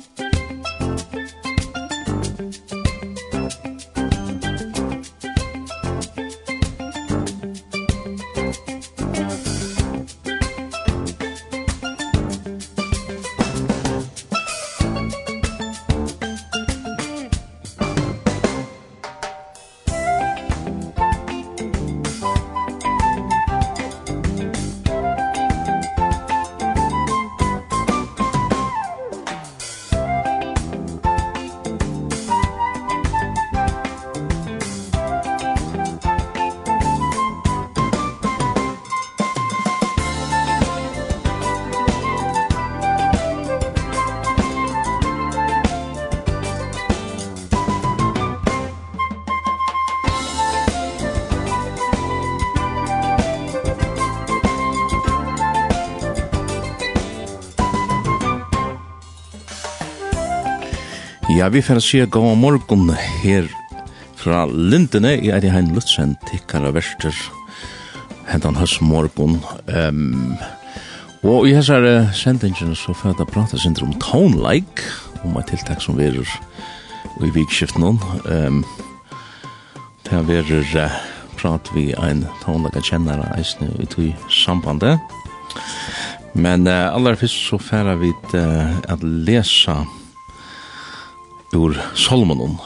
Musik 0.00 0.29
Ja, 61.40 61.48
vi 61.48 61.62
får 61.62 61.78
se 61.80 62.06
god 62.06 62.36
morgon 62.36 62.90
her 63.22 63.46
fra 64.20 64.42
Lindene. 64.52 65.14
Jeg 65.24 65.32
er 65.32 65.44
i 65.48 65.48
Hein 65.48 65.70
Lutzen, 65.72 66.10
tikkara 66.28 66.68
verster, 66.76 67.16
hentan 68.28 68.58
høst 68.60 68.82
morgon. 68.84 69.38
Um, 69.72 70.34
og 71.24 71.46
i 71.48 71.54
hans 71.56 71.70
her 71.72 72.10
sendingen 72.12 72.74
så 72.76 72.92
får 72.92 73.14
jeg 73.14 73.18
da 73.22 73.26
prata 73.30 73.56
sin 73.56 73.78
om 73.80 73.94
tonelike, 74.04 74.84
om 75.24 75.38
et 75.40 75.48
tiltak 75.48 75.80
som 75.80 75.96
verur 75.96 76.28
i 77.24 77.30
vikskift 77.32 77.78
nå. 77.80 77.94
Um, 78.28 78.60
det 80.04 80.18
er 80.18 80.28
vi 80.28 80.42
uh, 80.76 80.98
prat 81.40 81.70
vi 81.72 81.86
ein 82.02 82.26
tonelike 82.42 82.84
kjennare 82.84 83.30
eisne 83.38 83.70
i 83.80 83.88
tog 83.88 84.28
sambandet. 84.28 85.00
Men 86.36 86.68
uh, 86.68 86.92
aller 86.92 87.16
fyrst 87.16 87.48
så 87.48 87.56
får 87.56 87.94
vi 88.04 88.12
uh, 88.36 88.76
at 88.92 89.00
lesa 89.00 89.78
ur 91.52 91.76
Solmonon. 91.94 92.58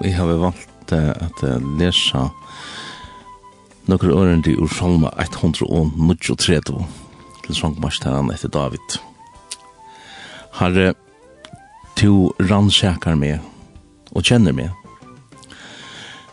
Vi 0.00 0.12
har 0.12 0.26
valgt 0.26 0.92
at 0.92 1.42
lesa 1.78 2.28
nokre 3.88 4.14
årendi 4.14 4.54
ur 4.56 4.68
Solma 4.68 5.10
139 5.18 6.86
til 7.46 7.54
sangmarstæren 7.54 8.30
etter 8.32 8.48
David. 8.48 8.98
Herre, 10.58 10.94
to 11.96 12.32
rannsakar 12.40 13.16
meg 13.18 13.40
og 14.14 14.24
kjenner 14.24 14.54
meg. 14.54 14.70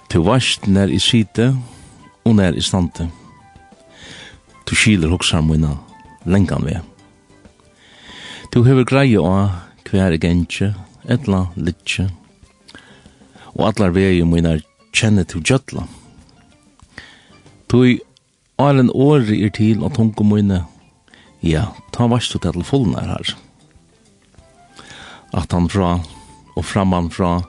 Tu 0.10 0.22
varst 0.24 0.68
nær 0.68 0.92
i 0.92 1.00
site 1.02 1.54
og 2.26 2.36
nær 2.38 2.56
i 2.56 2.64
stante. 2.64 3.10
Tu 4.66 4.76
skiler 4.76 5.12
hoksar 5.14 5.42
mina 5.46 5.76
lengan 6.26 6.66
ved. 6.66 6.82
Tu 8.52 8.64
hever 8.64 8.86
greie 8.88 9.20
av 9.20 9.62
hver 9.90 10.18
gentje 10.22 10.74
etla 11.12 11.46
litje, 11.56 12.10
og 13.56 13.68
allar 13.70 13.94
vegi 13.96 14.24
minar 14.28 14.62
kjenne 14.96 15.26
til 15.28 15.44
gjøtla. 15.46 15.86
Tui 17.72 18.00
Arlen 18.62 18.92
åri 18.94 19.42
er 19.44 19.52
til 19.52 19.84
at 19.84 19.98
hun 20.00 20.14
kom 20.16 20.36
inne, 20.38 20.62
ja, 21.44 21.68
ta 21.92 22.08
varst 22.08 22.34
du 22.34 22.40
til 22.40 22.64
fullna 22.64 23.04
her. 23.04 23.36
At 25.36 25.52
han 25.52 25.68
fra 25.70 25.98
og 26.56 26.64
framman 26.64 27.10
fra 27.12 27.42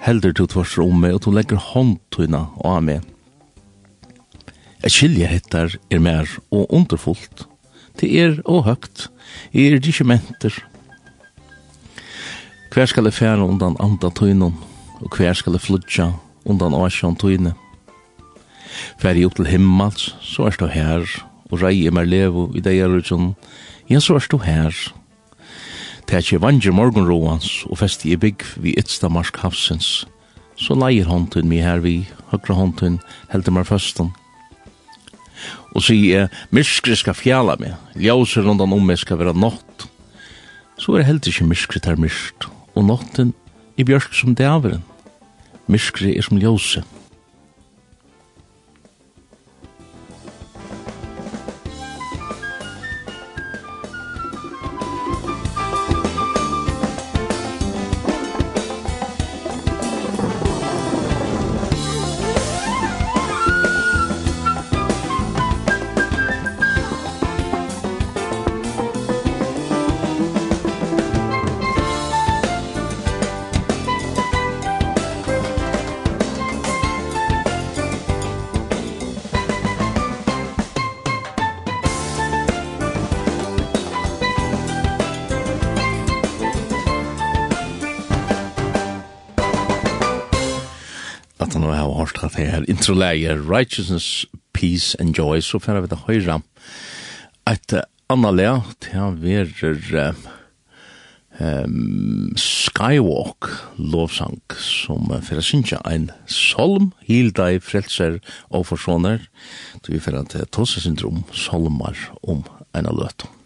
helder 0.00 0.32
til 0.32 0.48
tvars 0.48 0.78
om 0.80 1.02
meg, 1.02 1.18
og 1.18 1.28
hun 1.28 1.36
legger 1.36 1.60
håndtøyna 1.60 2.46
av 2.64 2.80
meg. 2.86 3.04
Et 4.86 4.94
kylje 4.94 5.26
hettar 5.28 5.74
er 5.90 6.00
mer 6.00 6.28
og 6.50 6.66
underfullt, 6.70 7.46
Det 7.98 8.14
er 8.14 8.36
og 8.46 8.62
høgt, 8.62 9.08
er 9.52 9.80
disjementer, 9.82 10.54
Hver 12.68 12.84
skal 12.86 13.08
jeg 13.08 13.16
fære 13.16 13.46
undan 13.48 13.78
anda 13.80 14.10
tøynen, 14.12 14.52
og 15.00 15.16
hver 15.16 15.32
skal 15.32 15.54
jeg 15.56 15.64
flutja 15.64 16.10
undan 16.44 16.74
asjan 16.76 17.16
tøyne. 17.16 17.54
Fær 19.00 19.16
jeg 19.16 19.30
opp 19.30 19.38
til 19.38 19.48
himmels, 19.48 20.10
så 20.20 20.50
er 20.50 20.58
du 20.60 20.66
her, 20.68 21.06
og 21.48 21.62
rei 21.62 21.86
i 21.86 21.90
mer 21.90 22.04
levo 22.04 22.50
i 22.52 22.60
deg 22.60 22.82
er 22.84 22.96
utsjon, 22.98 23.32
ja, 23.88 24.02
så 24.04 24.18
er 24.18 24.26
du 24.28 24.36
her. 24.44 24.76
Tæt 26.08 26.32
jeg 26.32 26.42
vanger 26.44 26.76
morgenroans, 26.76 27.64
og 27.72 27.80
festi 27.80 28.12
i 28.12 28.20
bygg 28.20 28.44
vi 28.60 28.76
ytsta 28.76 29.08
marsk 29.08 29.40
havsens, 29.40 30.04
så 30.60 30.76
leier 30.76 31.08
håndtun 31.08 31.48
mi 31.48 31.62
her 31.64 31.80
vi, 31.80 32.02
høyre 32.28 32.58
håndtun 32.58 33.00
heldur 33.32 33.56
mer 33.56 33.68
føsten. 33.68 34.12
Og 35.72 35.86
sier, 35.88 36.28
myskri 36.52 36.96
skal 37.00 37.16
fjala 37.16 37.56
meg, 37.60 37.80
ljauser 37.96 38.44
rundan 38.44 38.76
om 38.76 38.84
meg 38.84 39.00
skal 39.00 39.22
vera 39.22 39.32
nått, 39.32 39.88
så 40.76 41.00
er 41.00 41.08
heldur 41.08 41.32
ikke 41.32 41.48
myskri 41.48 41.80
ter 41.82 41.96
myskri 41.96 42.57
og 42.78 42.86
notten 42.86 43.34
i 43.76 43.84
bjørk 43.86 44.14
som 44.14 44.36
dæveren. 44.38 44.84
Myskri 45.68 46.14
er 46.16 46.24
som 46.24 46.38
ljose. 46.38 46.84
så 92.88 92.94
läge 92.94 93.36
righteousness, 93.36 94.26
peace 94.52 94.96
and 95.00 95.18
joy, 95.18 95.42
så 95.42 95.60
färre 95.60 95.80
vi 95.80 95.86
det 95.86 95.98
höjra. 96.06 96.40
Ett 97.50 97.74
annet 98.08 98.34
läge, 98.34 98.62
til 98.80 98.92
här 98.92 99.10
verer 99.10 100.14
um, 101.38 102.34
Skywalk 102.36 103.50
lovsang 103.76 104.40
som 104.56 105.10
fyrir 105.22 105.44
synsja 105.44 105.82
ein 105.84 106.10
solm 106.26 106.92
hilda 107.04 107.50
i 107.52 107.60
frelser 107.60 108.20
og 108.50 108.66
forsoner 108.72 109.28
vi 109.88 110.00
fyrir 110.00 110.24
at 110.24 110.52
Tosse 110.52 110.80
syndrom 110.80 111.24
solmar 111.32 112.08
om 112.22 112.44
en 112.74 112.88
av 112.88 112.96
løtum 112.96 113.37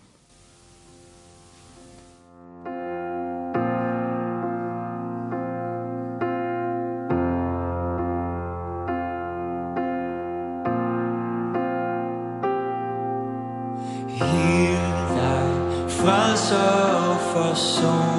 soul 17.54 18.11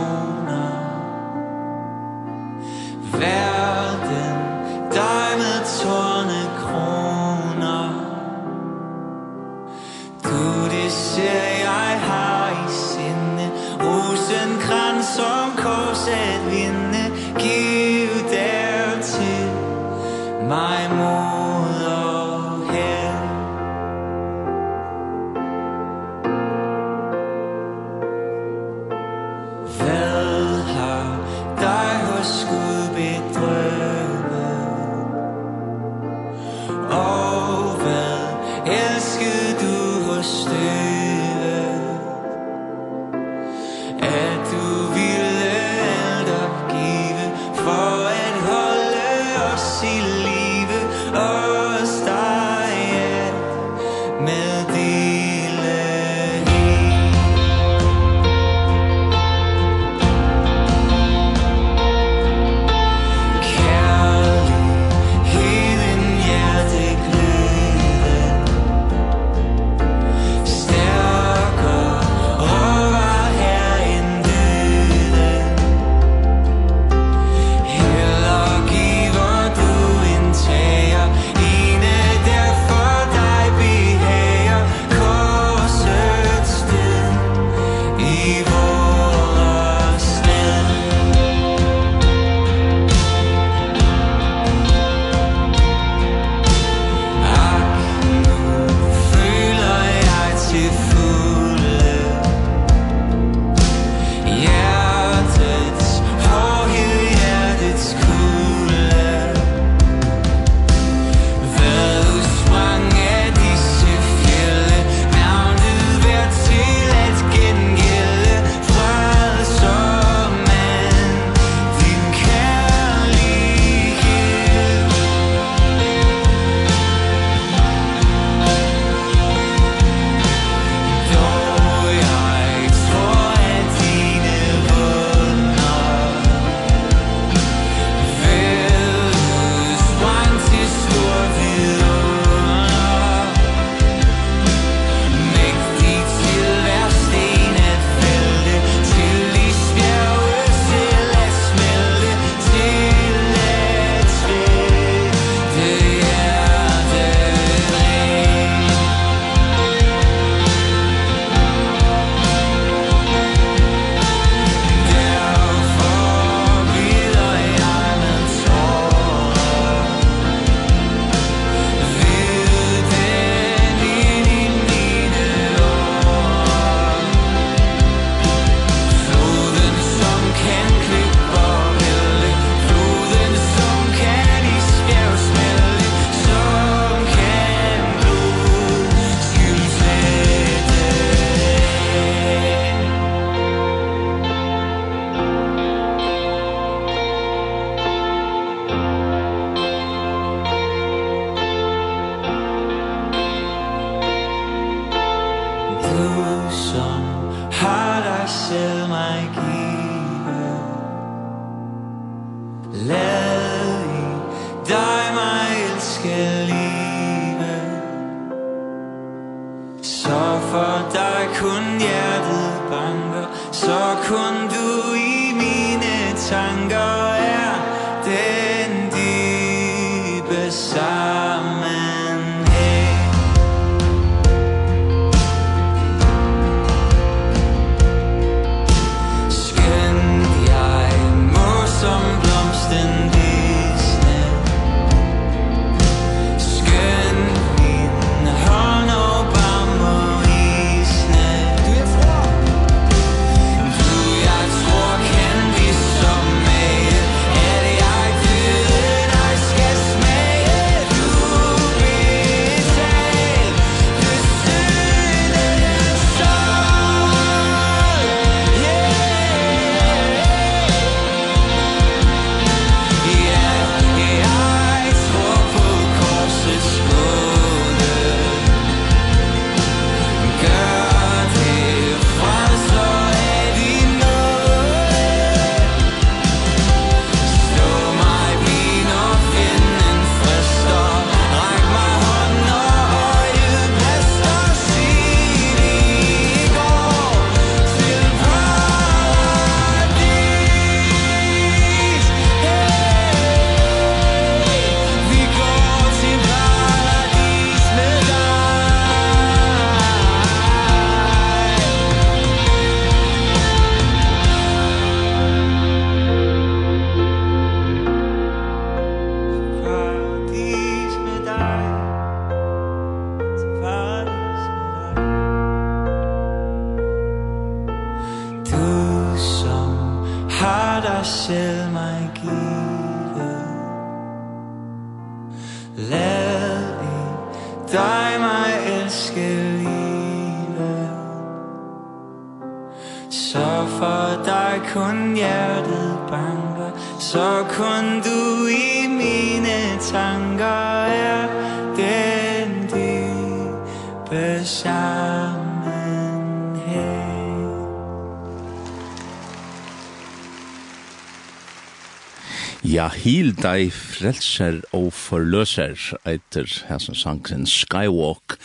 Dei 363.43 363.67
frelser 363.67 364.61
og 364.71 364.93
forløser 364.95 365.75
etter 366.07 366.47
hessen 366.69 366.95
sangen 366.95 367.43
Skywalk 367.49 368.37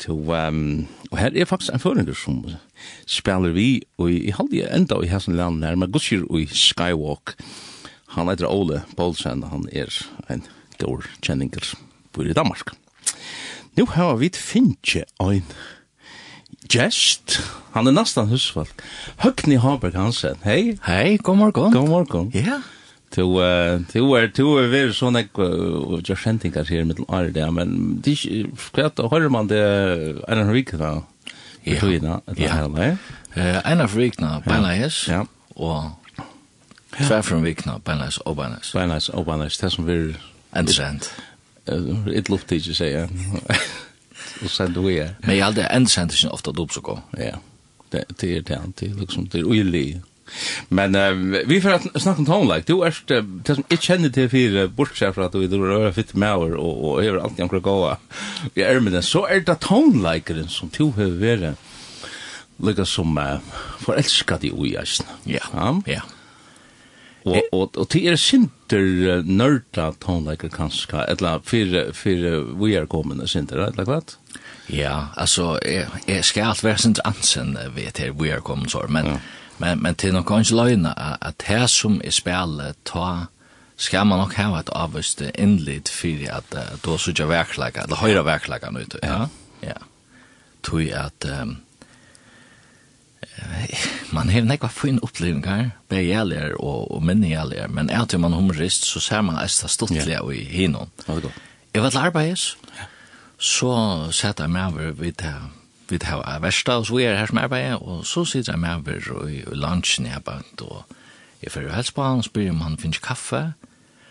to 0.00 0.14
um, 0.32 0.86
og 1.10 1.18
her 1.20 1.34
er 1.36 1.48
faktisk 1.50 1.74
en 1.74 1.82
føringer 1.82 2.16
som 2.16 2.38
spiller 3.04 3.52
vi 3.52 3.82
og 4.00 4.08
i 4.08 4.32
halde 4.32 4.70
enda 4.72 4.96
i 5.04 5.10
hessen 5.10 5.36
land 5.36 5.66
her 5.66 5.76
med 5.76 5.92
gudskir 5.92 6.24
og 6.30 6.48
Skywalk 6.48 7.34
han 8.14 8.30
heter 8.32 8.48
Ole 8.48 8.86
Bolsen 8.96 9.44
han 9.50 9.68
er 9.68 9.92
en 10.32 10.46
dår 10.80 11.04
kjenninger 11.20 11.74
bor 12.16 12.24
i 12.24 12.36
Danmark 12.38 12.72
Nå 13.76 13.84
har 13.98 14.16
vi 14.16 14.32
finnje 14.32 15.04
ein 15.20 15.44
Gest, 16.68 17.38
han 17.72 17.88
er 17.88 17.94
nesten 17.96 18.28
husvalg. 18.28 18.72
Høgni 19.22 19.56
Haberg 19.62 19.94
Hansen, 19.96 20.36
hei. 20.44 20.74
Hei, 20.84 21.16
god 21.16 21.38
morgon. 21.40 21.72
God 21.72 21.88
morgon. 21.88 22.28
Ja. 22.34 22.44
Yeah 22.44 22.77
to 23.10 23.26
to 23.92 24.14
er 24.14 24.26
to 24.36 24.56
er 24.58 24.68
ver 24.68 24.92
sån 24.92 25.16
ek 25.16 25.38
og 25.38 26.02
just 26.08 26.22
sending 26.22 26.54
her 26.54 26.64
her 26.64 26.84
mitt 26.84 27.00
all 27.08 27.32
der 27.32 27.50
men 27.50 28.00
det 28.04 28.18
og 28.98 29.10
har 29.10 29.28
man 29.28 29.48
det 29.48 29.62
en 30.28 30.38
en 30.38 30.52
week 30.52 30.72
da. 30.78 31.00
Ja. 31.66 31.86
Ja. 32.36 32.68
Ja. 32.76 32.96
Eh 33.36 33.72
en 33.72 33.80
Henrik 33.80 34.20
na 34.20 34.40
Benas. 34.40 35.08
Ja. 35.08 35.24
Og 35.56 35.90
Tvær 36.98 37.22
fra 37.22 37.38
vikna, 37.42 37.78
Benas 37.84 38.18
og 38.26 38.36
Benas. 38.36 38.72
Benas 38.74 39.08
og 39.08 39.26
Benas, 39.26 39.58
det 39.58 39.72
som 39.72 39.86
vi... 39.86 40.16
En 40.56 40.68
it 40.68 41.12
Et 42.14 42.28
luft 42.28 42.52
ikke 42.52 42.74
sier. 42.74 43.08
Og 44.42 44.50
send 44.50 44.74
du 44.74 44.88
er. 44.88 45.14
Men 45.22 45.36
jeg 45.36 45.44
aldri 45.44 45.66
en 45.70 45.86
sent 45.86 46.12
ikke 46.12 46.32
ofte 46.32 46.52
dopp 46.52 46.72
så 46.72 46.80
gå. 46.80 46.96
Ja, 47.18 47.36
det 47.92 48.04
det 48.20 48.36
er 48.36 48.40
det, 48.40 48.58
det 48.80 48.88
er 48.88 48.94
liksom, 49.00 49.26
det 49.26 49.40
er 49.40 49.44
uilig. 49.44 50.00
Men 50.68 50.94
uh, 50.94 51.40
vi 51.46 51.60
får 51.60 51.70
att 51.70 52.02
snacka 52.02 52.18
om 52.18 52.26
tonelike. 52.26 52.66
Du 52.66 52.82
er 52.84 52.94
uh, 53.10 53.22
det 53.44 53.54
som 53.54 53.64
inte 53.70 53.82
kjenner 53.82 54.08
til 54.08 54.28
för 54.28 54.56
uh, 54.62 54.70
bortsett 54.70 55.14
fra 55.14 55.26
at 55.26 55.32
du 55.32 55.42
er 55.42 55.58
röra 55.58 55.92
fitt 55.92 56.14
med 56.14 56.34
och 56.34 56.58
og, 56.58 56.84
og 56.84 57.04
är 57.04 57.18
alltid 57.18 57.42
omkring 57.42 57.62
gåa 57.62 57.96
i 58.54 58.62
är 58.62 59.00
så 59.00 59.26
er 59.26 59.40
det 59.40 59.60
tonelikeren 59.60 60.48
som 60.48 60.70
du 60.78 60.90
har 60.90 61.10
vært 61.20 61.56
lika 62.58 62.84
som 62.84 63.18
uh, 63.18 63.38
forelsket 63.78 64.44
i 64.44 64.50
ojasen. 64.50 65.06
Ja. 65.24 65.44
Ja. 65.52 65.82
ja. 65.86 66.00
Og, 67.24 67.42
og, 67.52 67.76
og 67.76 67.88
til 67.88 68.06
er 68.06 68.16
sinter 68.16 68.84
uh, 69.18 69.24
nørda 69.26 69.92
tonlager 70.00 70.48
kanskje, 70.48 71.04
eller 71.08 71.38
för 71.44 71.92
för 71.92 72.64
vi 72.64 72.74
er 72.74 72.86
kommende 72.86 73.28
sinter, 73.28 73.56
eller 73.56 73.84
hva? 73.84 74.00
Ja, 74.68 75.06
altså, 75.16 75.58
jeg, 75.64 75.86
jeg 76.08 76.24
skal 76.24 76.42
alt 76.42 76.64
være 76.64 76.74
väsent 76.74 77.00
ansen 77.04 77.58
ved 77.74 77.92
til 77.94 78.12
vi 78.20 78.28
er 78.28 78.40
kommande 78.40 78.70
så 78.70 78.86
men 78.88 79.06
ja 79.06 79.18
Men, 79.58 79.82
men 79.82 79.96
til 79.98 80.14
noen 80.14 80.44
ikke 80.44 80.58
løgne 80.58 80.92
at 80.96 81.42
det 81.46 81.64
som 81.72 81.98
er 82.04 82.14
spillet, 82.14 82.78
ta 82.86 83.26
skal 83.78 84.06
man 84.06 84.18
nok 84.18 84.34
hava 84.34 84.60
et 84.62 84.72
avvist 84.74 85.22
innlitt 85.28 85.90
for 85.92 86.24
at 86.34 86.54
uh, 86.54 86.74
då 86.82 86.98
sutja 86.98 87.28
verklaga, 87.30 87.86
eller 87.86 88.02
høyre 88.02 88.24
verklaga 88.26 88.70
nå, 88.74 88.82
ja? 89.02 89.28
Ja. 89.62 89.78
Tui 90.66 90.90
at 90.90 91.26
um, 91.30 91.58
man 94.10 94.32
hevur 94.34 94.48
nekva 94.50 94.70
fin 94.72 94.98
upplevingar, 95.02 95.70
begjæligar 95.90 96.56
og, 96.58 96.90
og 96.90 97.04
minnigjæligar, 97.06 97.70
men 97.70 97.90
er 97.90 98.04
til 98.04 98.20
man 98.20 98.34
humorist, 98.34 98.86
så 98.86 99.00
ser 99.00 99.22
man 99.22 99.38
eista 99.38 99.70
stuttliga 99.70 100.22
yeah. 100.24 100.34
i 100.34 100.44
hinon. 100.44 100.90
Ja, 101.06 101.14
det 101.14 101.22
går. 101.22 101.38
Jeg 101.74 101.82
var 101.82 101.90
til 101.90 101.98
arbeids, 101.98 102.56
så 103.38 103.72
sette 104.10 104.42
jeg 104.42 104.50
meg 104.50 104.74
over 104.74 104.90
vidt 104.98 105.22
her 105.22 105.46
vi 105.88 105.98
har 106.04 106.22
av 106.22 106.42
versta 106.44 106.78
og 106.78 106.86
så 106.86 107.00
er 107.00 107.16
her 107.16 107.30
som 107.30 107.40
arbeider, 107.40 107.82
og 107.82 108.06
så 108.06 108.24
sitter 108.24 108.52
jeg 108.52 108.60
med 108.60 108.92
over 108.92 109.28
i 109.28 109.42
lunchen 109.56 110.06
jeg 110.06 110.24
bant, 110.24 110.62
og 110.62 110.84
jeg 111.42 111.52
får 111.52 111.70
helst 111.74 111.94
på 111.94 112.04
han 112.04 112.22
og 112.22 112.26
spyr 112.28 112.50
om 112.50 112.60
han 112.60 112.78
finnes 112.78 113.00
kaffe, 113.02 113.52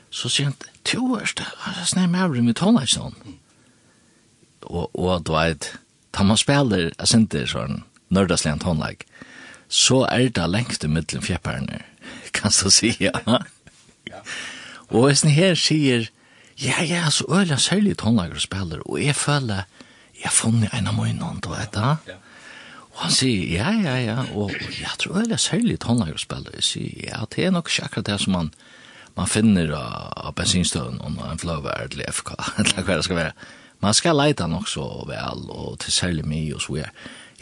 så 0.10 0.30
sier 0.32 0.50
han, 0.50 0.56
to 0.88 1.16
er 1.20 1.28
det, 1.38 1.46
jeg 1.66 1.92
snakker 1.92 2.12
med 2.12 2.24
over 2.24 2.40
i 2.40 2.46
mitt 2.46 2.60
hånd, 2.64 3.36
og, 4.62 4.90
og 4.96 5.26
du 5.28 5.34
vet, 5.36 5.74
da 6.18 6.24
man 6.24 6.40
spiller, 6.40 6.90
jeg 6.90 7.08
synes 7.08 7.30
det 7.30 7.46
sånn, 7.52 7.84
nørdaslig 8.10 8.56
en 8.56 8.98
så 9.68 10.06
er 10.08 10.30
det 10.30 10.50
lengst 10.50 10.84
i 10.84 10.88
middelen 10.88 11.24
fjepperne, 11.24 11.82
kan 12.34 12.52
du 12.52 12.70
si, 12.72 12.96
ja. 13.00 13.12
Og 14.88 15.10
hvis 15.10 15.26
ni 15.26 15.34
her 15.36 15.56
sier, 15.60 16.08
ja, 16.58 16.82
ja, 16.84 17.10
så 17.12 17.26
øyla 17.30 17.58
særlig 17.60 17.98
tonlager 17.98 18.40
spiller, 18.40 18.80
og 18.86 19.04
jeg 19.04 19.16
føler, 19.16 19.68
jeg 20.18 20.30
har 20.30 20.36
funnet 20.36 20.74
en 20.74 20.90
av 20.90 20.98
mine, 20.98 21.34
du 21.44 21.50
vet 21.52 21.76
det. 21.76 22.18
Og 22.96 23.04
han 23.04 23.14
sier, 23.14 23.44
ja, 23.54 23.72
ja, 23.78 23.96
ja, 24.02 24.18
og, 24.34 24.50
og 24.50 24.80
jeg 24.80 24.96
tror 25.04 25.22
det 25.22 25.38
er 25.38 25.44
særlig 25.44 25.78
tonlagerspiller. 25.84 26.56
Jeg 26.58 26.66
sier, 26.66 27.04
ja, 27.12 27.22
det 27.36 27.46
er 27.46 27.54
nok 27.54 27.70
ikke 27.70 27.86
akkurat 27.86 28.10
det 28.10 28.20
som 28.24 28.34
man, 28.34 28.50
man 29.18 29.30
finner 29.30 29.76
av 29.78 30.08
av 30.28 30.36
bensinstøvn 30.38 31.00
og 31.02 31.22
en 31.24 31.42
fløver 31.42 31.72
er 31.74 31.92
til 31.94 32.04
FK, 32.08 32.34
eller 32.60 32.84
hva 32.84 33.00
det 33.00 33.08
skal 33.08 33.22
være. 33.22 33.48
Man 33.86 33.94
skal 33.94 34.18
leita 34.18 34.48
nok 34.50 34.70
så 34.70 34.86
vel, 35.08 35.44
og 35.54 35.78
til 35.84 35.94
særlig 35.94 36.26
mye 36.26 36.56
og 36.58 36.64
så 36.64 36.74
videre. 36.74 36.94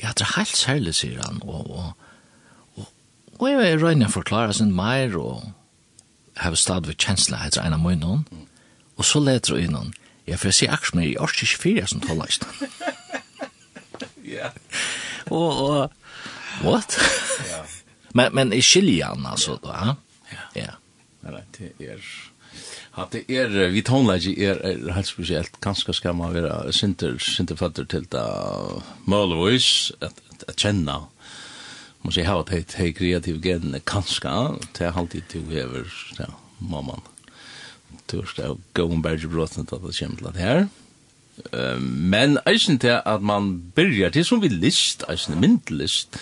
Ja, 0.01 0.11
det 0.11 0.25
er 0.25 0.33
helt 0.35 0.57
særlig, 0.59 0.95
sier 0.97 1.21
han, 1.23 1.39
og, 1.47 1.69
og, 1.71 1.93
og, 2.75 2.89
og 3.39 3.45
jeg 3.49 3.79
røyner 3.81 4.11
forklare 4.11 4.53
sin 4.53 4.73
mer, 4.75 5.15
og 5.17 5.45
har 6.35 6.57
stadig 6.59 6.97
kjensla 6.99 7.45
etter 7.47 7.63
en 7.63 7.77
av 7.77 7.79
munnen, 7.79 8.25
og 8.95 9.07
så 9.07 9.21
leter 9.23 9.55
jeg 9.55 9.69
innom, 9.69 9.93
Ja, 10.25 10.37
for 10.37 10.49
jeg 10.49 10.57
sier 10.57 10.73
akkurat 10.73 10.97
meg, 10.97 11.11
jeg 11.11 11.21
orker 11.21 11.45
ikke 11.45 11.61
fire 11.61 11.87
som 11.89 12.01
tål 12.01 12.21
leist. 12.23 12.47
Ja. 14.25 14.49
Og, 15.29 15.59
og, 15.61 15.91
what? 16.65 16.97
Ja. 17.49 17.61
Men, 18.17 18.33
men 18.33 18.53
i 18.53 18.61
skiljan, 18.65 19.25
altså, 19.29 19.59
da, 19.61 19.75
ja. 19.77 19.93
Ja. 20.55 20.71
Ja, 21.25 21.43
det 21.57 21.73
er, 21.79 22.01
Ja, 22.95 23.03
det 23.11 23.25
er, 23.27 23.69
vi 23.73 23.81
tonelage 23.83 24.31
er, 24.39 24.61
er 24.63 24.93
helt 24.95 25.07
spesielt, 25.09 25.57
kanskje 25.61 25.93
skal 25.97 26.15
man 26.15 26.33
være 26.33 26.71
sinter, 26.73 27.17
sinterfatter 27.19 27.83
til 27.91 28.05
det, 28.11 28.23
målvis, 29.05 29.91
at, 30.01 30.13
at 30.31 30.45
at 30.47 30.55
kjenne, 30.55 30.95
må 32.05 32.13
si, 32.13 32.23
ha 32.23 32.37
et 32.55 32.77
hei 32.79 32.93
kreativ 32.95 33.41
genene, 33.43 33.81
kanskje, 33.83 34.31
til 34.77 34.87
er 34.87 35.01
alltid 35.01 35.27
du 35.33 35.51
hever, 35.51 35.91
ja, 36.19 36.31
mamman. 36.59 37.03
Ja 37.03 37.14
tørst 38.11 38.41
av 38.43 38.57
gåen 38.77 39.03
berge 39.05 39.29
bråten 39.31 39.65
til 39.65 39.77
at 39.77 39.85
det 39.85 39.95
kommer 39.99 40.21
til 40.21 40.31
at 40.31 40.41
her. 40.41 40.65
Men 41.81 42.37
eisen 42.47 42.79
til 42.79 42.97
at 42.97 43.23
man 43.25 43.53
byrjar 43.75 44.13
til 44.15 44.25
som 44.27 44.41
vi 44.43 44.49
list, 44.51 45.03
eisen 45.11 45.39
myndlist, 45.41 46.19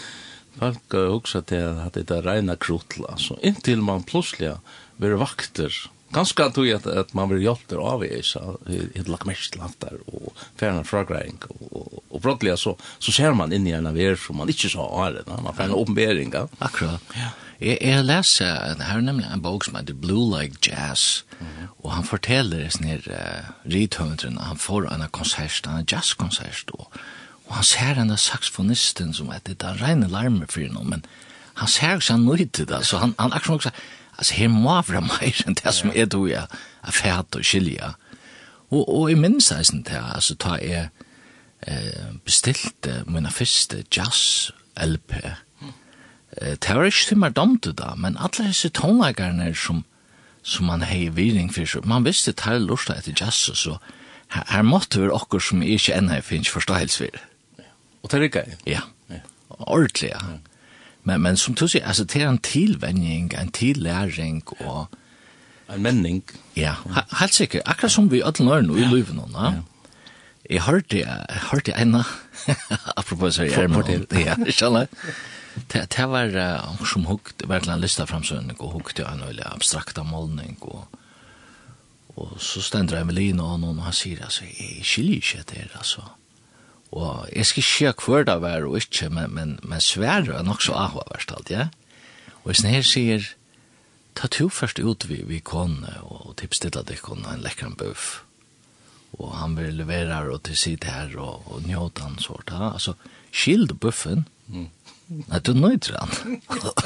folk 0.58 0.96
har 0.96 1.12
også 1.13 1.44
til 1.50 1.82
at 1.86 1.98
det 1.98 2.12
er 2.12 2.25
reina 2.25 2.56
krotla, 2.56 3.18
så 3.18 3.38
inntil 3.46 3.84
man 3.86 4.06
plutselig 4.06 4.56
vera 5.02 5.20
vakter 5.22 5.74
Ganske 6.13 6.50
tog 6.51 6.67
jag 6.67 6.88
att 6.88 7.13
man 7.13 7.29
blir 7.29 7.39
hjälter 7.39 7.77
av 7.77 8.05
i 8.05 8.24
så 8.24 8.58
ett 8.96 9.08
lagt 9.08 9.25
mest 9.25 9.55
lantar 9.55 9.93
och 10.05 10.38
färna 10.55 10.84
og, 11.50 11.72
och 11.72 12.03
og 12.10 12.22
brottelig, 12.22 12.60
så 12.60 12.77
så 13.00 13.12
ser 13.12 13.34
man 13.34 13.53
in 13.53 13.67
i 13.67 13.72
en 13.72 13.93
värld 13.93 14.20
som 14.20 14.38
man 14.38 14.50
inte 14.50 14.70
så 14.70 14.79
har 14.79 15.12
det 15.12 15.43
man 15.43 15.55
får 15.55 15.63
en 15.63 15.72
uppenbarelse. 15.72 16.29
Ja. 16.34 16.48
Akkurat. 16.60 17.01
Ja. 17.15 18.01
leser, 18.01 18.75
det 18.77 18.84
her 18.84 18.98
er 18.98 19.01
nemlig 19.01 19.27
en 19.34 19.41
bok 19.41 19.65
som 19.65 19.75
heter 19.75 19.93
Blue 19.93 20.39
Like 20.39 20.55
Jazz 20.62 21.24
mm. 21.39 21.67
och 21.82 21.91
han 21.91 22.03
fortäller 22.03 22.70
sånn 22.70 22.88
her 22.88 23.01
uh, 23.08 23.51
rithøvendren, 23.63 24.38
han 24.38 24.58
får 24.58 24.93
en 24.93 25.08
konsert, 25.12 25.67
en 25.67 25.86
jazzkonsert 25.86 26.70
og, 26.74 26.88
Och 27.46 27.55
han 27.55 27.63
ser 27.63 27.96
den 27.96 28.08
där 28.08 28.15
saxofonisten 28.15 29.13
som 29.13 29.32
heter 29.32 29.55
den 29.55 29.77
rena 29.77 30.08
larmer 30.08 30.46
för 30.46 30.67
honom 30.67 30.89
men 30.89 31.05
han 31.53 31.67
ser 31.67 31.96
også 31.96 32.13
han 32.13 32.25
nöjd 32.25 32.65
det 32.67 32.86
så 32.86 32.98
han 32.98 33.15
han 33.17 33.32
också 33.50 33.70
altså 34.24 34.36
her 34.39 34.48
må 34.48 34.82
være 34.88 35.01
mer 35.03 35.39
enn 35.44 35.58
det 35.60 35.74
som 35.75 35.92
er 35.92 36.06
du 36.08 36.22
er 36.32 36.48
fært 36.96 37.36
og 37.36 37.44
skilja. 37.44 37.94
Og, 38.72 38.84
og 38.88 39.10
jeg 39.12 39.20
minns 39.20 39.50
det 39.51 39.65
sånn 39.68 39.84
til, 39.84 40.00
altså 40.00 40.38
ta 40.39 40.56
jeg 40.63 40.86
eh, 41.68 42.13
bestilte 42.24 43.01
mine 43.12 43.32
første 43.32 43.82
jazz-LP. 43.84 45.18
Mm. 45.60 45.74
Eh, 46.38 46.56
det 46.56 46.77
var 46.77 46.88
ikke 46.88 47.10
til 47.10 47.20
meg 47.20 47.36
dumt 47.36 47.68
da, 47.68 47.92
men 48.00 48.15
alle 48.15 48.48
disse 48.48 48.72
tonleggerne 48.72 49.51
som, 49.60 49.84
som 50.42 50.72
man 50.72 50.88
hei 50.88 51.10
viring 51.12 51.51
for, 51.51 51.68
så 51.68 51.84
man 51.84 52.08
visste 52.08 52.32
det 52.32 52.48
her 52.48 52.63
lortet 52.63 53.03
etter 53.03 53.20
jazz, 53.25 53.50
og 53.51 53.60
så 53.60 53.77
her, 54.38 54.48
her 54.56 54.63
måtte 54.63 55.03
vi 55.03 55.12
okkur 55.12 55.44
som 55.44 55.62
ikke 55.68 56.00
ennå 56.00 56.24
finnes 56.24 56.50
forståelse 56.50 57.03
for. 57.03 57.22
Ja. 57.60 57.70
Og 58.01 58.12
det 58.12 58.20
er 58.20 58.27
ikke? 58.32 58.48
Ja, 58.72 58.88
ordentlig, 59.60 60.15
ja. 60.15 60.24
ja 60.32 60.53
Men, 61.04 61.22
men 61.22 61.38
som 61.38 61.56
du 61.56 61.66
sier, 61.68 61.84
altså, 61.86 62.06
det 62.08 62.22
er 62.22 62.30
en 62.30 62.42
tilvenning, 62.44 63.34
en 63.40 63.52
tillæring 63.52 64.44
og... 64.60 64.88
En 65.74 65.82
menning. 65.82 66.24
Ja, 66.56 66.76
he 66.96 67.02
helt 67.20 67.34
sikkert. 67.34 67.64
Akkurat 67.66 67.92
som 67.92 68.10
vi 68.12 68.22
alle 68.22 68.46
nøyre 68.46 68.66
nå 68.68 68.76
i 68.78 68.88
livet 68.88 69.16
nå, 69.16 69.28
ja. 69.34 69.54
Jeg 70.50 70.62
hørte, 70.66 70.98
jeg 71.00 71.40
hørte 71.52 71.74
ena, 71.80 72.02
apropos 73.00 73.38
her 73.40 73.48
i 73.48 73.54
Ermen, 73.56 74.04
ja, 74.20 74.36
skjønne. 74.52 74.88
Det, 75.72 75.86
det 75.96 76.08
var 76.12 76.36
uh, 76.36 76.84
som 76.86 77.06
hukt, 77.08 77.46
var 77.48 77.64
en 77.64 77.88
fram 78.08 78.24
sønning, 78.24 78.60
og 78.60 78.74
hukt 78.74 79.00
jo 79.00 79.06
en 79.08 79.24
veldig 79.24 79.46
abstrakta 79.46 80.04
målning, 80.04 80.58
og, 80.62 80.88
og 82.16 82.36
så 82.40 82.62
stender 82.62 83.00
Emeline 83.00 83.44
og 83.44 83.60
noen, 83.62 83.80
og 83.80 83.86
han 83.86 83.94
sier, 83.96 84.24
altså, 84.24 84.44
jeg 84.44 84.84
skiljer 84.84 85.16
ikke 85.16 85.44
det, 85.54 85.70
altså. 85.76 86.04
Og 86.94 87.30
jeg 87.34 87.46
skal 87.50 87.64
ikke 87.64 88.06
hver 88.06 88.28
det 88.28 88.36
var 88.42 88.66
og 88.68 88.78
ikke, 88.78 89.10
men, 89.10 89.32
men, 89.34 89.56
men 89.64 89.82
svære 89.82 90.38
er 90.38 90.46
nok 90.46 90.62
så 90.62 90.76
avhverst 90.78 91.32
alt, 91.34 91.50
ja. 91.50 91.68
Og 92.44 92.52
hvis 92.52 92.62
denne 92.62 92.84
sier, 92.86 93.26
ta 94.14 94.30
to 94.30 94.50
først 94.54 94.80
ut 94.80 95.08
vi, 95.10 95.24
vi 95.26 95.40
kone 95.40 95.96
og 96.04 96.36
tipstilla 96.38 96.84
deg 96.86 97.02
kone 97.02 97.34
en 97.34 97.42
lekkeren 97.42 97.74
bøff. 97.80 98.22
Og 99.18 99.34
han 99.38 99.56
vil 99.58 99.78
levere 99.78 100.20
og 100.34 100.44
til 100.46 100.58
sitt 100.58 100.86
her 100.90 101.16
og, 101.18 101.48
og 101.50 101.66
njøte 101.66 102.06
han 102.06 102.20
sort. 102.22 102.54
Ja. 102.54 102.74
Altså, 102.74 102.94
skild 103.32 103.74
buffen. 103.82 104.28
Mm. 104.48 104.70
Nei, 105.30 105.42
du 105.46 105.54
nøyder 105.58 105.98
han. 105.98 106.42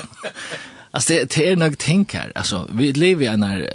altså, 0.94 1.14
det, 1.14 1.36
det 1.36 1.44
er 1.50 1.60
nok 1.60 1.78
ting 1.80 2.08
her. 2.12 2.32
Altså, 2.36 2.66
vi 2.70 2.92
lever 2.96 3.28
i 3.28 3.34
en 3.34 3.48
her, 3.48 3.68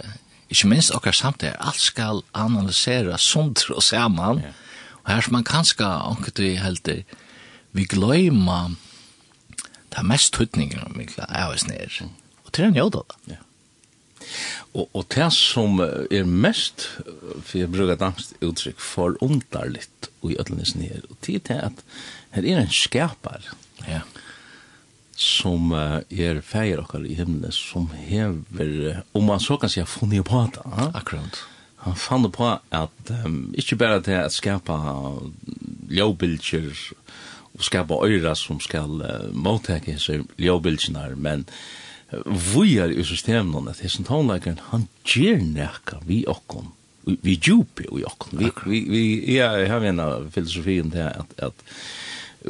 ikke 0.49 0.69
minst 0.69 0.93
okkar 0.95 1.17
samtidig, 1.17 1.55
alt 1.59 1.81
skal 1.81 2.21
analysere 2.33 3.17
sunt 3.21 3.67
og 3.69 3.83
saman. 3.83 4.41
Yeah 4.41 4.59
Og 5.03 5.11
her 5.11 5.21
som 5.25 5.35
man 5.35 5.47
kanskje 5.47 5.87
anker 5.87 6.59
helt 6.63 6.85
det, 6.85 7.03
vi 7.73 7.85
gløyma 7.89 8.75
det 9.93 10.03
mest 10.05 10.33
tøytninger 10.33 10.83
om 10.85 10.97
vi 10.97 11.07
er 11.27 11.49
oss 11.49 11.67
ned. 11.67 12.03
Og 12.45 12.53
til 12.53 12.69
en 12.69 12.77
jøda 12.77 13.03
da. 13.09 13.19
Ja. 13.35 13.41
Og, 14.73 14.87
og 14.95 15.05
det 15.13 15.27
som 15.35 15.79
er 15.83 16.25
mest, 16.25 16.87
for 17.43 17.59
jeg 17.59 17.71
bruker 17.73 17.99
dansk 17.99 18.37
uttrykk, 18.41 18.79
for 18.81 19.17
underligt 19.21 20.09
og 20.21 20.31
i 20.31 20.37
ødlenes 20.39 20.73
her, 20.79 21.03
og 21.09 21.17
tid 21.21 21.43
til 21.49 21.59
at 21.69 21.83
her 22.33 22.47
er 22.47 22.61
en 22.63 22.71
skapar 22.73 23.43
ja. 23.85 24.01
som 25.19 25.73
er 25.75 26.41
feir 26.41 26.81
okkar 26.81 27.05
i 27.05 27.17
himmelen, 27.19 27.51
som 27.51 27.91
hever, 27.93 29.03
om 29.13 29.27
man 29.29 29.43
så 29.43 29.59
kan 29.61 29.69
si, 29.69 29.83
funnet 29.85 30.25
på 30.25 30.47
det. 30.55 30.63
Akkurat 30.93 31.43
han 31.83 31.95
fann 31.99 32.31
på 32.31 32.49
at 32.71 33.13
um, 33.25 33.53
ikke 33.59 33.75
bare 33.79 34.01
til 34.03 34.19
at 34.21 34.33
skapa 34.33 34.77
ljøbilger 35.91 36.69
og 37.53 37.63
skapa 37.63 37.99
øyra 38.05 38.35
som 38.39 38.61
skal 38.63 39.01
uh, 39.03 39.31
mottake 39.35 39.97
seg 39.99 40.23
ljøbilgerna, 40.39 41.09
men 41.15 41.45
vi 42.53 42.77
er 42.77 42.93
i 42.93 43.03
systemen 43.03 43.67
at 43.67 43.81
hessen 43.81 44.05
tonleikeren, 44.05 44.61
han 44.69 44.87
gjør 45.07 45.41
nekka 45.41 45.99
vi 46.05 46.23
okkon, 46.29 46.69
vi 47.05 47.35
djupi 47.35 47.87
vi 47.89 48.03
okkon. 48.05 48.37
Vi, 48.39 48.51
vi, 48.69 48.81
vi, 48.89 49.03
jeg 49.35 49.69
har 49.71 49.87
en 49.89 49.99
av 50.03 50.27
filosofien 50.31 50.93
til 50.93 51.09
at, 51.09 51.33
at 51.49 51.65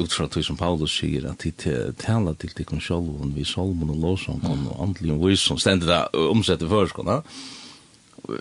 utfra 0.04 0.28
tog 0.28 0.44
som 0.44 0.58
Paulus 0.60 0.94
sier 0.98 1.26
at 1.30 1.42
de 1.46 1.74
tala 1.98 2.34
til 2.38 2.52
de 2.58 2.66
konsjolven 2.68 3.32
vi 3.34 3.46
solmon 3.48 3.94
og 3.94 4.02
låsån 4.04 4.46
og 4.52 4.70
andelig 4.84 5.16
og 5.16 5.26
vysom, 5.30 5.58
stendet 5.58 5.88
det 5.88 6.26
omsette 6.28 6.70
førskona, 6.70 7.22
ja 7.22 7.62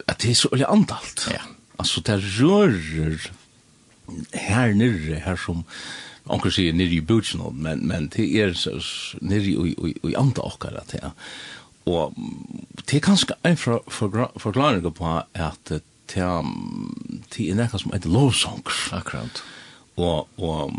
at 0.08 0.22
det 0.22 0.32
er 0.32 0.40
så 0.40 0.52
olje 0.52 0.70
andalt. 0.70 1.28
Ja. 1.32 1.42
Altså, 1.80 2.02
det 2.06 2.20
rører 2.40 3.32
her 4.34 4.74
nere, 4.74 5.20
her 5.24 5.40
som 5.40 5.64
onker 6.32 6.54
sier 6.54 6.76
nere 6.76 6.98
i 6.98 7.04
bøtjen, 7.04 7.44
men, 7.56 7.86
men 7.88 8.08
det 8.14 8.28
er 8.40 8.54
nere 9.22 9.50
i, 9.50 9.74
i, 9.74 9.96
i 10.12 10.16
andre 10.20 10.46
okker 10.48 10.78
at 10.80 10.94
det 10.94 11.02
er. 11.04 11.16
Og 11.90 12.16
det 12.88 12.98
er 12.98 13.04
kanskje 13.04 13.36
en 13.44 13.58
for, 13.60 13.84
for, 13.92 14.32
forklaring 14.40 14.86
på 14.96 15.18
at 15.20 15.60
det 15.68 15.82
er, 16.22 16.46
det 17.34 17.50
er 17.50 17.58
nekka 17.58 17.82
som 17.82 17.92
heter 17.96 18.14
lovsong. 18.14 18.64
Akkurat 18.96 19.44
og 19.98 20.28
og 20.38 20.74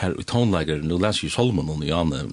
her 0.00 0.14
i 0.18 0.24
tonlager 0.26 0.82
nu 0.82 0.98
læs 0.98 1.22
i 1.22 1.28
Solomon 1.28 1.68
og 1.70 1.84
Janne 1.86 2.24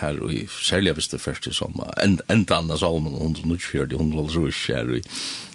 her 0.00 0.30
i 0.30 0.46
særlig 0.48 0.92
hvis 0.92 1.08
det 1.08 1.20
første 1.20 1.52
som 1.52 1.80
end 2.04 2.20
enda 2.30 2.54
andre 2.54 2.78
Solomon 2.78 3.14
og 3.14 3.20
hundre 3.20 3.48
nutt 3.48 3.62
fjørdi 3.62 3.96
hundre 3.96 4.24
og 4.24 4.36
rus 4.36 4.66
her 4.66 4.94
i 4.96 5.02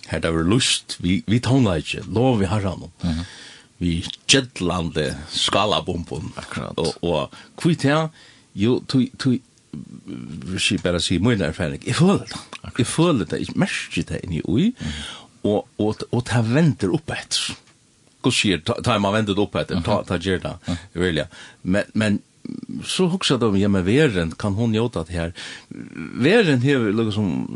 her 0.10 0.20
der 0.20 0.30
var 0.30 0.44
lust 0.44 0.98
vi, 1.00 1.24
vi 1.28 1.40
tonlager 1.40 2.06
lov 2.08 2.40
vi 2.40 2.46
har 2.46 2.62
han 2.62 2.80
mm 2.80 3.10
-hmm. 3.10 3.26
vi 3.80 4.06
gjettlande 4.28 5.18
skalabumpon 5.30 6.34
akkurat 6.38 6.78
og, 6.78 7.04
og 7.04 7.30
kvitt 7.58 7.84
her 7.84 8.08
jo 8.56 8.84
tui 8.88 9.12
tui 9.20 9.42
vi 9.74 10.78
bare 10.84 11.00
si 11.00 11.18
mun 11.18 11.42
erfaring. 11.42 11.82
Jeg 11.86 11.96
føler 11.96 12.18
det 12.20 12.40
jeg 12.78 12.88
føler 12.88 13.26
det 13.26 13.40
jeg 13.40 13.56
merker 13.56 14.04
det 14.04 14.20
inni 14.24 14.42
ui 14.46 14.76
og, 15.44 15.68
og, 15.78 15.88
og, 15.88 15.96
og 16.12 16.24
det 16.30 16.44
venter 16.54 16.94
opp 16.94 17.12
etter 17.12 17.58
kusher 18.24 18.62
time 18.84 19.00
man 19.00 19.16
endet 19.16 19.38
upp 19.38 19.56
heter 19.56 19.82
ta 19.86 20.04
ta 20.04 20.18
gerda 20.18 20.60
vilja 20.94 21.28
men 21.62 21.84
men 21.94 22.22
så 22.84 23.06
huxar 23.08 23.38
de 23.38 23.58
ja 23.60 23.68
men 23.68 23.86
veren 23.86 24.32
kan 24.32 24.54
hon 24.54 24.74
jota 24.74 25.04
det 25.04 25.14
här 25.14 25.34
veren 26.20 26.62
här 26.62 27.06
liksom 27.06 27.48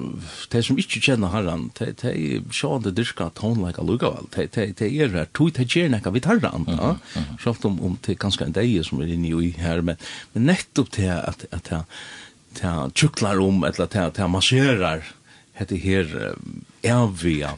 det 0.49 0.63
som 0.63 0.77
inte 0.77 0.99
känner 0.99 1.27
herran 1.27 1.71
det 1.80 2.01
det 2.01 2.41
så 2.51 2.80
det 2.80 2.91
diska 2.91 3.30
tone 3.30 3.67
like 3.67 3.82
a 3.82 3.84
look 3.84 4.03
all 4.03 4.27
det 4.36 4.53
det 4.53 4.77
det 4.77 4.99
är 4.99 5.08
rätt 5.08 5.34
tog 5.34 5.53
det 5.53 5.75
ger 5.75 5.89
näka 5.89 6.10
vid 6.10 6.25
herran 6.25 6.65
ja. 6.67 6.97
Så 7.43 7.56
om 7.62 7.82
om 7.82 7.97
det 8.06 8.15
kanske 8.15 8.45
en 8.45 8.51
dag 8.51 8.86
som 8.86 9.01
är 9.01 9.08
inne 9.08 9.43
i 9.43 9.56
här 9.58 9.82
men 9.82 9.95
men 10.34 10.45
nettopp 10.45 10.91
det 10.91 11.10
att 11.10 11.45
att 11.51 11.71
att 11.73 11.88
ta 12.62 12.89
tjuklar 12.93 13.39
om 13.39 13.63
eller 13.63 13.86
ta 13.86 14.10
ta 14.10 14.27
masserar 14.27 15.03
heter 15.53 15.75
här 15.75 16.36
ävia 16.82 17.58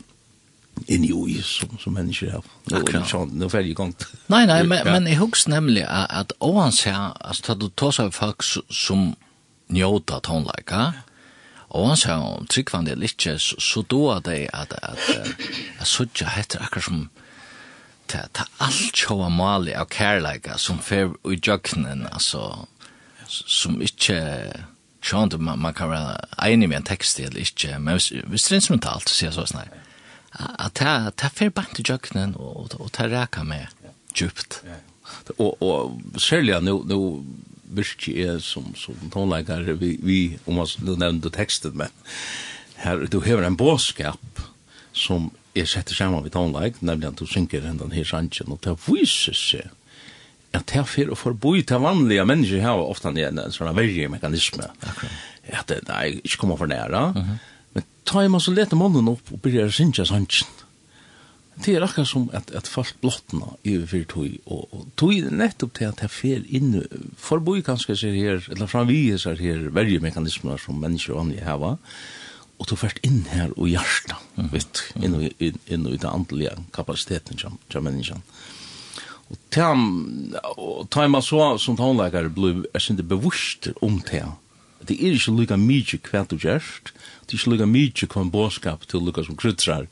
in 0.88 1.06
i 1.06 1.12
ui 1.14 1.42
som, 1.44 1.78
som 1.80 1.94
mennesker 1.94 2.32
har. 2.32 2.46
Akkurat. 2.72 3.14
Nå 3.32 3.46
er 3.48 3.54
ferdig 3.54 3.76
gongt. 3.78 4.06
Nei, 4.32 4.46
nei, 4.50 4.62
men, 4.64 4.86
men 4.88 5.08
jeg 5.10 5.20
husker 5.22 5.54
nemlig 5.56 5.86
at 5.88 6.34
åans 6.40 6.84
her, 6.88 7.14
altså, 7.20 7.54
da 7.54 7.60
du 7.60 7.70
tar 7.70 7.96
seg 7.96 8.14
folk 8.16 8.46
som 8.46 9.14
njóta 9.70 10.20
tónleika, 10.26 10.92
og 11.70 11.92
han 11.92 12.00
sa 12.02 12.18
om 12.26 12.48
tryggvandi 12.50 12.96
litje, 12.98 13.36
så 13.40 13.84
doa 13.86 14.18
det 14.26 14.48
at, 14.54 14.74
at, 14.74 15.10
at 15.14 15.44
at 15.80 15.88
suttja 15.88 16.32
heter 16.34 16.64
akkur 16.66 16.82
som 16.82 17.04
ta, 18.10 18.24
ta 18.34 18.48
allt 18.58 18.90
tjóa 18.98 19.30
mali 19.30 19.76
av 19.78 19.86
kærleika 19.94 20.58
som 20.58 20.82
fer 20.82 21.14
ui 21.22 21.38
jöknen, 21.38 22.08
altså, 22.10 22.66
som 23.28 23.82
ikkje 23.82 24.20
Sjón, 25.00 25.32
man, 25.40 25.60
man 25.60 25.74
kan 25.74 25.90
være 25.90 26.18
enig 26.44 26.68
med 26.70 26.82
en 26.82 26.88
tekst 26.90 27.20
eller 27.20 27.40
ikke, 27.40 27.78
men 27.80 27.96
hvis, 27.96 28.10
hvis 28.28 28.44
det 28.44 28.52
er 28.52 28.60
instrumentalt, 28.60 29.10
så 29.10 29.16
sier 29.16 29.30
jeg 29.30 29.34
så 29.38 29.46
snart 29.48 29.78
at 30.38 30.82
jeg, 30.82 31.14
ta 31.18 31.30
fer 31.34 31.52
bant 31.54 31.72
til 31.78 31.88
jøknen 31.90 32.36
og, 32.38 32.76
og 32.78 32.92
ta 32.94 33.08
reker 33.10 33.48
med 33.48 33.70
djupt. 34.14 34.62
Og, 35.38 35.58
og 35.62 36.20
særlig 36.22 36.60
nå, 36.62 36.76
nå 36.90 37.00
virkelig 37.70 38.26
er 38.26 38.40
som, 38.44 38.72
som 38.78 38.98
tonleikere, 39.14 39.78
vi, 39.80 39.96
vi, 40.02 40.20
om 40.46 40.60
man 40.62 40.70
nu 40.86 40.96
nevnte 40.98 41.32
tekstet 41.34 41.78
men 41.78 41.94
her, 42.82 43.06
du 43.12 43.20
hever 43.26 43.46
en 43.46 43.58
båskap 43.60 44.42
som 44.96 45.30
er 45.58 45.68
sett 45.70 45.92
sammen 45.94 46.24
med 46.24 46.34
tonleik, 46.34 46.80
nemlig 46.86 47.10
at 47.10 47.20
du 47.20 47.28
synker 47.30 47.66
hendan 47.66 47.94
her 47.94 48.08
sannsyn, 48.08 48.54
og 48.54 48.62
det 48.66 48.78
viser 48.86 49.38
seg 49.38 49.76
at 50.56 50.66
det 50.72 50.82
fer 50.90 51.12
å 51.14 51.18
forboi 51.18 51.60
til 51.68 51.82
vanlige 51.84 52.24
mennesker 52.26 52.64
har 52.64 52.82
ofte 52.82 53.12
en 53.12 53.42
sånn 53.54 53.76
vergemekanisme. 53.78 54.66
Akkurat. 54.82 55.26
At 55.50 55.70
det, 55.70 55.84
nei, 55.86 56.20
ikke 56.24 56.40
kommer 56.42 56.58
for 56.58 56.70
nære, 56.70 57.04
uh 57.14 57.18
-huh 57.26 57.38
tar 58.10 58.28
man 58.32 58.42
så 58.42 58.54
lete 58.56 58.78
mannen 58.78 59.12
opp 59.12 59.30
og 59.34 59.42
byrjar 59.44 59.70
synja 59.74 60.08
sannsyn. 60.10 60.50
Det 61.60 61.74
er 61.76 61.84
akkurat 61.84 62.08
som 62.08 62.30
at, 62.34 62.54
at 62.56 62.70
folk 62.72 62.94
blottna 63.04 63.52
overfor 63.58 64.06
tog, 64.08 64.38
og, 64.48 64.62
og 64.72 64.86
tog 64.98 65.12
er 65.18 65.34
nettopp 65.42 65.74
til 65.76 65.90
at 65.90 66.00
det 66.00 66.08
fer 66.08 66.40
fel 66.40 66.46
inn, 66.56 66.78
forboi 67.20 67.60
kanskje 67.68 67.98
ser 68.00 68.16
her, 68.16 68.40
eller 68.48 68.70
framvis 68.72 69.28
er 69.28 69.42
her 69.44 69.68
vergemekanismer 69.76 70.62
som 70.64 70.80
mennesker 70.80 71.20
vanlige 71.20 71.44
heva, 71.44 71.76
og 72.60 72.68
du 72.68 72.76
først 72.80 73.04
inn 73.08 73.26
her 73.32 73.52
og 73.58 73.68
hjärsta, 73.72 74.18
mm. 74.38 74.48
vet, 74.56 74.84
inn, 75.00 75.18
og, 75.20 75.28
inn, 75.36 75.60
inn 75.68 75.86
og 75.88 75.98
i 75.98 76.00
den 76.00 76.10
andelige 76.12 76.56
kapasiteten 76.76 77.40
som 77.40 77.60
menneskene. 77.76 78.24
Og 79.30 79.38
tam, 79.54 79.84
og 80.56 80.88
tar 80.90 81.12
man 81.12 81.22
så 81.22 81.58
som 81.62 81.78
tonleikare 81.78 82.32
blir, 82.34 82.64
er 82.74 82.82
sin 82.82 82.98
det 82.98 83.08
bevurster 83.08 83.76
om 83.86 84.00
det, 84.08 84.24
det 84.88 84.96
er 84.96 85.16
ikke 85.16 85.36
lykka 85.36 85.60
mykje 85.60 86.00
kvært 86.08 86.34
og 86.34 86.44
gjerst, 86.44 86.94
det 87.30 87.38
er 87.38 87.42
ikke 87.44 87.54
lukka 87.54 87.70
mykje 87.70 88.10
kom 88.10 88.32
båskap 88.34 88.88
til 88.90 89.06
lukka 89.06 89.24
som 89.28 89.38
krutsar 89.38 89.86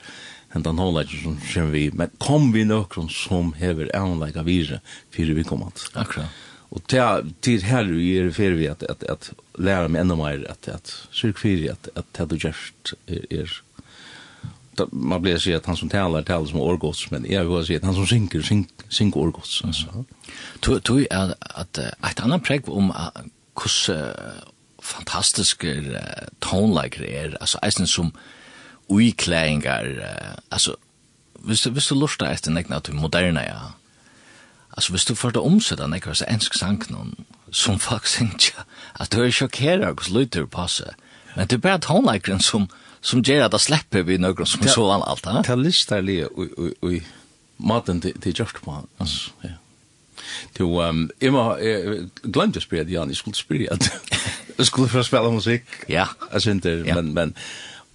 enn 0.56 0.63
den 0.65 0.80
håndleikje 0.82 1.21
som 1.21 1.38
kjem 1.43 1.71
vi, 1.73 1.84
men 1.93 2.12
kom 2.23 2.52
vi 2.56 2.63
nøkron 2.65 3.12
som 3.13 3.54
hever 3.60 3.91
anleika 3.95 4.45
vire 4.47 4.80
fyrir 5.13 5.38
vi 5.38 5.45
komand. 5.45 5.86
Akkurat. 5.93 6.32
Og 6.73 6.84
til 6.88 7.63
her 7.63 7.88
vi 7.88 8.17
er 8.19 8.34
fyrir 8.36 8.58
vi 8.60 8.67
at, 8.67 8.84
at, 8.89 9.04
at 9.08 9.30
læra 9.56 9.88
meg 9.88 10.04
enda 10.04 10.17
meir 10.19 10.43
at, 10.52 10.67
at 10.71 10.91
syrk 11.15 11.39
fyrir 11.39 11.78
at, 11.78 11.88
at 11.95 12.10
det 12.17 12.28
du 12.32 12.41
gjerst 12.41 12.95
er, 13.08 13.23
er 13.32 13.56
man 14.91 15.21
blir 15.21 15.38
sig 15.38 15.56
att 15.56 15.65
han 15.65 15.78
som 15.78 15.89
talar 15.89 16.21
talar 16.21 16.45
som 16.45 16.60
orgots 16.60 17.12
men 17.12 17.26
jag 17.30 17.45
vill 17.45 17.65
säga 17.65 17.78
att 17.78 17.84
han 17.84 17.95
som 17.95 18.08
synker 18.08 18.41
synk 18.41 18.69
sink 18.89 19.17
orgots 19.17 19.62
alltså. 19.65 20.06
Tror 20.60 20.80
tror 20.80 21.08
att 21.12 21.38
att 21.39 21.78
ett 21.78 22.19
annat 22.19 22.43
präg 22.43 22.69
om 22.69 22.93
kus 23.56 23.89
fantastiske 24.88 25.73
uh, 25.91 26.28
tonelager 26.43 27.06
er, 27.06 27.38
altså 27.41 27.60
eisen 27.65 27.88
som 27.88 28.13
uiklæringar, 28.89 29.89
uh, 29.97 30.38
altså, 30.52 30.76
hvis 31.39 31.62
du, 31.62 31.69
hvis 31.69 31.88
du 31.88 31.95
lurer 31.95 32.32
etter 32.32 32.52
nekna 32.52 32.80
til 32.80 32.95
moderne, 32.95 33.43
ja, 33.45 33.73
altså, 34.71 34.91
hvis 34.91 35.06
du 35.06 35.15
får 35.15 35.36
det 35.36 35.43
omsett 35.43 35.80
nekna, 35.80 36.13
altså, 36.15 36.26
ensk 36.30 36.58
sang 36.58 36.82
noen, 36.91 37.13
som 37.52 37.80
folk 37.80 38.08
synger, 38.15 38.65
at 39.00 39.12
du 39.13 39.21
er 39.23 39.32
sjokkera 39.32 39.93
hos 39.93 40.10
lytter 40.10 40.45
på 40.45 40.67
seg, 40.71 40.95
men 41.36 41.47
det 41.47 41.60
er 41.60 41.65
bare 41.67 41.84
tonelageren 41.86 42.41
som, 42.41 42.69
som 43.02 43.21
gjør 43.21 43.45
at 43.45 43.54
det 43.54 43.62
slipper 43.62 44.08
vi 44.08 44.17
noen 44.17 44.50
som 44.50 44.65
så 44.67 44.89
an 44.95 45.06
alt, 45.06 45.26
ja. 45.26 45.43
Det 45.45 45.54
er 45.54 45.62
listarlige, 45.62 46.30
og, 46.34 46.73
og, 46.82 47.00
maten 47.58 48.02
til 48.02 48.13
til 48.21 48.34
gjørt 48.34 48.62
på, 48.63 48.84
altså, 49.00 49.32
ja. 49.43 49.58
Du, 50.58 50.82
um, 50.82 51.10
jeg 51.21 51.32
må, 51.34 51.43
jeg 51.62 52.08
glemte 52.34 52.62
å 52.62 52.63
spørre, 52.63 52.89
Jan, 52.89 53.12
jeg 53.13 53.19
skulle 53.19 53.38
spørre 53.38 53.76
at 53.76 53.86
du 54.58 54.65
skulle 54.65 54.88
få 54.88 55.04
spela 55.04 55.32
musik. 55.32 55.63
Ja. 55.88 56.08
Jag 56.32 56.41
syns 56.41 56.63
det 56.63 56.72
ja. 56.72 56.96
men, 56.96 57.13
men, 57.13 57.34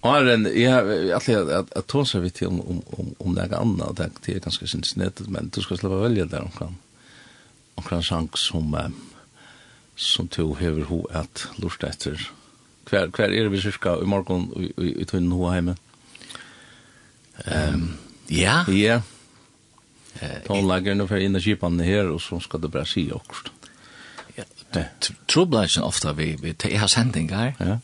Arren, 0.01 0.61
jag 0.61 1.11
alltid 1.13 1.37
att 1.37 1.49
att, 1.49 1.73
att 1.73 1.87
ta 1.87 2.05
sig 2.05 2.21
vid 2.21 2.33
till 2.33 2.47
om 2.47 2.61
om 2.61 3.15
om 3.17 3.33
några 3.33 3.57
andra 3.57 3.85
och 3.85 3.95
det 3.95 4.27
är 4.27 4.39
ganska 4.39 4.67
snett 4.67 5.19
men 5.19 5.51
du 5.55 5.61
ska 5.61 5.77
släppa 5.77 5.95
välja 5.95 6.25
där 6.25 6.41
om 6.41 6.51
kan. 6.51 6.75
Om 7.75 7.83
kan 7.83 8.03
chans 8.03 8.29
som 8.33 8.93
som 9.95 10.27
tog 10.27 10.57
ho 10.57 11.07
att 11.11 11.47
lusta 11.55 11.87
efter. 11.87 12.31
Kvar 12.83 13.07
kvar 13.07 13.25
är 13.25 13.43
det 13.43 13.49
vi 13.49 13.71
ska 13.71 14.01
i 14.01 14.05
morgon 14.05 14.71
i 14.77 15.01
i 15.01 15.05
tunn 15.05 15.31
ho 15.31 15.49
heime? 15.49 15.75
Ehm 17.45 17.97
ja. 18.27 18.65
Ja. 18.71 19.01
Eh, 20.19 20.39
Tonlagen 20.47 21.07
för 21.07 21.17
energipanne 21.17 21.83
här 21.83 22.07
och 22.07 22.21
så 22.21 22.39
ska 22.39 22.57
det 22.57 22.67
bara 22.67 22.85
se 22.85 23.11
också 23.11 23.43
troblagen 25.27 25.83
ofta 25.83 26.13
vi, 26.17 26.33
vi 26.41 26.53
te 26.53 26.71
har 26.77 26.87
sendingar, 26.91 27.53
ja. 27.59 27.77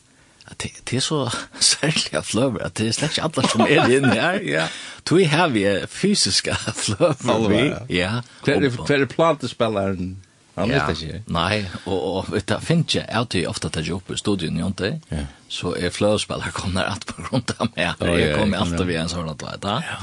at 0.50 0.58
det 0.64 0.72
det 0.90 0.98
er 0.98 1.06
så 1.06 1.20
særlig 1.74 2.24
fløver, 2.26 2.64
at 2.66 2.78
det 2.78 2.88
er 2.88 2.98
slett 2.98 3.18
ikke 3.18 3.28
alle 3.28 3.50
som 3.52 3.66
er 3.66 3.98
inne 3.98 4.16
her. 4.16 4.40
ja. 4.58 4.68
Tog 5.06 5.26
har 5.32 5.54
vi 5.54 5.66
fysiska 5.88 6.56
fløver 6.86 7.34
Alle 7.34 7.50
vi. 7.50 7.96
Ja. 7.98 8.22
Hver 8.44 9.02
er 9.02 9.06
platespilleren? 9.06 10.18
Han 10.60 10.70
ja. 10.70 10.88
visste 10.88 11.08
ikke. 11.08 11.22
Nei, 11.32 11.66
og, 11.86 12.00
og 12.00 12.32
vet 12.34 12.50
du, 12.50 12.56
finnes 12.60 12.96
jeg 12.96 13.08
alltid 13.08 13.48
ofte 13.48 13.70
til 13.70 13.94
jobb 13.94 14.10
i 14.12 14.18
studien, 14.20 14.58
jo 14.60 14.72
ikke? 14.74 14.98
Ja. 15.12 15.26
Så 15.48 15.72
er 15.80 15.94
fløvespillere 15.96 16.52
kommer 16.52 16.90
alt 16.92 17.06
på 17.08 17.22
grunn 17.22 17.46
av 17.56 17.70
meg. 17.70 17.86
Jeg 18.20 18.34
kommer 18.36 18.66
alltid 18.66 18.86
ved 18.86 19.00
en 19.00 19.12
sånn 19.12 19.30
at, 19.32 19.46
vet 19.46 19.64
du. 19.64 19.70
Ja. 19.88 20.02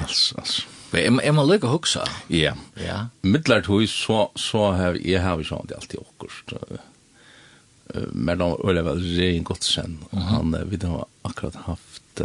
Altså, 0.00 0.38
altså. 0.38 0.68
Men 0.90 1.02
jeg, 1.02 1.16
jeg 1.28 1.34
må 1.36 1.44
lykke 1.46 1.68
å 1.68 1.74
huske. 1.76 2.04
Ja. 2.34 2.54
ja. 2.80 3.02
Midtlert 3.22 3.70
hus, 3.70 3.92
så, 3.94 4.24
så 4.38 4.70
har 4.76 4.98
jeg 4.98 5.22
har 5.22 5.38
vi 5.38 5.46
sånn 5.46 5.68
det 5.70 5.78
alltid 5.78 6.02
akkurat. 6.02 6.80
Men 8.12 8.42
da 8.42 8.50
var 8.54 8.76
det 8.76 8.86
vel 8.86 9.04
Rein 9.18 9.46
Godsen, 9.46 9.98
og 10.10 10.26
han, 10.30 10.56
vi 10.70 10.80
har 10.82 11.06
akkurat 11.26 11.56
haft, 11.66 12.22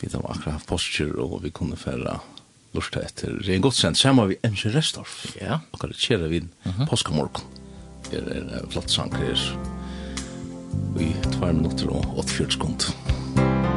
vi 0.00 0.10
har 0.12 0.24
akkurat 0.24 0.58
haft 0.58 0.68
postur, 0.68 1.14
og 1.24 1.38
vi 1.44 1.52
kunne 1.56 1.78
fære 1.80 2.18
lortet 2.76 3.04
etter 3.04 3.38
Rein 3.46 3.64
Godsen, 3.64 3.96
sammen 3.96 4.32
vi 4.32 4.40
MC 4.44 4.72
Restorff. 4.74 5.22
Ja. 5.40 5.60
Og 5.72 5.80
kan 5.80 5.92
det 5.92 6.00
kjere 6.00 6.32
vi 6.32 6.42
påskamorgon. 6.88 7.48
Det 8.10 8.20
er 8.22 8.36
en 8.38 8.70
flott 8.70 8.92
sang, 8.92 9.10
det 9.16 9.32
er 9.32 9.48
i 11.00 11.12
2 11.36 11.52
minutter 11.52 11.90
og 11.92 12.20
8-4 12.24 12.56
sekunder. 12.56 13.75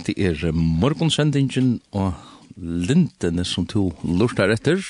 Hette 0.00 0.14
er 0.16 0.54
morgonsendingen 0.56 1.74
og 1.92 2.14
lintene 2.56 3.44
som 3.44 3.66
to 3.68 3.90
lortar 4.00 4.48
etter. 4.54 4.80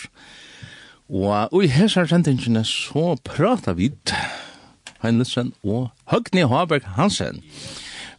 Og 1.11 1.65
i 1.65 1.71
hessar 1.75 2.07
sendingen 2.07 2.61
så 2.63 3.17
pratar 3.27 3.75
vi 3.75 3.89
Heinlitsen 5.03 5.51
og 5.67 5.89
Høgni 6.13 6.47
Haberg 6.47 6.87
Hansen. 6.95 7.43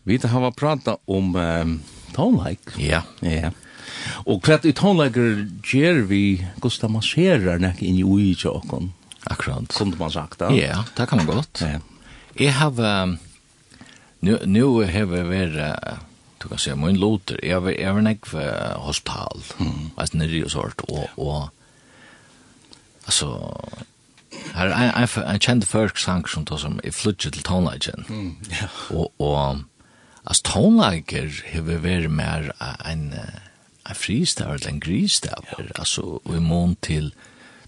Vi 0.04 0.20
har 0.20 0.50
prata 0.52 0.98
om 1.08 1.32
um, 1.40 1.74
tonleik. 2.12 2.76
Ja. 2.76 3.06
Ja. 3.24 3.54
Og 4.28 4.44
hva 4.44 4.60
i 4.68 4.76
tonleiker 4.76 5.46
gjør 5.64 6.04
vi 6.12 6.44
Gustav 6.60 6.92
Masserer 6.92 7.62
nek 7.62 7.80
inn 7.80 8.02
i 8.02 8.04
ui 8.04 8.36
tjokken. 8.36 8.92
Akkurat. 9.32 9.72
Kunde 9.72 9.96
man 9.96 10.12
sagt 10.12 10.42
da? 10.44 10.52
Ja, 10.52 10.84
det 10.98 11.08
kan 11.08 11.24
man 11.24 11.32
godt. 11.38 11.64
Ja. 11.64 11.80
Jeg 12.36 12.60
har... 12.60 12.76
Um, 12.76 13.20
nu, 14.20 14.42
nu 14.44 14.82
har 14.84 15.08
vi 15.08 15.28
vært... 15.32 15.56
Uh, 15.56 16.08
du 16.44 16.48
kan 16.48 16.58
säga 16.58 16.76
min 16.76 17.00
loter 17.00 17.40
jeg 17.44 17.52
över 17.52 17.72
även 17.72 18.08
ek 18.08 18.26
hospital. 18.76 19.44
Mm. 19.60 19.92
altså 19.98 20.18
nere 20.18 20.44
og 20.44 20.46
är 20.46 20.50
sort 20.50 20.82
og 20.90 21.10
och 21.18 21.50
alltså 23.06 23.56
här 24.54 24.68
är 24.68 25.04
en 25.04 25.24
en 25.24 25.40
kjent 25.40 25.66
folk 25.66 25.98
sang 25.98 26.28
som 26.28 26.46
tar 26.46 26.58
som 26.58 26.80
i 26.84 26.92
flutje 26.92 27.32
til 27.32 27.44
tonelagen, 27.44 28.06
mm 28.10 28.36
ja. 28.62 28.68
Og, 28.90 29.14
og 29.20 29.64
altså 30.26 30.44
tonelager 30.44 31.44
har 31.54 31.62
vi 31.62 31.84
varit 31.84 32.12
mer 32.12 32.52
en 32.86 33.14
en 33.90 33.96
fristav 33.96 34.54
eller 34.54 34.68
en 34.68 34.80
gristav 34.80 35.46
ja. 35.60 35.64
altså 35.76 36.20
vi 36.26 36.40
mån 36.40 36.76
til 36.82 37.14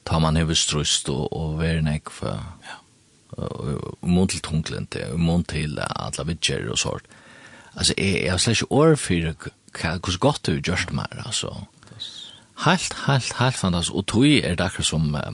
tar 0.05 0.19
man 0.19 0.37
över 0.37 0.53
strust 0.53 1.09
och 1.09 1.33
och 1.33 1.61
värnek 1.61 2.09
för 2.09 2.39
ja. 2.63 3.43
och 3.43 4.09
mån 4.09 4.27
till 4.27 4.39
tunglente 4.39 5.17
mån 5.17 5.43
till 5.43 5.79
alla 5.79 6.23
vidger 6.23 6.69
och 6.69 6.79
sånt 6.79 7.03
mm 7.03 7.22
alltså 7.75 7.93
är 7.97 8.25
jag 8.25 8.41
slash 8.41 8.63
or 8.69 8.95
för 8.95 9.35
hvordan 9.81 10.19
godt 10.19 10.45
du 10.45 10.61
just 10.67 10.91
mer 10.91 11.23
altså. 11.25 11.65
helt 12.57 12.93
helt 12.93 13.33
helt 13.33 13.55
fantastisk. 13.55 13.95
Og 13.95 14.05
tog 14.05 14.25
er 14.25 14.55
det 14.55 14.61
akkurat 14.61 14.85
som 14.85 15.15
eh 15.15 15.33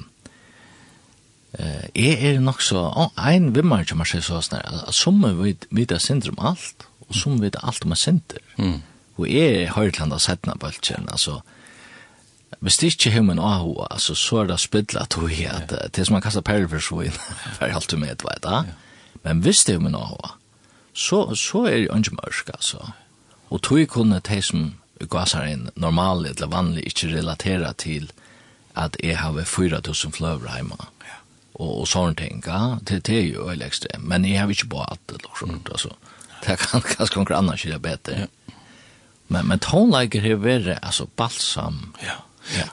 jeg 1.95 2.35
er 2.35 2.39
nok 2.39 2.61
så 2.61 2.93
Oh, 2.95 3.33
en 3.33 3.55
vimmer 3.55 3.83
som 3.83 3.97
man 3.97 4.05
ser 4.05 4.19
så 4.19 4.41
snär 4.41 4.91
som 4.91 5.43
vi 5.43 5.55
vet 5.71 5.89
det 5.89 6.01
syndrom 6.01 6.37
alt, 6.39 6.87
og 7.09 7.15
som 7.15 7.41
vet 7.41 7.55
alt 7.63 7.85
om 7.85 7.95
synder. 7.95 8.39
mm 8.57 8.81
Og 9.19 9.29
jeg 9.29 9.69
har 9.69 9.81
och 9.81 9.87
är 9.87 9.91
Hörlanda 9.91 10.19
sättna 10.19 10.55
bulten 10.55 11.07
altså... 11.11 11.41
Hvis 12.59 12.77
det 12.77 12.87
ikke 12.87 13.17
er 13.17 13.21
min 13.21 13.39
ahu, 13.39 13.85
altså, 13.91 14.15
så 14.15 14.37
er 14.37 14.43
det 14.43 14.59
spidlet 14.59 15.09
tog 15.09 15.31
i 15.31 15.43
at... 15.43 15.71
at 15.71 15.95
det 15.95 16.07
som 16.07 16.13
man 16.13 16.21
kastar 16.21 16.41
perler 16.41 16.67
for 16.67 16.79
så 16.79 17.01
inn, 17.01 17.11
for 17.57 17.65
alt 17.65 17.91
du 17.91 17.97
med, 17.97 18.07
vet 18.07 18.43
du. 18.43 18.63
Men 19.23 19.39
hvis 19.39 19.63
det 19.63 19.75
har 19.75 19.79
man 19.79 19.95
AHO, 19.95 20.17
så, 20.93 21.35
så 21.35 21.65
er 21.67 21.75
det 21.77 21.87
jo 21.87 21.97
ikke 21.97 22.19
mørk, 22.19 22.51
altså. 22.53 22.91
Og 23.49 23.61
tog 23.65 23.87
kunne 23.89 24.21
de 24.25 24.41
som 24.45 24.73
gasar 25.09 25.47
inn 25.47 25.69
normal 25.79 26.25
eller 26.27 26.51
vanlig 26.51 26.85
ikke 26.89 27.13
relatera 27.15 27.71
til 27.73 28.09
at 28.77 28.97
jeg 29.03 29.17
har 29.17 29.37
4000 29.43 30.13
fløver 30.13 30.49
hjemme. 30.55 30.77
Ja. 31.07 31.17
Og, 31.53 31.81
og 31.81 31.87
sånne 31.87 32.15
ting, 32.19 32.43
ja, 32.45 32.77
det, 32.81 33.03
det 33.07 33.17
er 33.17 33.27
jo 33.33 33.47
veldig 33.49 33.67
ekstremt. 33.67 34.05
Men 34.07 34.27
jeg 34.27 34.39
har 34.39 34.51
ikke 34.51 34.69
bare 34.71 34.91
alt 34.93 35.05
det, 35.09 35.21
liksom, 35.25 35.49
mm. 35.49 35.61
altså. 35.71 35.95
Det 36.45 36.57
kan 36.61 36.85
kanskje 36.93 37.19
noen 37.19 37.37
annen 37.39 37.59
skilja 37.59 37.79
bedre. 37.83 38.25
Ja. 38.25 38.55
Men, 39.29 39.47
men 39.47 39.61
tonleiker 39.61 40.23
har 40.25 40.41
vært, 40.41 40.71
altså, 40.81 41.09
balsam. 41.19 41.89
Ja. 42.03 42.21
Ja. 42.55 42.65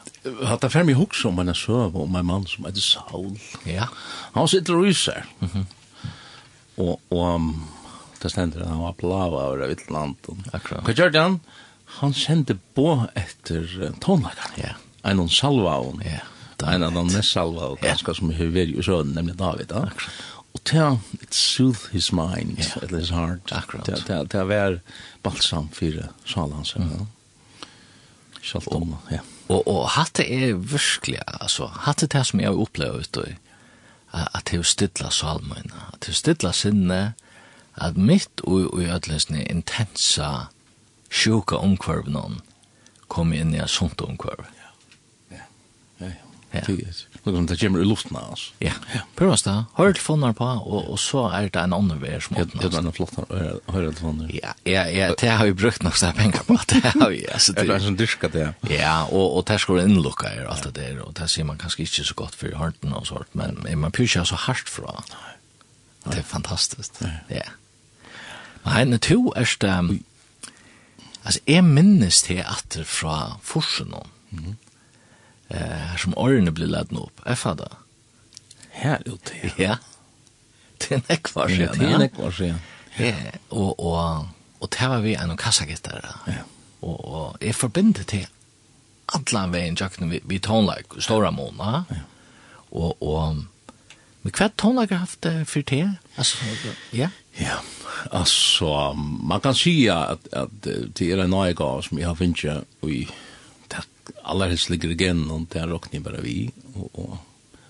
Hatt 0.49 0.63
det 0.65 0.73
ferdig 0.73 0.97
hos 0.97 1.25
om 1.29 1.41
en 1.43 1.55
søv 1.55 1.97
om 2.01 2.15
en 2.17 2.27
mann 2.27 2.47
som 2.49 2.65
heter 2.65 2.83
Saul. 2.83 3.35
Ja. 3.69 3.91
Han 4.35 4.49
sitter 4.49 4.79
og 4.79 4.87
ryser. 4.87 5.27
Mm. 5.41 5.67
Og, 6.77 7.01
og 7.11 7.35
um, 7.35 7.51
Det 8.23 8.31
stender 8.33 8.65
han 8.65 8.83
var 8.85 8.97
blava 9.01 9.47
over 9.51 9.67
av 9.67 9.75
et 9.75 9.85
land. 9.93 10.17
Akkurat. 10.53 10.85
Hva 10.87 10.95
gjør 10.97 11.17
han? 11.19 11.41
Han 12.01 12.15
sendte 12.17 12.57
på 12.75 12.89
etter 13.15 13.93
tonlakan. 14.03 14.57
Ja. 14.61 14.75
En 15.07 15.21
av 15.23 15.29
salva 15.31 15.77
hon. 15.85 16.03
Ja. 16.05 16.25
En 16.67 16.83
av 16.83 16.95
de 16.97 17.05
mest 17.11 17.35
salva 17.35 17.69
salvaun, 17.69 17.83
ganske 17.83 18.15
som 18.17 18.33
vi 18.33 18.39
hører 18.41 18.73
i 18.73 18.83
sønnen, 18.83 19.15
nemlig 19.19 19.37
David. 19.39 19.71
Ja. 19.71 19.87
Akkurat. 19.93 20.25
Og 20.57 20.63
til 20.65 20.99
it 21.21 21.35
soothed 21.35 21.93
his 21.93 22.13
mind, 22.13 22.57
yeah. 22.59 22.83
at 22.83 22.91
his 22.91 23.11
heart. 23.11 23.53
Akkurat. 23.53 23.85
Til 23.85 24.41
å 24.41 24.47
være 24.49 24.81
balsam 25.23 25.69
for 25.69 26.09
salans. 26.25 26.73
Mm. 26.81 27.09
Kjalt 28.41 28.71
om, 28.73 28.95
ja. 29.13 29.21
Og, 29.53 29.61
og 29.69 29.83
hatt 29.95 30.17
det 30.19 30.27
er 30.33 30.57
virkelig, 30.57 31.21
altså, 31.29 31.69
hatt 31.85 32.01
det 32.01 32.09
er 32.09 32.19
det 32.19 32.25
som 32.31 32.41
jeg 32.41 32.51
har 32.51 32.63
opplevd, 32.65 33.21
at 34.17 34.49
det 34.49 34.59
er 34.59 34.65
stilla 34.67 35.11
salmøyna, 35.13 35.91
at 35.93 36.01
det 36.07 36.15
er 36.15 36.19
stilla 36.19 36.53
sinne, 36.57 37.01
at 37.77 37.97
mitt 37.97 38.43
og 38.45 38.81
i 38.81 38.91
ødlesne 38.91 39.45
intensa 39.51 40.49
sjuka 41.13 41.61
omkvarv 41.61 42.09
noen 42.11 42.41
kom 43.13 43.33
inn 43.37 43.55
i 43.55 43.63
sunt 43.71 44.01
omkvarv. 44.03 44.47
Ja, 45.31 45.43
ja, 46.01 46.09
ja. 46.11 46.63
Det 46.67 47.33
kommer 47.35 47.49
til 47.51 47.57
å 47.57 47.59
gjemme 47.59 47.81
i 47.83 47.87
luften 47.87 48.17
av 48.19 48.37
oss. 48.37 48.43
Ja, 48.63 48.73
prøv 49.19 49.33
oss 49.35 49.43
da. 49.43 49.55
Hør 49.77 49.91
telefoner 49.97 50.35
på, 50.37 50.47
og, 50.47 50.93
og 50.95 50.99
så 51.03 51.25
er 51.35 51.49
det 51.51 51.59
en 51.59 51.75
annen 51.75 51.99
vei 52.01 52.15
som 52.23 52.39
åpner. 52.39 52.63
Det 52.63 52.71
er 52.71 52.79
en 52.81 52.95
flott 52.95 53.17
hør 53.19 53.59
telefoner. 53.75 54.31
Ja, 54.35 54.55
ja, 54.69 54.85
ja, 54.95 55.11
det 55.19 55.33
har 55.35 55.51
vi 55.51 55.57
brukt 55.59 55.83
nok 55.83 55.99
sånne 55.99 56.15
penger 56.21 56.47
på. 56.47 56.57
Det 56.71 56.81
har 56.87 57.11
vi, 57.13 57.25
altså. 57.27 57.57
Det 57.59 57.67
er 57.67 57.91
en 57.91 57.99
dyrka 57.99 58.31
det, 58.33 58.47
ja. 58.47 58.55
Ja, 58.71 58.95
og, 59.11 59.27
og 59.41 59.47
der 59.51 59.63
skal 59.63 59.83
innlukka 59.83 60.31
er 60.33 60.49
alt 60.53 60.69
det 60.69 60.77
der, 60.79 61.03
og 61.03 61.17
det 61.19 61.29
sier 61.33 61.47
man 61.49 61.59
kanskje 61.61 61.87
ikke 61.87 62.07
så 62.13 62.19
godt 62.23 62.39
for 62.39 62.51
i 62.51 62.57
hørten 62.59 62.95
og 62.97 63.07
sånt, 63.11 63.35
men 63.39 63.59
man 63.67 63.95
pyrir 63.95 64.09
ikke 64.09 64.27
så 64.31 64.41
hardt 64.47 64.71
fra. 64.71 65.01
Det 66.07 66.21
er 66.23 66.27
fantastisk. 66.27 67.03
Ja. 67.03 67.41
ja. 67.43 67.47
Nei, 68.67 68.85
men 68.85 68.99
to 68.99 69.33
er 69.37 69.49
det, 69.61 70.01
altså, 71.25 71.41
jeg 71.47 71.65
minnes 71.65 72.23
det 72.27 72.43
atter 72.43 72.85
fra 72.85 73.39
forsen 73.43 73.91
nå. 73.91 74.07
mm 74.31 74.39
-hmm. 74.45 74.55
uh, 75.57 75.97
som 75.97 76.15
årene 76.17 76.53
blir 76.53 76.67
ledende 76.67 77.01
opp, 77.03 77.21
jeg 77.27 77.39
fader. 77.39 77.79
Her 78.71 78.99
ute, 79.07 79.33
ja. 79.43 79.51
Ja, 79.59 79.77
det 80.81 80.91
er 80.91 81.01
nekvar 81.09 81.49
siden, 81.49 81.61
ja. 81.61 81.87
Det 81.87 81.93
er 81.93 81.99
nekvar 81.99 82.31
siden. 82.31 82.61
Ja, 82.99 83.15
og, 83.51 83.81
og, 83.81 84.29
og 84.61 84.69
det 84.73 84.89
var 84.89 85.01
vi 85.01 85.15
en 85.15 85.37
kassagitter, 85.37 86.01
ja. 86.27 86.33
Og, 86.83 87.05
og 87.05 87.37
jeg 87.41 87.55
forbinder 87.55 88.03
til 88.03 88.27
alla 89.15 89.47
veien 89.47 89.77
jakken 89.81 90.11
vi, 90.11 90.21
vi 90.25 90.39
tonleik, 90.39 90.87
stora 90.99 91.31
måneder, 91.31 91.83
ja. 91.91 92.03
og, 92.71 93.03
og, 93.03 93.45
men 94.23 94.33
hva 94.33 94.49
tonleik 94.59 94.91
har 94.91 94.99
haft 94.99 95.23
det 95.23 95.49
for 95.49 95.61
det? 95.61 95.97
Altså, 96.17 96.37
ja. 96.93 97.09
Ja, 97.41 97.59
altså, 98.11 98.93
man 98.97 99.41
kan 99.45 99.55
si 99.55 99.87
at, 99.93 100.29
at 100.33 100.53
det 100.67 101.11
er 101.11 101.25
en 101.25 101.31
några 101.31 101.83
som 101.83 101.99
jeg 101.99 102.09
har 102.09 102.15
finnet, 102.15 102.39
finche 102.39 102.65
vi 102.83 103.09
aller 104.25 104.49
helst 104.49 104.71
ligger 104.71 104.91
igen 104.91 105.31
og 105.31 105.47
det 105.53 105.61
er 105.61 105.71
råkning 105.71 106.03
bare 106.03 106.23
vi 106.23 106.51
og, 106.75 106.91
og 106.95 107.19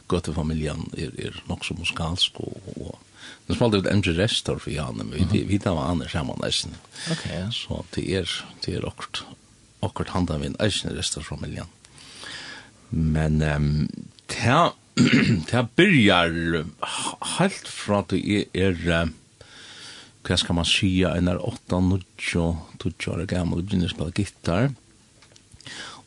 gøtefamilien 0.09 0.91
er, 0.97 1.11
er 1.19 1.43
nok 1.49 1.65
så 1.65 1.75
muskalsk 1.75 2.41
og, 2.41 2.61
och 2.77 3.01
Nu 3.47 3.55
spalte 3.55 3.79
ut 3.79 3.87
MG 3.87 4.07
Restor 4.19 4.59
for 4.59 4.71
Janne, 4.71 5.05
men 5.05 5.29
vi, 5.31 5.45
vi 5.47 5.59
tar 5.63 5.75
var 5.75 5.91
annars 5.91 6.15
hemma 6.15 6.35
nesten. 6.43 6.75
Ok, 7.11 7.27
ja. 7.31 7.51
Så 7.55 7.85
det 7.95 8.07
er, 8.19 8.33
det 8.65 8.75
er 8.75 8.87
okkert, 8.87 9.23
okkert 9.87 10.11
handa 10.15 10.39
vi 10.43 10.51
en 10.51 10.59
eisen 10.63 10.95
Restor 10.97 11.23
familjen. 11.27 11.71
Men 12.91 13.39
um, 13.43 13.87
det, 14.31 14.57
det 15.51 15.63
byrjar 15.79 16.67
helt 17.39 17.71
fra 17.71 18.03
at 18.03 18.15
det 18.15 18.23
er, 18.55 18.83
er 18.91 19.15
hva 20.27 20.37
skal 20.41 20.59
man 20.59 20.69
sija, 20.69 21.15
en 21.15 21.31
er 21.31 21.41
8, 21.43 21.81
9, 21.87 22.01
12 22.83 23.09
år 23.13 23.25
gammel, 23.31 23.63
begynner 23.63 23.91
å 23.91 23.95
spille 23.95 24.17
gitar. 24.17 24.73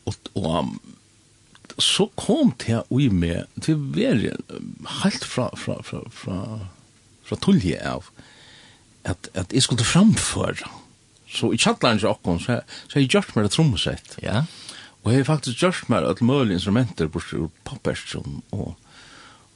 Og, 0.07 0.31
og 0.39 1.79
så 1.79 2.09
kom 2.19 2.51
det 2.65 2.81
ui 2.91 3.07
med, 3.13 3.47
til 3.63 3.79
veri, 3.95 4.33
helt 5.03 5.25
fra, 5.25 5.49
fra, 5.55 5.79
fra, 5.85 6.03
fra, 6.11 6.39
fra 7.27 7.39
tullje 7.39 7.79
av, 7.85 8.09
at, 9.07 9.31
at 9.39 9.55
jeg 9.55 9.63
skulle 9.63 9.87
framføre. 9.87 10.67
Så 11.29 11.53
i 11.53 11.59
kjattlandet 11.61 12.07
okkon, 12.09 12.41
så, 12.41 12.59
så 12.87 12.97
har 12.97 13.05
jeg 13.05 13.13
gjort 13.13 13.35
meg 13.35 13.45
det 13.45 13.53
trommesett. 13.53 14.17
Ja. 14.25 14.43
Og 15.03 15.13
jeg 15.13 15.21
har 15.21 15.29
faktisk 15.29 15.63
gjort 15.63 15.89
meg 15.91 16.07
et 16.09 16.23
mulig 16.25 16.57
instrumenter, 16.57 17.09
bort 17.11 17.31
ur 17.31 17.47
pappersen, 17.67 18.41
og, 18.51 18.73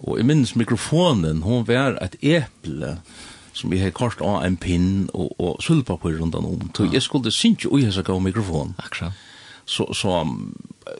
og 0.03 0.19
jeg 0.19 0.27
minnes 0.29 0.55
mikrofonen, 0.59 1.43
hun 1.43 1.65
var 1.67 1.97
et 2.03 2.15
eple, 2.21 2.97
som 3.53 3.73
jeg 3.73 3.83
har 3.83 3.93
kort 3.95 4.21
av 4.21 4.41
en 4.45 4.57
pinn 4.57 5.09
og, 5.13 5.33
og 5.39 5.61
sølvpapir 5.63 6.17
rundt 6.19 6.35
om. 6.35 6.69
Så 6.75 6.89
jeg 6.93 7.01
skulle 7.05 7.31
synes 7.31 7.65
jo 7.65 7.77
i 7.77 7.85
hessa 7.85 8.01
gav 8.01 8.21
mikrofon. 8.21 8.73
Akkurat. 8.77 9.13
Så, 9.65 9.85
så 9.95 10.09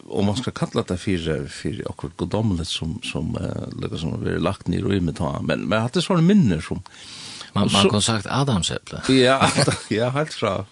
om 0.07 0.25
man 0.25 0.37
skal 0.39 0.53
kalla 0.55 0.83
det 0.87 0.99
for, 0.99 1.47
for 1.51 1.81
akkurat 1.89 2.17
goddomlet 2.17 2.67
som, 2.67 2.99
som, 3.03 3.35
uh, 3.35 3.97
som 3.97 4.15
vi 4.23 4.31
har 4.31 4.39
lagt 4.39 4.67
ned 4.67 4.79
i 4.79 4.83
rymmet. 4.83 5.19
Men, 5.41 5.67
men 5.67 5.77
jeg 5.77 5.89
hadde 5.89 6.05
sånne 6.05 6.27
minner 6.27 6.63
som... 6.63 6.83
Man, 7.53 7.69
man 7.69 7.89
kunne 7.89 8.01
sagt 8.01 8.25
Adamseple. 8.29 9.03
ja, 9.13 9.35
ja, 9.91 10.09
helt 10.09 10.33
fra 10.33 10.63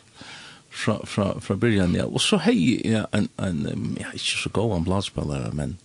fra 0.71 0.95
fra 1.05 1.39
fra 1.39 1.55
byrjan 1.55 1.95
ja 1.95 2.05
och 2.05 2.21
så 2.21 2.37
hej 2.37 2.91
ja 2.91 3.05
en 3.11 3.27
en 3.37 3.97
ja 3.99 4.07
ikke 4.13 4.37
så 4.43 4.49
god 4.49 4.75
en 4.77 4.83
bladspillere, 4.83 5.51
men 5.53 5.77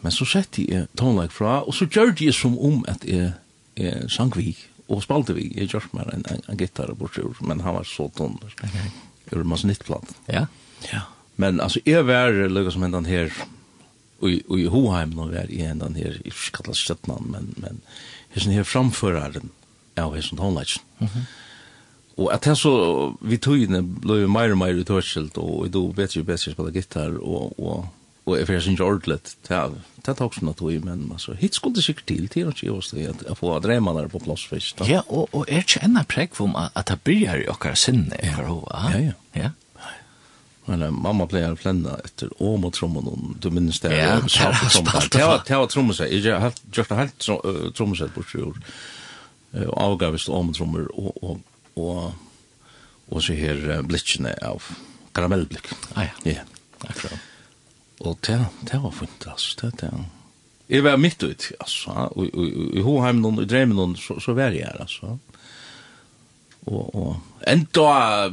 men 0.00 0.12
så 0.12 0.24
sette 0.24 0.62
jeg 0.62 0.86
tonlag 0.96 1.32
fra 1.32 1.60
och 1.60 1.74
så 1.74 1.84
gjorde 1.84 2.24
jag 2.24 2.34
som 2.34 2.58
om 2.58 2.84
att 2.88 3.04
är 3.04 3.32
är 3.76 4.08
sangvik 4.08 4.68
og 4.88 5.02
spalte 5.02 5.34
vi 5.34 5.48
i 5.56 5.64
Josh 5.64 5.88
med 5.92 6.10
en, 6.12 6.24
en, 6.30 6.42
en 6.48 6.58
gitarr 6.60 6.94
bort 6.94 7.18
men 7.40 7.60
han 7.60 7.74
var 7.74 7.84
så 7.84 8.08
tunn. 8.16 8.38
Okay. 8.42 8.90
det 9.30 9.36
var 9.36 9.44
masse 9.44 9.66
nyttplatt. 9.66 10.14
Ja. 10.26 10.46
Ja. 10.92 11.00
Men 11.36 11.60
alltså 11.60 11.80
jeg 11.86 12.06
var 12.06 12.48
lugg 12.48 12.72
som 12.72 12.82
ändan 12.82 13.04
här 13.04 13.32
och 14.20 14.30
och 14.48 14.58
i 14.58 14.66
Hoheim 14.66 15.10
nå 15.10 15.26
var 15.26 15.34
jeg 15.34 15.50
i 15.50 15.62
ändan 15.62 15.94
här 15.94 16.20
i 16.24 16.30
kallas 16.52 16.78
Stetnan 16.78 17.24
men 17.30 17.54
men 17.56 17.80
här 18.34 18.52
her 18.52 18.62
framføraren 18.64 19.50
av 19.96 20.14
här 20.14 20.22
tonleitsen. 20.22 20.38
tonlage. 20.38 20.80
Mhm. 20.98 21.08
Mm 21.14 21.24
och 22.16 22.34
att 22.34 22.42
det 22.42 22.56
så 22.56 23.16
vi 23.20 23.38
tog 23.38 23.56
ju 23.58 23.82
blev 23.82 24.28
mer 24.28 24.50
och 24.50 24.58
mer 24.58 24.90
og, 24.90 25.38
och 25.38 25.70
då 25.70 25.86
vet 25.86 26.16
och 26.16 26.24
bedre 26.24 26.38
spela 26.38 26.70
gitarr 26.70 27.16
och 27.16 27.58
och 27.58 27.86
og 28.24 28.38
jeg 28.38 28.46
fyrir 28.48 28.62
sin 28.64 28.78
ordlet, 28.80 29.34
det 29.44 30.14
tok 30.16 30.36
som 30.36 30.48
tog, 30.56 30.72
men 30.84 31.08
altså, 31.12 31.34
hit 31.36 31.56
skulle 31.58 31.76
det 31.76 31.84
sikkert 31.84 32.06
til, 32.08 32.28
til 32.32 32.48
og 32.72 32.78
oss 32.78 32.92
det, 32.92 33.08
at 33.10 33.24
jeg 33.26 33.36
får 33.36 33.58
dreimene 33.66 34.06
på 34.12 34.20
plass 34.24 34.46
først. 34.48 34.80
Ja, 34.88 35.02
og, 35.08 35.28
og 35.32 35.44
er 35.48 35.64
ikke 35.64 35.82
enda 35.84 36.04
prekk 36.08 36.40
om 36.44 36.56
at 36.56 36.88
det 36.88 37.02
byrjar 37.04 37.42
i 37.42 37.50
okkar 37.52 37.76
sinne, 37.76 38.16
ja. 38.24 38.40
ja, 38.40 39.02
ja, 39.10 39.18
ja. 39.36 39.52
Men 40.64 40.86
mamma 40.96 41.26
pleier 41.28 41.52
å 41.52 41.60
flenda 41.60 41.98
etter 42.06 42.30
åm 42.40 42.64
og 42.64 42.72
trommen, 42.72 43.04
og 43.04 43.34
du 43.44 43.50
minnes 43.52 43.82
det, 43.84 43.92
ja, 43.92 44.16
det 44.24 45.58
var 45.60 45.68
trommen 45.68 45.96
seg, 45.96 46.14
jeg 46.16 46.40
har 46.40 46.56
gjort 46.72 46.94
det 46.94 47.00
helt 47.02 47.26
trommen 47.76 47.98
seg 48.00 48.14
bort 48.16 48.32
i 48.32 48.40
år, 48.46 48.56
og 49.66 49.74
avgavist 49.90 50.32
åm 50.32 50.54
og 50.54 50.56
trommer, 50.56 50.88
og, 50.96 51.44
og, 51.76 52.16
og, 53.12 53.20
så 53.20 53.36
her 53.36 53.84
blitzene 53.84 54.32
av 54.40 54.64
karamellblikk. 55.14 55.68
Ja, 55.92 56.08
ja, 56.24 56.48
akkurat. 56.88 57.30
Og 58.02 58.18
det, 58.26 58.40
det 58.70 58.80
var 58.82 58.94
fint, 58.94 59.26
altså. 59.30 59.56
Det, 59.60 59.72
det, 59.80 59.90
jeg 60.68 60.84
var 60.84 60.96
midt 60.96 61.22
ut, 61.22 61.50
altså. 61.60 61.90
Og, 61.90 62.28
og, 62.32 62.44
og, 62.48 62.76
I 62.76 62.84
Hoheim 62.84 63.24
og 63.24 63.42
i 63.42 63.48
Dreimen 63.48 63.76
noen, 63.78 63.96
så, 64.00 64.18
så 64.22 64.34
var 64.36 64.54
jeg 64.54 64.66
her, 64.66 64.80
altså. 64.82 65.16
Og, 66.64 66.94
og 66.96 67.16
enda 67.46 68.30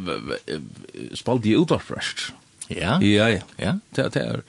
spalte 1.20 1.52
jeg 1.52 1.60
utvarfrest. 1.66 2.30
Ja? 2.72 2.96
Ja, 3.04 3.28
ja. 3.28 3.42
ja. 3.60 3.76
Det, 3.96 4.08
det 4.16 4.24
er, 4.24 4.46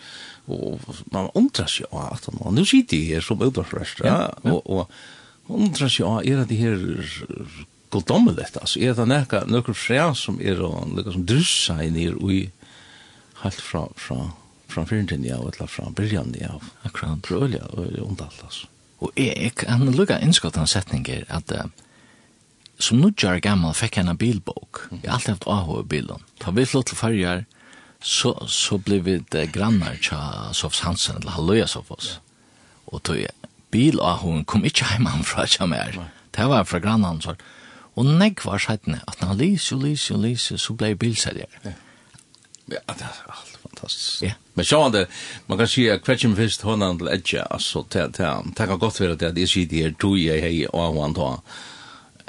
og 0.50 0.80
man 1.14 1.30
undrar 1.38 1.70
seg 1.70 1.90
av 1.90 2.16
at 2.16 2.28
man, 2.34 2.54
nu 2.54 2.64
sitter 2.66 2.98
jeg 2.98 3.16
her 3.16 3.26
som 3.26 3.42
utvarfrest, 3.42 4.04
ja. 4.06 4.28
ja. 4.30 4.54
Og, 4.54 4.62
og 4.66 5.52
undrar 5.52 5.90
seg 5.90 6.06
av, 6.06 6.22
er 6.22 6.44
det 6.46 6.58
her 6.60 6.78
godommeligt, 7.92 8.56
altså. 8.60 8.80
Er 8.80 8.94
det 8.96 9.08
nekka, 9.10 9.42
nekka 9.50 9.74
fræ 9.76 10.12
som 10.18 10.38
er, 10.40 10.62
og 10.64 10.94
nekka 10.94 11.16
som 11.16 11.26
drussa 11.28 11.80
inn 11.84 11.98
her, 11.98 12.14
og 12.22 12.32
i, 12.32 12.44
helt 13.42 13.60
fra, 13.60 13.88
fra, 13.98 14.20
från 14.72 14.86
förrän 14.86 15.24
ja, 15.24 15.36
eller 15.36 15.66
från 15.66 15.92
början 15.92 16.34
ja. 16.40 16.60
Akkurat. 16.82 17.22
Prövliga 17.22 17.64
og 17.64 17.86
ondallt 18.02 18.42
altså. 18.44 18.66
Og 19.02 19.10
jeg, 19.16 19.34
jeg 19.36 19.54
kan 19.58 19.90
lukka 19.90 20.20
innskott 20.22 20.56
av 20.56 20.68
setninger 20.70 21.24
at 21.28 21.52
uh, 21.52 21.66
som 22.78 23.00
nudjar 23.02 23.40
gammal 23.42 23.74
fikk 23.74 23.98
jeg 23.98 24.08
en 24.08 24.18
bilbok. 24.18 24.86
Jeg 24.90 25.10
har 25.10 25.18
alltid 25.18 25.34
haft 25.34 25.48
AHO 25.50 25.80
i 25.80 25.88
bilen. 25.90 26.22
Da 26.42 26.54
vi 26.54 26.64
flott 26.66 26.86
til 26.90 26.98
farger, 26.98 27.44
så, 28.00 28.32
så 28.46 28.78
ble 28.78 29.00
vi 29.02 29.16
det 29.34 29.48
grannar 29.54 29.98
tja 30.02 30.50
Sofs 30.54 30.82
Hansen, 30.86 31.20
eller 31.20 31.36
Halloja 31.36 31.66
Sofos. 31.66 32.14
Ja. 32.14 32.22
Og 32.92 33.02
tog 33.06 33.18
jeg, 33.18 33.50
bil 33.74 34.00
AHO 34.00 34.38
kom 34.46 34.64
ikke 34.66 34.86
heimann 34.92 35.26
fra 35.26 35.46
tja 35.50 35.66
mer. 35.66 35.98
Det 36.32 36.48
var 36.48 36.66
fra 36.66 36.80
grannan 36.82 37.22
sort. 37.22 37.42
Og 37.98 38.06
negg 38.08 38.46
var 38.46 38.62
sættene 38.62 39.02
at 39.06 39.20
han 39.20 39.36
lyser, 39.36 39.76
og 39.76 39.86
lyser, 39.86 40.16
og 40.16 40.24
lys, 40.24 40.52
så 40.56 40.74
ble 40.78 40.94
bilselger. 40.96 41.50
Ja. 41.66 41.74
Ja, 42.70 42.94
det 42.94 43.04
er 43.04 43.32
alt 43.34 43.58
fantastisk. 43.72 44.22
Ja, 44.22 44.32
men 44.54 44.64
så 44.64 44.88
det 44.88 45.06
man 45.46 45.58
kan 45.58 45.68
se 45.68 45.98
Christian 46.04 46.36
Fist 46.36 46.62
honan 46.62 46.98
till 46.98 47.08
edge 47.08 47.42
alltså 47.50 47.82
till 47.82 48.12
till 48.12 48.54
tacka 48.56 48.76
gott 48.76 48.96
för 48.96 49.08
det 49.08 49.32
det 49.32 49.42
är 49.42 49.46
shit 49.46 49.72
her, 49.72 49.94
tog 49.98 50.18
jeg 50.18 50.42
hei, 50.42 50.66
og 50.72 51.02
han 51.02 51.12
då. 51.12 51.42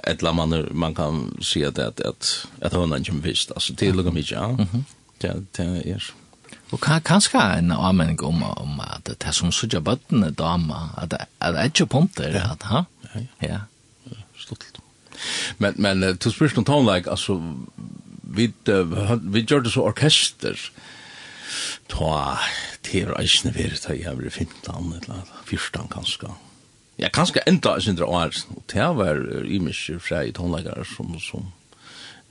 et 0.03 0.19
eller 0.19 0.33
man 0.33 0.67
man 0.71 0.95
kan 0.95 1.37
se 1.41 1.69
det 1.69 1.87
att 1.87 1.99
at 1.99 2.47
att 2.61 2.73
honan 2.73 3.05
som 3.05 3.21
fist 3.21 3.51
alltså 3.51 3.75
till 3.75 3.95
lugg 3.95 4.13
mig 4.13 4.25
ja. 4.31 4.47
Mhm. 4.47 4.85
Ja, 5.19 5.33
det 5.51 5.63
är 5.63 6.13
Og 6.73 6.81
kan, 6.81 7.01
kanskje 7.01 7.41
en 7.57 7.71
anmenning 7.71 8.23
om, 8.25 8.43
om 8.43 8.79
at 8.81 9.05
det 9.05 9.27
er 9.27 9.31
som 9.31 9.51
sutja 9.51 9.79
bøttene 9.79 10.31
dama, 10.33 10.89
at 10.97 11.11
det 11.11 11.19
er 11.41 11.69
ikke 11.69 11.85
punter, 11.85 12.33
at 12.39 12.63
ha? 12.63 12.83
Ja, 13.13 13.21
ja. 13.41 13.59
Sluttelt. 14.37 14.79
Men, 15.57 15.75
men, 15.77 16.17
to 16.17 16.31
spørsmål 16.33 16.63
om 16.63 16.65
tonleik, 16.65 17.07
altså, 17.07 17.37
vi, 18.23 18.49
vi 19.21 19.45
gjør 19.45 19.63
det 19.63 19.71
så 19.71 19.85
orkester, 19.85 20.57
ta 21.91 22.39
til 22.85 23.11
reisene 23.13 23.53
fyrir 23.55 23.79
ta 23.81 23.95
jeg 23.97 24.17
var 24.17 24.27
i 24.27 24.33
Finland, 24.33 24.95
eller 25.01 25.35
fyrstan 25.49 25.91
kanskje. 25.91 26.31
Ja, 27.01 27.09
kanskje 27.09 27.41
enda 27.49 27.75
i 27.77 27.81
sindra 27.81 28.05
år, 28.05 28.33
og 28.55 28.63
det 28.73 28.87
var 28.97 29.21
imiske 29.45 29.99
fra 29.99 30.23
i 30.23 30.31
tonleggere 30.31 30.85
som, 30.85 31.15
som 31.19 31.51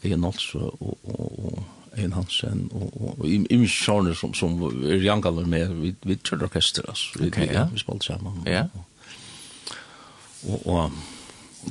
Egen 0.02 0.24
Olse 0.24 0.58
og, 0.58 0.98
og, 1.02 1.38
og 1.44 1.62
Egen 1.96 2.12
Hansen, 2.12 2.68
og, 2.72 2.92
og, 2.94 3.18
og 3.18 3.26
imiske 3.28 3.84
sjårene 3.84 4.14
som, 4.16 4.34
som 4.34 4.56
er 4.62 5.02
jangaler 5.02 5.46
med, 5.46 5.74
vi, 5.82 5.94
vi 6.06 6.16
tørre 6.16 6.48
orkester, 6.48 6.86
altså. 6.88 7.18
Vi, 7.18 7.28
okay, 7.28 7.50
ja. 7.52 7.66
vi 7.72 7.82
spalte 7.82 8.06
sammen. 8.06 8.42
Ja. 8.46 8.64
Og, 10.48 10.66
og, 10.66 10.92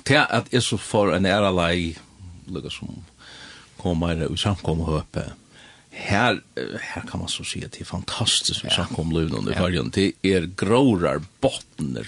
til 0.06 0.22
at 0.22 0.52
jeg 0.52 0.64
så 0.64 0.78
får 0.78 1.16
en 1.16 1.26
ære 1.26 1.52
lei, 1.56 1.96
lukka 2.52 2.70
som 2.72 3.02
kommer 3.82 4.20
i 4.28 4.38
samkommet 4.38 4.88
høpe, 4.88 5.26
här 5.92 6.42
her 6.82 7.04
kan 7.12 7.20
man 7.20 7.30
så 7.30 7.44
si 7.44 7.64
at 7.66 7.72
det 7.72 7.82
er 7.82 7.86
fantastisk 7.86 8.64
hur 8.64 8.72
ja. 8.78 8.86
om 8.98 9.12
Lund 9.12 9.34
under 9.34 9.60
vargen. 9.60 9.90
Det 9.94 10.14
är 10.22 10.50
grårar 10.58 11.22
bottnar. 11.42 12.08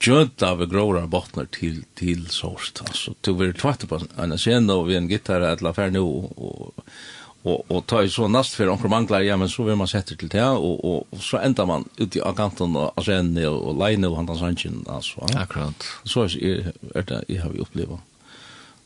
Jönt 0.00 0.42
av 0.42 0.66
grårar 0.66 1.06
bottnar 1.06 1.44
till 1.44 1.84
till 1.94 2.26
sorst 2.26 2.82
Altså, 2.86 3.14
Du 3.20 3.32
vil 3.32 3.54
tvarte 3.54 3.86
på 3.86 4.00
en 4.16 4.38
scene 4.38 4.72
og 4.72 4.88
vi 4.88 4.96
en 4.96 5.08
gitarr 5.08 5.40
att 5.40 5.62
la 5.62 5.72
fär 5.72 5.90
nu 5.90 5.98
och 5.98 6.74
och 7.42 7.70
og 7.70 7.86
ta 7.86 8.02
ju 8.02 8.08
så 8.08 8.28
nast 8.28 8.54
för 8.54 8.68
onkel 8.68 8.90
manglar 8.90 9.20
ja 9.20 9.36
men 9.36 9.48
så 9.48 9.62
vil 9.62 9.76
man 9.76 9.88
sette 9.88 10.16
till 10.16 10.28
det 10.28 10.44
och 10.44 10.84
och, 10.84 11.06
og 11.10 11.22
så 11.22 11.36
ändar 11.38 11.66
man 11.66 11.88
ut 11.96 12.16
i 12.16 12.20
kanten 12.36 12.76
och 12.76 13.04
sen 13.04 13.46
och 13.46 13.88
line 13.88 14.04
och 14.04 14.16
han 14.16 14.26
dans 14.26 14.42
alltså. 14.88 15.26
Akkurat. 15.34 15.84
Så 16.04 16.24
er, 16.24 16.72
er 16.94 17.02
det 17.02 17.24
jag 17.28 17.42
har 17.42 17.60
upplevt. 17.60 18.00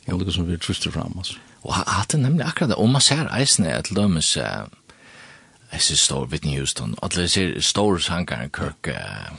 Ja, 0.07 0.17
det 0.17 0.35
som 0.35 0.47
vi 0.47 0.59
trustar 0.59 0.91
fram 0.91 1.19
oss. 1.19 1.39
Och 1.61 1.75
att 1.87 2.09
det 2.09 2.19
nemlig 2.19 2.45
akkurat 2.45 2.71
det. 2.71 2.77
og 2.77 2.89
man 2.89 3.01
ser 3.01 3.41
eisen 3.41 3.67
är 3.67 3.83
till 3.83 3.99
uh, 3.99 4.67
jeg 5.73 5.81
synes 5.81 6.01
stor 6.01 6.27
Whitney 6.27 6.59
Houston. 6.59 6.95
og 6.99 7.15
Alla 7.15 7.27
ser 7.27 7.61
stor 7.61 7.99
sangaren 7.99 8.51
Kirk 8.51 8.89
uh, 8.89 9.37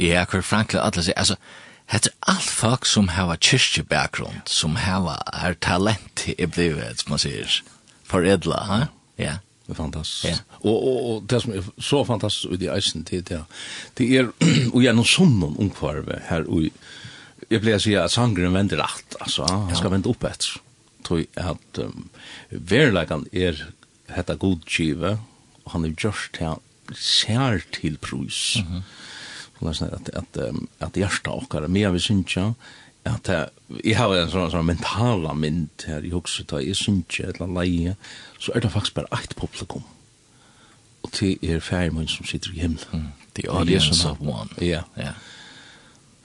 Ja, 0.00 0.24
Kirk 0.24 0.44
Franklin. 0.44 0.80
Alla 0.82 1.02
ser, 1.02 1.12
altså, 1.16 1.36
Hetta 1.86 2.10
alt 2.26 2.50
folk 2.50 2.86
sum 2.86 3.08
hava 3.08 3.36
kyrkje 3.36 3.84
bakgrund, 3.86 4.48
sum 4.50 4.74
hava 4.76 5.20
er 5.32 5.54
talent 5.62 6.24
i 6.38 6.46
blivet, 6.46 7.00
som 7.00 7.12
man 7.14 7.22
sier, 7.22 7.60
for 8.04 8.26
edla, 8.26 8.62
ha? 8.66 8.78
Ja. 9.18 9.36
Det 9.66 9.74
er 9.74 9.78
fantastisk. 9.78 10.24
Ja. 10.24 10.36
Og, 10.60 10.74
og, 10.74 11.06
og 11.10 11.30
det 11.30 11.40
som 11.42 11.54
er 11.54 11.62
så 11.82 12.04
fantastisk 12.06 12.52
ut 12.52 12.62
i 12.62 12.68
eisen 12.70 13.04
tid, 13.04 13.22
det, 13.30 13.40
det 13.98 14.06
er, 14.18 14.28
og 14.74 14.82
gjennom 14.82 15.06
sånn 15.06 15.40
omkvarve 15.46 16.20
her, 16.28 16.46
og 16.46 16.68
jag 17.48 17.60
blir 17.60 17.78
si 17.78 17.96
at 17.96 18.10
sangren 18.10 18.52
vender 18.52 18.78
alt, 18.78 19.16
alltså 19.20 19.46
jag 19.68 19.76
ska 19.76 19.88
vende 19.88 20.08
upp 20.08 20.24
ett 20.24 20.44
tror 21.06 21.24
att 21.34 21.78
um, 21.78 22.08
verligen 22.50 23.26
er 23.32 23.66
hetta 24.08 24.34
god 24.34 24.62
og 25.02 25.18
och 25.64 25.72
han 25.72 25.84
er 25.84 25.94
gjørst 25.94 26.34
til 26.34 26.56
sär 26.94 27.60
til 27.72 27.96
prus. 27.98 28.56
Mm 28.56 28.82
-hmm. 29.60 29.68
att 29.68 29.82
att 29.82 30.08
att 30.08 30.38
at 30.80 30.96
hjertet 30.96 31.26
och 31.26 31.50
kara 31.50 31.68
mer 31.68 31.90
vi 31.90 31.98
syns 31.98 32.36
ju 32.36 32.54
att 33.04 33.28
jag 33.84 33.98
har 33.98 34.16
en 34.16 34.30
sån 34.30 34.50
sån 34.50 34.66
mentala 34.66 35.34
mynd 35.34 35.68
här 35.86 36.04
i 36.04 36.10
huset 36.10 36.52
att 36.52 36.66
jag 36.66 36.76
syns 36.76 37.20
et 37.20 37.40
eller 37.40 37.62
leje 37.62 37.96
så 38.38 38.52
er 38.54 38.60
det 38.60 38.70
faktiskt 38.70 38.94
bara 38.94 39.06
ett 39.12 39.36
publikum. 39.36 39.82
Och 41.00 41.10
det 41.20 41.38
är 41.42 41.60
färgmän 41.60 42.08
som 42.08 42.26
sitter 42.26 42.50
i 42.50 42.60
himlen. 42.60 43.12
The 43.32 43.48
audience 43.48 44.08
of 44.08 44.20
one. 44.20 44.48
Ja. 44.66 44.82
Ja. 44.94 45.12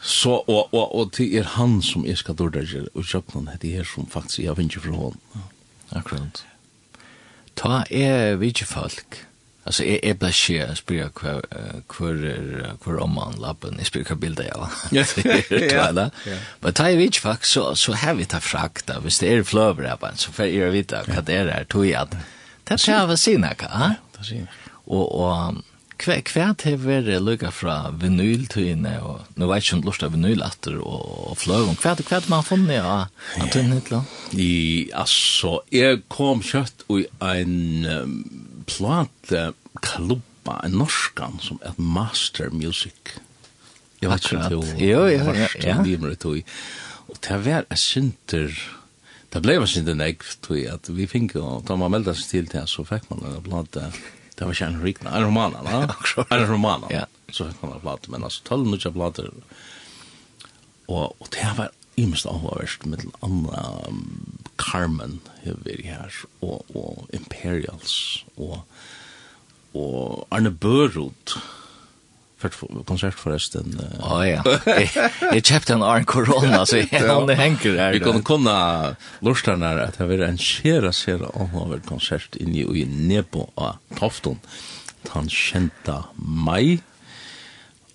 Så, 0.02 0.30
og, 0.30 0.74
og, 0.74 0.96
og 0.96 1.12
det 1.18 1.28
er 1.38 1.44
han 1.58 1.82
som 1.86 2.06
jeg 2.06 2.18
skal 2.18 2.36
dårda 2.36 2.64
gjøre, 2.66 2.90
og 2.96 3.06
kjøpnen 3.06 3.50
det 3.62 3.76
er 3.78 3.86
som 3.86 4.08
faktisk 4.10 4.40
jeg 4.40 4.58
vinner 4.58 4.82
fra 4.82 4.96
hånden. 4.98 5.44
Akkurat. 5.92 6.46
Ta 7.56 7.84
er 7.90 8.36
vidje 8.42 8.66
folk. 8.66 9.26
jeg 9.66 9.88
är 9.88 10.10
är 10.10 10.14
bara 10.14 10.32
shit 10.32 10.56
jag 10.56 10.78
spelar 10.78 11.10
kvar 11.10 12.26
er, 12.26 12.76
kvar 12.80 13.02
om 13.02 13.10
man 13.10 13.36
lappen 13.40 13.80
bildet 14.20 14.46
jeg 14.46 14.56
var. 14.56 14.72
ja. 14.92 15.92
Ja. 15.92 16.10
Men 16.10 16.12
Men 16.62 16.74
tar 16.74 16.96
vi 16.96 17.12
fax 17.12 17.50
så 17.50 17.76
så 17.76 17.94
har 17.94 18.14
vi 18.14 18.26
ta 18.26 18.40
frakta 18.40 19.00
hvis 19.00 19.20
det 19.20 19.34
är 19.34 19.44
flöver 19.44 19.84
där 19.84 20.16
så 20.16 20.32
får 20.32 20.46
jeg 20.46 20.72
vite 20.72 21.04
hva 21.08 21.22
det 21.22 21.36
er 21.36 21.52
her, 21.52 21.64
tog 21.64 21.86
jeg 21.86 22.02
at, 22.02 22.18
Det 22.70 22.80
ser 22.80 23.08
vi 23.08 23.18
sina 23.18 23.54
ka. 23.54 23.96
Det 24.18 24.26
ser. 24.26 24.48
Och 24.86 25.22
och 25.22 25.56
Kvært 26.02 26.64
har 26.66 26.80
vært 26.82 27.12
lukka 27.22 27.52
fra 27.54 27.76
vinyltøyene, 28.02 28.96
og 29.06 29.28
nå 29.38 29.50
vet 29.52 29.62
jeg 29.62 29.68
ikke 29.68 29.78
om 29.78 29.84
lort 29.86 30.06
av 30.08 30.16
vinylatter 30.16 30.80
og 30.82 31.22
og 31.32 31.38
fløvum. 31.40 31.78
hva 31.80 31.94
og 31.96 32.04
kvært 32.08 32.28
man 32.32 32.44
funnet 32.44 32.84
av 32.84 33.08
Antonin 33.40 33.78
Hitler? 33.78 34.04
I, 34.34 34.90
altså, 34.98 35.60
jeg 35.72 36.04
kom 36.12 36.44
kjøtt 36.44 36.84
i 36.92 37.06
en 37.24 37.86
um, 37.88 38.18
plate 38.68 39.52
klubba, 39.82 40.60
en 40.66 40.78
norskan, 40.82 41.40
som 41.44 41.62
er 41.64 41.78
master 41.78 42.52
music. 42.52 43.16
Jeg 44.02 44.10
vet 44.12 44.28
ikke 44.28 44.38
om 44.42 44.48
det 44.50 44.60
var 44.60 45.26
først, 45.30 45.58
ja, 45.62 45.78
ja. 45.78 45.80
Og 47.12 47.18
det 47.22 47.42
var 47.46 47.68
en 47.70 47.78
sinter, 47.80 48.56
det 49.32 49.42
ble 49.44 49.60
en 49.60 49.70
sinter 49.70 49.96
negv, 49.96 50.26
tror 50.44 50.58
jeg, 50.58 50.80
at 50.80 50.90
vi 50.92 51.08
fikk, 51.08 51.38
og 51.40 51.64
da 51.68 51.78
man 51.80 51.94
meldte 51.94 52.16
seg 52.18 52.34
til 52.34 52.50
det, 52.52 52.66
så 52.72 52.84
fikk 52.88 53.08
man 53.12 53.24
en 53.30 53.46
plate, 53.46 53.92
det 54.42 54.46
var 54.46 54.54
kärn 54.54 54.82
rikna 54.82 55.12
en 55.18 55.24
roman 55.24 55.52
va? 55.52 55.96
En 56.30 56.48
roman 56.48 56.84
ja. 56.90 57.06
Så 57.30 57.44
kan 57.44 57.70
man 57.70 57.80
prata 57.80 58.12
men 58.12 58.24
altså, 58.24 58.44
tolv 58.44 58.68
nya 58.68 58.92
plater, 58.92 59.30
og, 60.88 61.14
og 61.22 61.28
det 61.30 61.52
var 61.58 61.70
imst 61.96 62.26
avhörst 62.26 62.86
med 62.86 63.00
den 63.00 63.12
andre 63.22 63.62
um, 63.88 64.40
Carmen 64.58 65.20
hever 65.44 65.60
vi 65.64 65.88
här 65.88 66.12
og, 66.40 66.76
och 66.76 67.08
Imperials 67.14 68.26
og, 68.36 68.60
og 69.74 70.26
Arne 70.30 70.52
Børud, 70.52 71.38
för 72.42 72.84
konsert 72.84 73.14
förresten. 73.14 73.82
Ja 74.00 74.28
ja. 74.28 74.44
Jag 75.32 75.46
köpte 75.46 75.74
en 75.74 75.84
arn 75.84 76.06
corona 76.06 76.66
så 76.66 76.84
han 76.92 77.28
det 77.28 77.36
hänger 77.36 77.74
där. 77.76 77.92
Vi 77.92 78.00
kunde 78.00 78.22
kunna 78.22 78.96
lustar 79.20 79.56
när 79.56 79.78
att 79.78 79.98
det 79.98 80.06
var 80.06 80.18
en 80.18 80.38
skera 80.38 80.94
skera 80.94 81.28
av 81.28 81.74
en 81.74 81.82
konsert 81.82 82.36
in 82.36 82.56
i 82.56 82.86
Nebo 82.86 83.50
på 83.56 83.76
Tofton. 84.00 84.40
Han 85.10 85.30
känta 85.30 86.04
mig. 86.16 86.82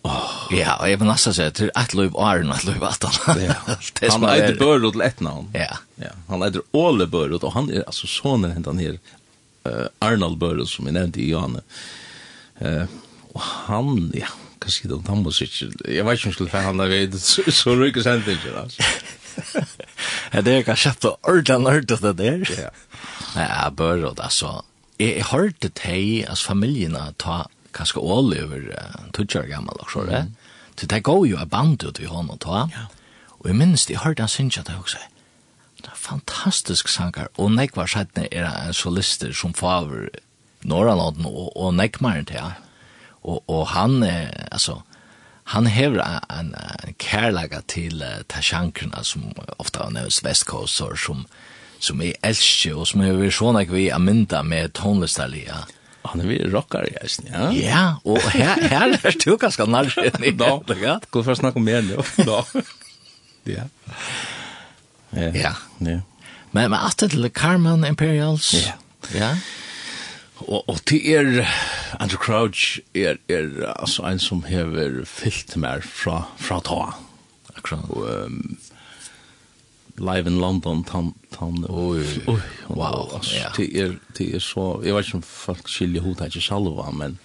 Oh. 0.07 0.47
Ja, 0.55 0.77
og 0.79 0.91
jeg 0.91 1.01
vil 1.01 1.09
nesten 1.09 1.35
si 1.35 1.43
at 1.43 1.59
det 1.59 1.71
er 1.73 1.83
et 1.83 1.95
løyv 1.99 2.15
åren, 2.15 2.53
et 2.55 2.67
løyv 2.67 2.85
at 2.87 3.07
han. 3.27 3.41
Han 3.67 4.27
er 4.29 4.35
etter 4.37 4.59
Børud 4.61 4.93
til 4.95 5.03
et 5.03 5.23
navn. 5.25 5.49
Ja. 5.55 5.81
ja. 6.03 6.13
Han 6.29 6.45
er 6.45 6.53
etter 6.53 6.67
Åle 6.77 7.09
Børud, 7.11 7.43
og 7.43 7.55
han 7.57 7.71
er 7.73 7.87
altså 7.87 8.07
sånne 8.11 8.53
hentan 8.55 8.79
her, 8.83 9.01
uh, 9.67 9.89
Arnold 10.05 10.39
Børud, 10.43 10.69
som 10.71 10.87
jeg 10.87 10.95
nevnte 10.99 11.23
i 11.25 11.31
Johanne. 11.33 11.65
Uh, 12.61 12.87
Og 13.37 13.43
han, 13.45 14.11
ja, 14.17 14.31
hva 14.63 14.73
sier 14.73 14.91
du 14.91 14.97
om 14.97 15.09
han 15.11 15.25
musikk? 15.27 15.59
Jeg 15.61 16.07
vet 16.07 16.17
ikke 16.17 16.29
om 16.29 16.33
jeg 16.33 16.37
skulle 16.39 16.53
fann 16.53 16.65
han 16.71 16.81
der 16.81 16.95
det, 17.13 17.21
så 17.21 17.77
rykker 17.77 18.07
sendt 18.07 18.31
ikke, 18.33 18.55
altså. 18.57 18.83
Det 20.33 20.49
er 20.49 20.63
ikke 20.63 20.73
kanskje 20.73 21.11
og 21.11 21.29
ordentlig 21.29 21.73
hørt 21.75 21.93
det 22.01 22.13
der. 22.19 22.45
Ja. 22.57 22.71
Nei, 23.35 23.45
jeg 23.45 23.73
bør, 23.77 24.07
altså, 24.17 24.63
jeg 24.99 25.27
hørte 25.31 25.69
til, 25.69 26.25
altså, 26.25 26.55
familiene 26.55 27.03
ta 27.21 27.43
kanskje 27.77 28.01
ål 28.01 28.33
over 28.41 28.65
tutsjer 29.13 29.49
gammel, 29.51 29.85
så 29.93 30.07
det. 30.09 30.23
Så 30.81 30.89
det 30.89 31.03
går 31.05 31.27
jo 31.27 31.41
en 31.41 31.49
band 31.49 31.85
ut 31.85 32.01
i 32.01 32.09
hånden, 32.09 32.41
ta. 32.41 32.65
Og 33.41 33.51
jeg 33.51 33.57
minns, 33.61 33.89
jeg 33.91 34.01
hørte 34.01 34.25
han 34.25 34.33
synes 34.33 34.59
at 34.59 34.67
det 34.67 34.79
også 34.81 34.99
Det 35.77 35.93
er, 35.93 36.01
fantastisk 36.01 36.89
sanger, 36.89 37.29
og 37.37 37.53
nekvar 37.53 37.87
sættene 37.87 38.29
er 38.33 38.49
en 38.49 38.73
solister 38.75 39.33
som 39.33 39.55
faver 39.55 40.09
Norrland 40.65 41.27
og, 41.27 41.53
og 41.57 41.75
nekmaren 41.75 42.25
til, 42.25 42.41
og, 43.27 43.43
og 43.51 43.67
han 43.75 44.03
eh, 44.07 44.31
altså, 44.51 44.81
han 45.53 45.67
hever 45.71 46.03
en, 46.03 46.55
en 46.59 46.95
kærlega 46.99 47.61
til 47.71 48.03
uh, 48.03 48.23
tasjankrene 48.31 49.03
som 49.07 49.29
ofta 49.63 49.87
nevnes 49.95 50.19
West 50.27 50.47
Coast 50.51 50.81
or, 50.83 50.97
som, 50.99 51.23
som 51.79 52.03
er 52.03 52.17
elskje 52.27 52.73
og 52.75 52.89
som 52.91 53.05
er 53.07 53.15
vil 53.15 53.31
sånn 53.35 53.59
at 53.61 53.71
vi 53.71 53.87
er 53.95 54.03
mynda 54.03 54.43
med 54.43 54.75
tonlisterlige 54.75 55.61
Han 56.07 56.23
er 56.23 56.27
vi 56.31 56.39
rockar 56.51 56.87
i 56.87 56.97
eisen, 57.03 57.31
ja? 57.31 57.47
Ja, 57.55 57.85
og 58.07 58.23
her, 58.35 58.59
her 58.71 58.93
er 58.95 59.15
du 59.23 59.37
ganske 59.43 59.67
nærkjen 59.67 60.27
i 60.27 60.35
da, 60.39 60.53
gå 61.11 61.23
for 61.23 61.35
å 61.35 61.39
snakke 61.39 61.63
mer 61.63 61.83
nå. 61.87 62.03
da. 62.27 62.43
Ja. 63.47 63.63
Ja. 65.15 65.29
Ja. 65.79 66.01
Men, 66.51 66.71
men 66.73 66.75
at 66.75 66.99
det 66.99 67.13
til 67.13 67.29
Carmen 67.31 67.85
Imperials, 67.87 68.49
ja. 68.59 68.75
ja. 69.15 69.29
Og, 70.45 70.69
og 70.69 70.81
til 70.87 71.01
er, 71.15 71.47
Andrew 72.01 72.21
Crouch 72.21 72.79
er, 72.95 73.17
er 73.29 73.73
altså 73.73 74.05
en 74.05 74.21
som 74.21 74.45
hever 74.45 75.05
fyllt 75.09 75.57
mer 75.57 75.81
fra, 75.81 76.27
fra 76.37 76.61
ta. 76.61 76.93
Akkurat. 77.57 77.89
Og, 77.89 78.27
um, 78.27 78.59
live 79.99 80.27
in 80.27 80.41
London, 80.41 80.85
tan 80.85 81.15
tan 81.33 81.65
oi, 81.69 82.05
oi, 82.29 82.41
wow, 82.69 83.09
altså, 83.17 83.35
ja. 83.37 83.49
det 83.57 83.69
er, 83.81 83.95
det 84.19 84.35
er 84.35 84.43
så, 84.45 84.81
jeg 84.85 84.95
vet 84.95 85.09
ikke 85.09 85.21
om 85.21 85.23
folk 85.29 85.71
skiljer 85.73 86.05
hodet 86.05 86.29
ikke 86.31 86.45
salva, 86.45 86.91
men, 86.93 87.19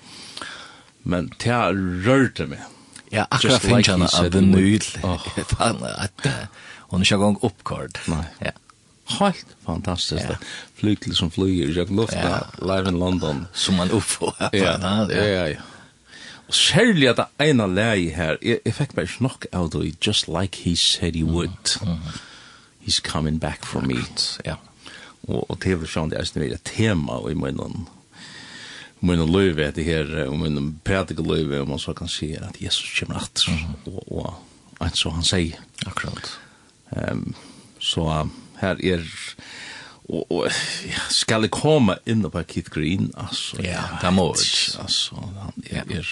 men 1.04 1.32
det 1.44 1.52
er 1.52 1.76
rørte 2.06 2.48
meg. 2.48 2.64
Ja, 3.12 3.26
akkurat 3.28 3.64
finner 3.64 3.92
han 3.92 4.08
av 4.08 4.36
en 4.40 4.52
nydelig, 4.54 5.04
fan 5.52 5.84
at, 5.84 6.28
hon 6.92 7.04
er 7.04 7.08
ikke 7.08 7.20
gang 7.26 7.40
oppkord. 7.44 8.00
Nei. 8.12 8.24
Ja 8.44 8.56
helt 9.20 9.56
fantastisk. 9.66 10.24
Ja. 10.30 10.38
Flygel 10.80 11.16
som 11.16 11.32
flyger 11.32 11.74
jeg 11.76 11.92
lufta 11.92 12.22
ja. 12.22 12.40
live 12.62 12.90
in 12.90 13.00
London 13.00 13.46
som 13.54 13.76
man 13.76 13.92
UFO. 13.92 14.32
Ja, 14.54 14.78
ja, 14.78 15.06
ja. 15.10 15.46
ja. 15.48 15.62
Og 16.52 16.56
særlig 16.56 17.08
at 17.10 17.22
det 17.22 17.50
ene 17.50 17.68
leie 17.72 18.12
her, 18.12 18.36
jeg, 18.44 18.60
jeg 18.66 18.76
fikk 18.76 18.96
bare 18.96 19.08
ikke 19.08 19.24
nok 19.24 19.46
av 19.56 19.70
det, 19.72 19.94
just 20.04 20.28
like 20.28 20.66
he 20.66 20.76
said 20.76 21.16
he 21.16 21.24
would. 21.24 21.78
Mm. 21.82 21.88
Mm. 21.88 22.20
He's 22.82 23.00
coming 23.00 23.40
back 23.40 23.66
for 23.66 23.80
me. 23.82 24.02
Ja. 24.46 24.58
Og, 25.30 25.46
og 25.52 25.60
TV-sjån, 25.62 26.12
det 26.12 26.20
er 26.20 26.28
sånn 26.28 26.44
et 26.50 26.64
tema 26.66 27.22
i 27.30 27.38
munnen 27.38 27.88
Munnen 29.02 29.32
løyve 29.34 29.64
etter 29.66 29.82
her, 29.82 30.10
og 30.28 30.36
munnen 30.38 30.76
prædike 30.86 31.24
løyve, 31.26 31.64
om 31.64 31.72
man 31.74 31.80
så 31.82 31.96
kan 31.98 32.10
si 32.12 32.36
at 32.38 32.60
Jesus 32.62 32.92
kommer 33.00 33.24
at, 33.24 33.46
mm 33.48 33.56
-hmm. 33.56 33.94
og, 33.96 34.12
og, 34.12 34.36
og 34.80 34.92
så 34.94 35.10
han 35.10 35.24
sier. 35.24 35.58
Akkurat. 35.86 36.40
Um, 36.92 37.36
så, 37.80 38.28
her 38.62 38.80
er 38.80 39.06
og, 40.12 40.26
og 40.32 40.48
ja, 40.88 41.04
skal 41.14 41.46
jeg 41.46 41.54
komme 41.56 41.98
inn 42.10 42.24
på 42.28 42.44
Keith 42.50 42.72
Green, 42.74 43.12
altså. 43.20 43.62
Ja, 43.64 43.84
det 44.02 44.12
må 44.16 44.32
jeg. 44.36 44.76
Altså, 44.82 45.16
han 45.16 45.64
er, 45.70 45.84
ja. 45.86 46.02
er 46.02 46.10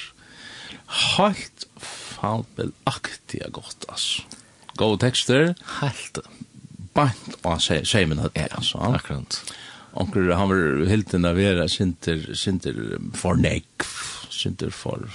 helt 1.18 1.66
fabelaktig 1.84 3.42
godt, 3.52 3.90
altså. 3.90 4.24
Gode 4.80 5.02
tekster. 5.04 5.54
Helt. 5.82 6.22
Bant 6.96 7.40
og 7.44 7.60
se, 7.62 7.82
se 7.86 8.06
min 8.08 8.22
høtt, 8.24 8.38
ja, 8.40 8.48
altså. 8.52 8.80
Akkurat. 8.88 9.42
Onkel, 10.00 10.32
han 10.38 10.52
var 10.52 10.86
helt 10.88 11.14
inn 11.18 11.28
vera, 11.36 11.68
sinter, 11.68 12.22
sinter 12.38 12.78
for 13.18 13.40
negv, 13.40 13.88
sinter 14.32 14.72
for... 14.72 15.10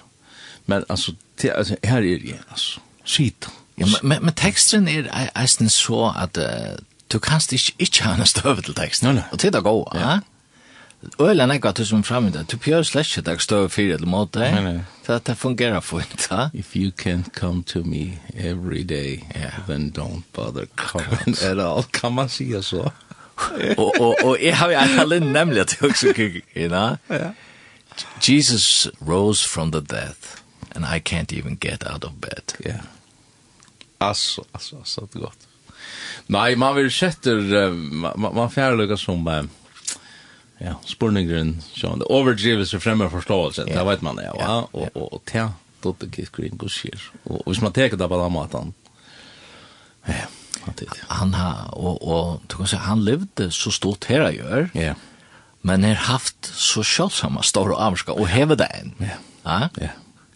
Men 0.66 0.84
altså, 0.88 1.14
te, 1.36 1.52
altså 1.52 1.76
her 1.84 2.04
er 2.04 2.24
jeg, 2.24 2.40
altså. 2.50 2.82
Skita. 3.04 3.52
Ja, 3.78 3.86
men, 3.86 3.96
men, 4.02 4.26
men 4.28 4.36
teksten 4.38 4.86
er 4.88 5.08
eisen 5.34 5.68
så 5.72 6.06
at 6.14 6.38
uh, 6.38 6.76
du 7.12 7.18
kanst 7.18 7.52
ikke, 7.52 7.72
ikke 7.78 8.02
ha 8.02 8.14
en 8.14 8.26
støve 8.26 8.62
til 8.62 8.74
tekst. 8.74 9.02
No, 9.02 9.12
no. 9.12 9.20
Og 9.32 9.38
til 9.38 9.52
det 9.52 9.62
går, 9.64 9.92
ja. 9.98 10.18
Øyla 11.20 11.46
nekka 11.46 11.70
du 11.72 11.84
som 11.84 12.04
framvinda, 12.04 12.42
du 12.48 12.56
pjør 12.56 12.82
slett 12.82 13.10
ikke 13.10 13.24
deg 13.26 13.42
støve 13.44 13.68
fyrir 13.68 13.98
eller 13.98 14.08
måte, 14.08 14.46
så 15.06 15.18
det 15.18 15.36
fungerer 15.36 15.80
fint, 15.80 16.28
ja. 16.30 16.48
If 16.54 16.76
you 16.76 16.92
can't 17.02 17.28
come 17.34 17.62
to 17.62 17.82
me 17.84 18.18
every 18.34 18.82
day, 18.82 19.24
yeah. 19.36 19.60
then 19.68 19.92
don't 19.98 20.22
bother 20.32 20.66
coming 20.76 21.36
at 21.42 21.58
all. 21.58 21.84
Kan 21.92 22.14
man 22.14 22.28
sige 22.28 22.62
så? 22.62 22.90
og, 23.78 23.94
og, 24.00 24.16
og 24.24 24.38
jeg 24.42 24.56
har 24.56 24.70
jo 24.70 24.78
alle 25.00 25.20
nemlig 25.20 25.60
at 25.60 25.76
jeg 25.80 25.90
også 25.90 26.14
you 26.56 26.68
know? 26.68 26.96
Ja. 27.10 27.30
Jesus 28.28 28.88
rose 29.08 29.48
from 29.48 29.72
the 29.72 29.80
death, 29.80 30.40
and 30.74 30.84
I 30.84 31.14
can't 31.14 31.38
even 31.38 31.58
get 31.60 31.84
out 31.90 32.04
of 32.04 32.12
bed. 32.20 32.54
Yeah. 32.66 32.80
Alltså, 34.00 34.44
alltså, 34.52 34.76
alltså, 34.76 35.00
det 35.00 35.18
är 35.18 35.20
gott. 35.20 35.38
Nei, 36.32 36.54
man 36.56 36.76
vil 36.78 36.88
sette, 36.92 37.34
man, 37.36 38.14
man 38.16 38.52
fjærløkker 38.52 38.96
som, 38.96 39.26
uh, 39.28 39.42
ja, 40.62 40.78
spurningren, 40.88 41.58
sånn, 41.76 42.04
overdrives 42.08 42.72
og 42.76 42.84
fremmer 42.84 43.12
forståelse, 43.12 43.66
det 43.68 43.84
vet 43.90 44.04
man, 44.06 44.22
ja, 44.24 44.32
ja, 44.40 44.56
og, 44.72 44.88
og, 44.94 45.18
og, 45.18 45.34
då 45.84 45.92
det 46.00 46.10
kitt 46.14 46.32
grinn 46.32 46.60
og 46.60 46.72
skjer. 46.72 47.00
Og 47.28 47.44
hvis 47.48 47.60
man 47.60 47.74
teker 47.76 48.00
det 48.00 48.08
på 48.08 48.20
den 48.20 48.32
måten, 48.32 48.72
ja, 50.08 50.28
han 51.10 51.34
har, 51.36 51.66
og, 51.76 51.98
og, 52.00 52.46
du 52.48 52.56
kan 52.56 52.70
si, 52.70 52.78
han 52.80 53.04
levde 53.04 53.50
så 53.52 53.72
stort 53.74 54.08
her 54.08 54.24
jeg 54.28 54.40
gjør, 54.40 54.70
ja. 54.78 54.94
men 55.62 55.84
har 55.84 56.00
haft 56.08 56.48
så 56.48 56.84
kjølsomme 56.84 57.44
store 57.44 57.76
avska, 57.88 58.16
og 58.16 58.30
hever 58.32 58.60
det 58.60 58.70
enn. 58.80 58.94
Ja, 59.04 59.20
ja. 59.44 59.68
ja. 59.80 59.92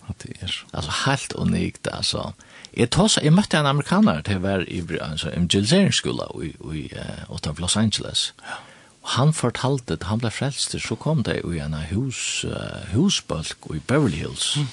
At 0.08 0.22
det 0.22 0.36
er. 0.40 0.54
Altså 0.72 0.94
helt 1.06 1.32
unikt, 1.32 1.88
altså. 1.92 2.32
Jeg, 2.76 2.90
tås, 2.90 3.18
jeg 3.22 3.32
møtte 3.32 3.58
en 3.58 3.66
amerikaner 3.66 4.22
til 4.24 4.38
å 4.38 4.44
være 4.44 4.66
i 4.70 4.80
altså, 5.00 5.30
evangeliseringsskola 5.32 6.28
i, 6.44 6.52
i 6.78 6.82
uh, 6.94 7.60
Los 7.60 7.76
Angeles. 7.76 8.32
Ja. 8.44 8.58
Og 9.02 9.14
han 9.14 9.32
fortalte 9.32 9.96
at 9.96 10.04
han 10.10 10.20
ble 10.20 10.30
frelst, 10.30 10.76
så 10.84 10.96
kom 11.00 11.22
det 11.24 11.40
i 11.40 11.62
en 11.64 11.74
hus, 11.90 12.44
uh, 12.44 12.84
husbølg 12.92 13.70
i 13.74 13.80
Beverly 13.80 14.20
Hills. 14.20 14.56
Mm. 14.56 14.68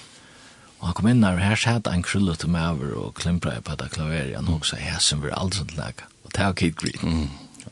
Og 0.80 0.88
han 0.90 0.98
kom 0.98 1.08
inn 1.10 1.24
her, 1.24 1.40
her 1.40 1.56
satt 1.60 1.88
en 1.88 2.04
krullet 2.04 2.44
til 2.44 2.52
meg 2.52 2.76
over 2.76 2.92
og 3.00 3.16
klimpret 3.16 3.64
på 3.64 3.78
det 3.80 3.90
klaveret. 3.96 4.36
Han 4.36 4.52
også, 4.54 4.78
jeg 4.82 5.02
som 5.02 5.24
vi 5.24 5.32
aldri 5.32 5.64
sånn 5.64 5.78
lag. 5.80 6.04
Og 6.26 6.34
det 6.36 6.44
var 6.44 6.58
Kate 6.60 6.76
Green. 6.82 7.02
Mm. 7.02 7.72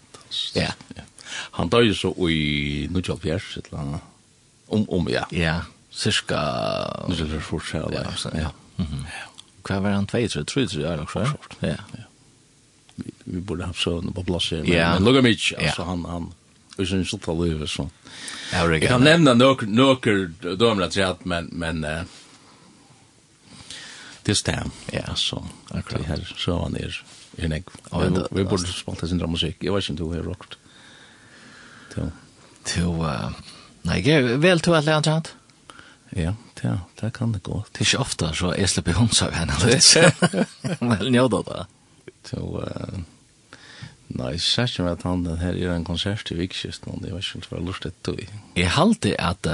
Ja. 0.55 0.71
ja. 0.95 1.05
Han 1.59 1.69
døde 1.69 1.93
så 1.97 2.13
i 2.29 2.87
1970, 2.87 3.57
et 3.59 3.69
eller 3.69 3.83
annet. 3.83 4.09
Om, 4.73 4.85
om, 4.89 5.09
ja. 5.11 5.27
Ja, 5.35 5.59
cirka... 5.93 6.39
Nu 7.07 7.15
är 7.15 7.33
det 7.33 7.41
fort 7.41 7.73
Ja, 7.73 8.31
ja. 8.33 8.51
Mm 8.77 9.05
var 9.69 9.89
han 9.89 10.07
2, 10.07 10.17
3, 10.27 10.43
3, 10.45 10.67
3 10.67 10.85
år 10.85 11.01
också? 11.01 11.19
Ja, 11.59 11.67
ja. 11.67 12.03
Vi, 12.95 13.11
vi 13.23 13.39
borde 13.39 13.65
ha 13.65 13.73
så 13.73 14.01
på 14.01 14.23
plats 14.23 14.51
här. 14.51 14.63
Ja. 14.65 14.93
Men 14.93 15.03
lugga 15.03 15.21
mig 15.21 15.39
Alltså 15.57 15.83
han, 15.83 16.05
han... 16.05 16.33
Och 16.77 16.87
sen 16.87 17.05
så 17.05 17.17
tar 17.17 17.45
livet 17.45 17.69
så. 17.69 17.89
Jag 18.51 18.81
kan 18.81 19.03
nämna 19.03 19.33
några 19.33 19.95
dömer 20.55 20.83
att 20.83 20.93
säga 20.93 21.15
men... 21.23 21.45
men 21.45 21.83
uh, 21.85 22.01
det 24.23 24.35
stäm. 24.35 24.71
Ja, 24.91 25.15
så. 25.15 25.45
Akkurat. 25.67 26.01
Det 26.01 26.07
här 26.07 26.33
sövan 26.37 26.75
är... 26.75 27.05
är 27.37 27.47
nek. 27.47 27.65
Ja, 27.91 28.27
vi, 28.31 28.43
borde 28.43 28.67
spalta 28.67 29.07
sin 29.07 29.17
musik. 29.17 29.57
Jag 29.59 29.75
vet 29.75 29.89
inte 29.89 30.03
hur 30.03 30.15
jag 30.15 30.27
rockt. 30.27 30.57
Till... 31.93 32.11
Till... 32.63 32.83
Uh, 32.83 33.31
vel, 33.81 34.37
väl 34.37 34.59
at 34.59 34.75
att 34.75 34.85
lära 34.85 35.01
Ja, 36.15 36.35
ja, 36.61 36.77
det 37.01 37.13
kan 37.13 37.31
det 37.33 37.43
gå. 37.43 37.63
Det 37.71 37.81
er 37.81 37.87
ikke 37.87 38.03
ofte 38.03 38.29
så 38.37 38.53
jeg 38.57 38.69
slipper 38.69 38.97
hun 38.99 39.09
seg 39.13 39.33
henne 39.33 39.55
litt. 39.65 39.89
Vel 40.91 41.09
njøda 41.13 41.41
da. 41.47 41.65
Så, 42.27 42.43
nei, 44.13 44.29
jeg 44.35 44.43
ser 44.45 44.69
ikke 44.69 44.85
med 44.85 44.99
at 44.99 45.07
han 45.07 45.25
her 45.41 45.57
gjør 45.59 45.75
en 45.75 45.87
konsert 45.87 46.31
i 46.31 46.37
Vikskisten, 46.37 46.93
og 46.93 47.03
det 47.03 47.11
var 47.11 47.23
ikke 47.23 47.41
så 47.41 47.49
for 47.49 47.65
lurt 47.65 47.89
et. 47.89 48.13
Jeg 48.55 48.71
halte 48.77 49.15
at, 49.19 49.49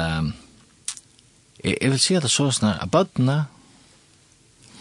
jeg 1.64 1.78
jeg 1.82 1.92
vil 1.96 2.00
si 2.00 2.20
at 2.20 2.28
det 2.28 2.32
så 2.32 2.52
snar, 2.52 2.78
at 2.84 2.92
bøttene, 2.92 3.46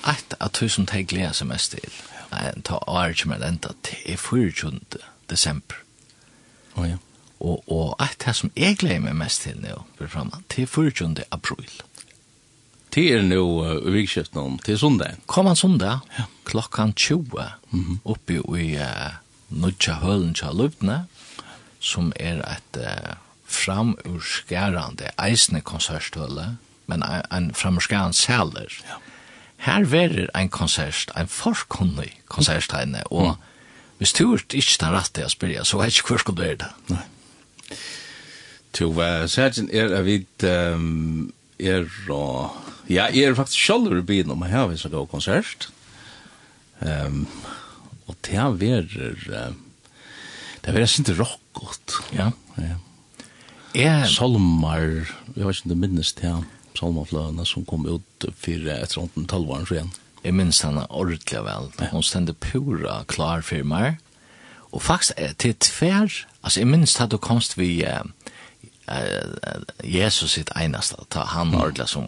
et 0.09 0.35
av 0.41 0.53
tusen 0.55 0.87
teg 0.87 1.09
gleder 1.11 1.35
seg 1.35 1.51
mest 1.51 1.75
til. 1.75 1.99
Nei, 2.31 2.51
ta 2.65 2.79
arrangement 2.87 3.45
enda 3.45 3.73
til 3.87 4.19
24. 4.21 5.03
desember. 5.31 5.81
Å 6.79 6.87
ja. 6.87 6.99
Og, 7.41 7.63
og 7.71 7.95
et 8.03 8.19
det 8.25 8.35
som 8.35 8.51
jeg 8.57 8.79
gleder 8.81 9.05
meg 9.05 9.15
mest 9.19 9.45
til 9.47 9.61
nå, 9.63 9.85
for 9.99 10.11
framme, 10.11 10.43
til 10.51 10.67
40. 10.67 11.23
april. 11.31 11.69
Det 12.95 13.05
er 13.15 13.23
nå 13.23 13.43
uh, 13.63 13.93
vikskiftet 13.93 14.41
om 14.41 14.59
til 14.65 14.79
sundag. 14.81 15.21
Kommer 15.27 15.55
sundag, 15.55 16.01
ja. 16.19 16.25
klokkan 16.45 16.93
20, 16.93 17.23
mm 17.71 17.85
-hmm. 17.85 17.99
oppe 18.05 18.35
i 18.35 18.77
uh, 18.77 19.13
Nudja 19.49 19.95
Hølen 19.95 20.35
til 20.35 20.49
Løvdene, 20.55 21.07
som 21.81 22.13
er 22.17 22.43
et 22.57 22.77
uh, 22.77 23.15
framurskærende 23.47 25.11
eisne 25.25 25.61
konserthøle, 25.61 26.57
men 26.87 27.03
en, 27.03 27.23
en 27.33 27.55
framurskærende 27.55 28.15
sæler. 28.15 28.73
Ja. 28.89 28.95
Her 29.57 29.85
verer 29.85 30.27
en 30.35 30.49
konsert, 30.49 31.11
en 31.17 31.29
forkunnig 31.29 32.21
konsert 32.29 32.75
og 33.11 33.27
mm. 33.27 33.43
hvis 33.99 34.13
du 34.13 34.39
ikke 34.55 34.77
tar 34.79 34.93
rett 34.95 35.15
til 35.15 35.25
å 35.25 35.29
spille, 35.29 35.65
så 35.65 35.79
vet 35.79 35.85
jeg 35.85 35.99
ikke 35.99 36.09
hvor 36.09 36.19
skal 36.19 36.35
du 36.35 36.43
være 36.43 36.57
det. 36.57 36.69
Nei. 36.89 37.03
To 38.79 38.91
uh, 38.97 39.27
sergeant 39.31 39.73
er 39.75 39.95
at 39.97 40.05
vi 40.07 40.21
um, 40.47 41.31
er 41.59 41.89
og... 42.13 42.57
Ja, 42.89 43.11
jeg 43.13 43.29
er 43.29 43.37
faktisk 43.37 43.61
sjølver 43.61 44.01
i 44.01 44.07
byen 44.07 44.31
om 44.33 44.45
jeg 44.47 44.55
har 44.55 44.69
vist 44.71 44.87
å 44.89 44.93
gå 44.93 45.05
konsert. 45.11 45.69
Um, 46.81 47.27
og 48.09 48.17
det 48.25 48.39
er 48.39 48.55
verer 48.57 49.25
uh, 49.29 49.57
det 50.63 50.73
er 50.75 50.77
verer 50.83 50.91
sint 50.91 51.11
rockot. 51.17 51.99
Ja, 52.13 52.33
ja. 52.61 52.77
Ja. 53.77 53.95
Solmar, 54.09 55.07
jeg 55.37 55.45
vet 55.45 55.59
ikke 55.59 55.69
om 55.69 55.73
du 55.73 55.79
minnes 55.79 56.11
til 56.17 56.33
han, 56.33 56.47
Solmarfløyene 56.79 57.45
som 57.47 57.67
kom 57.69 57.85
ut 57.87 58.27
for 58.41 58.69
et 58.73 58.97
rundt 58.97 59.17
en 59.17 59.29
tolvåren 59.29 59.69
siden. 59.69 59.93
Jeg 60.25 60.35
minnes 60.35 60.61
henne 60.65 60.87
ordentlig 60.89 61.43
vel. 61.47 61.69
Hun 61.93 62.05
stendte 62.05 62.35
pura 62.35 63.03
klar 63.09 63.45
for 63.47 63.65
meg. 63.65 64.01
Og 64.73 64.83
faktisk, 64.85 65.17
til 65.41 65.55
tver 65.65 66.19
Altså, 66.49 66.61
jeg 66.61 66.69
minns 66.73 66.95
at 67.01 67.11
du 67.13 67.19
komst 67.21 67.59
vi 67.59 67.83
uh, 67.85 68.07
uh, 68.89 69.65
Jesus 69.85 70.31
sitt 70.33 70.49
enasta 70.57 71.03
ta 71.13 71.27
han 71.29 71.51
mm. 71.53 71.59
ordla 71.61 71.85
som 71.87 72.07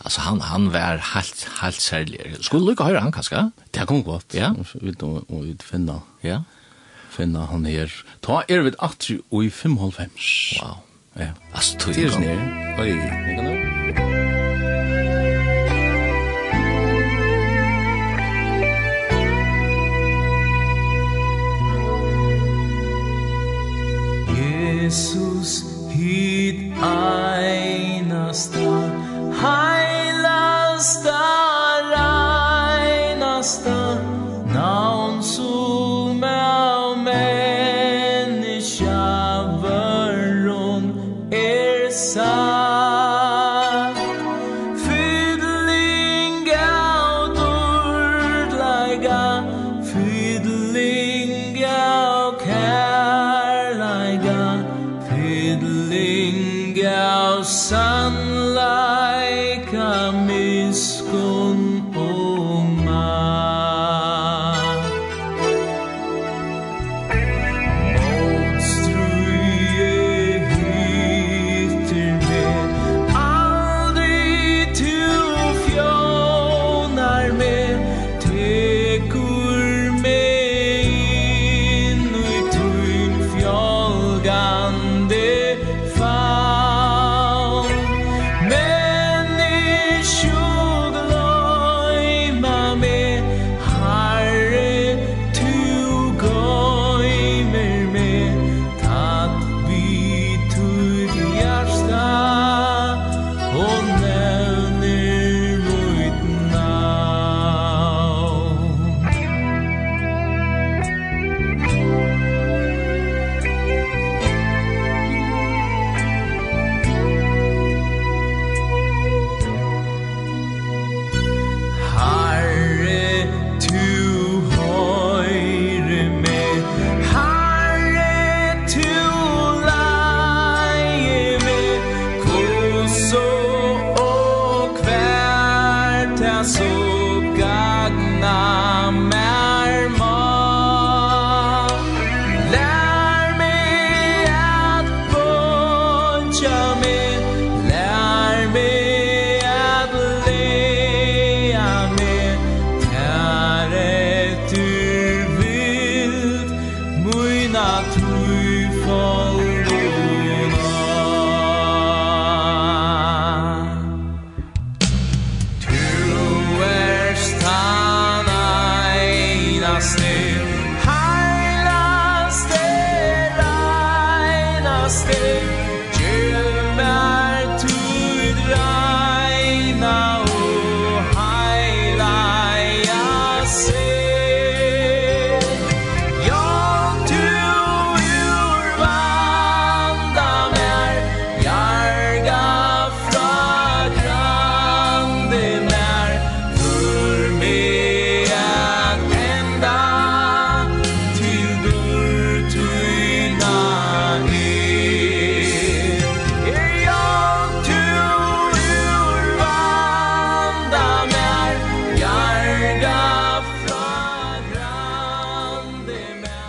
altså 0.00 0.22
han 0.24 0.40
han 0.40 0.70
var 0.72 1.02
helt 1.12 1.42
helt 1.60 1.82
særlig. 1.82 2.18
Skulle 2.40 2.72
du 2.72 2.82
höra 2.82 3.02
han 3.04 3.12
kanskje? 3.12 3.50
Det 3.74 3.84
kom 3.86 4.00
godt. 4.04 4.34
Ja. 4.34 4.54
Vi 4.80 4.92
då 4.92 5.24
och 5.28 5.42
ut 5.42 5.62
finna. 5.62 6.00
Ja. 6.22 6.42
Finna 7.10 7.44
han 7.44 7.66
her. 7.66 7.92
Ta 8.22 8.40
er 8.48 8.62
vid 8.62 8.74
80 8.78 9.20
og 9.30 9.44
i 9.44 9.50
55. 9.50 10.10
Wow. 10.62 10.76
Ja. 11.16 11.32
Alltså 11.52 11.78
tror 11.78 11.98
jag. 11.98 12.14
Oi, 12.80 12.88
jeg 12.88 13.36
kan. 13.36 13.77
Jesus 24.88 25.66
hit 25.90 26.72
einast 26.80 28.54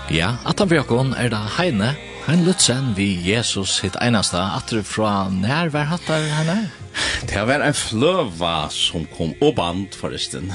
Ja, 0.09 0.39
at 0.49 0.57
han 0.57 0.69
bjøkken 0.71 1.11
er 1.13 1.29
da 1.29 1.43
Heine, 1.59 1.93
Hein 2.25 2.41
Lutzen 2.45 2.91
vi 2.97 3.07
Jesus 3.25 3.79
hitt 3.81 3.95
einasta 4.01 4.41
atru 4.57 4.83
fra 4.85 5.29
nær 5.33 5.69
var 5.73 5.87
hattar 5.89 6.25
henne? 6.33 6.55
Det 7.29 7.41
var 7.45 7.63
en 7.65 7.73
fløva 7.77 8.67
som 8.73 9.05
kom 9.15 9.31
og 9.41 9.55
band 9.57 9.95
forresten. 9.97 10.51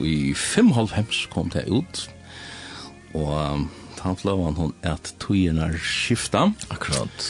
I 0.00 0.32
5.5 0.32 1.26
kom 1.32 1.50
det 1.52 1.66
ut. 1.68 2.04
Og 3.16 3.66
han 4.02 4.20
fløvan 4.20 4.56
hon 4.60 4.72
at 4.84 5.14
togjerna 5.20 5.68
skifta. 5.76 6.46
Akkurat. 6.72 7.28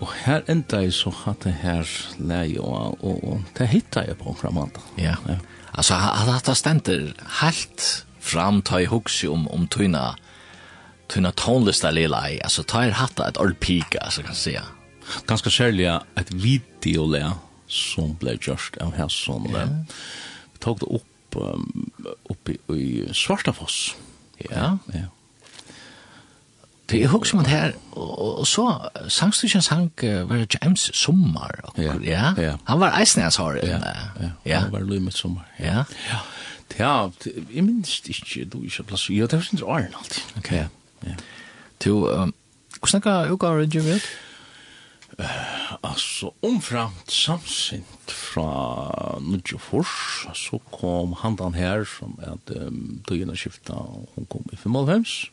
Og 0.00 0.12
her 0.24 0.44
enda 0.48 0.80
jeg 0.84 0.96
så 0.96 1.12
hatt 1.22 1.44
det 1.44 1.58
her 1.60 1.88
leie 2.18 2.60
og, 2.60 3.00
og, 3.04 3.24
og 3.24 3.48
det 3.56 3.68
hitta 3.72 4.04
jeg 4.08 4.20
på 4.20 4.32
en. 4.32 4.76
Ja. 4.96 5.16
ja. 5.28 5.40
Altså, 5.72 5.96
at 5.96 6.48
det 6.48 6.56
stender 6.56 7.10
helt 7.40 7.90
fram 8.20 8.62
ta 8.62 8.80
i 8.80 8.86
huxi 8.86 9.28
om 9.28 9.48
om 9.48 9.66
tyna 9.66 10.16
tyna 11.08 11.32
tonlista 11.32 11.90
lilla 11.90 12.30
i 12.30 12.40
alltså 12.42 12.62
ta 12.62 12.84
er 12.84 12.90
hatta 12.90 13.28
ett 13.28 13.38
old 13.38 13.60
peak 13.60 13.96
alltså 14.00 14.22
kan 14.22 14.34
säga 14.34 14.62
ganska 15.26 15.50
särliga 15.50 16.02
ett 16.14 16.30
video 16.30 17.06
lä 17.06 17.32
som 17.66 18.14
blev 18.14 18.38
just 18.48 18.76
av 18.76 18.94
här 18.94 19.08
som 19.08 19.50
yeah. 19.50 19.68
vi 20.52 20.58
tog 20.58 20.78
det 20.78 20.86
upp 20.86 21.36
um, 21.36 21.90
upp 22.30 22.48
i, 22.48 22.58
i 22.74 23.08
Svartafoss 23.12 23.96
ja 24.38 24.78
ja 24.92 25.06
Det 26.90 27.02
är 27.02 27.08
hooks 27.08 27.34
man 27.34 27.44
här 27.44 27.74
og 27.92 28.46
så 28.46 28.90
sangstycken 29.08 29.62
sang 29.62 29.90
var 30.00 30.46
James 30.54 30.90
Sommar 30.94 31.60
ja. 31.76 32.34
ja. 32.36 32.58
Han 32.64 32.80
var 32.80 32.98
eisen 33.00 33.22
jeg 33.22 33.32
sa 33.32 33.52
det. 33.52 33.68
Ja. 33.68 33.78
Ja. 34.44 34.58
Han 34.58 34.72
var 34.72 34.80
Louis 34.80 35.14
Sommar. 35.14 35.46
Ja. 35.58 35.84
Ja. 36.10 36.18
Ja, 36.78 37.10
jeg 37.54 37.64
minns 37.64 38.00
ikke, 38.06 38.44
du 38.44 38.62
ikke 38.62 38.86
plass. 38.92 39.08
Ja, 39.10 39.26
det 39.26 39.40
var 39.40 39.46
sin 39.46 39.62
åren 39.62 39.94
alltid. 39.98 40.22
Ok, 40.38 40.52
ja. 40.52 41.16
Du, 41.84 42.06
hvordan 42.80 43.02
er 43.04 43.32
uka 43.32 43.32
utgaver 43.32 43.66
du 43.66 43.80
vet? 43.80 44.10
Altså, 45.84 46.30
omframt 46.42 47.12
samsint 47.12 48.12
fra 48.12 49.18
Nudjofors, 49.20 50.26
så 50.34 50.60
kom 50.72 51.12
handan 51.20 51.54
her, 51.54 51.84
som 51.84 52.16
er 52.22 52.36
at 52.38 52.52
um, 52.56 53.00
døgnet 53.08 53.38
skifta, 53.38 53.76
hun 54.14 54.28
kom 54.30 54.46
i 54.52 54.56
95, 54.56 55.30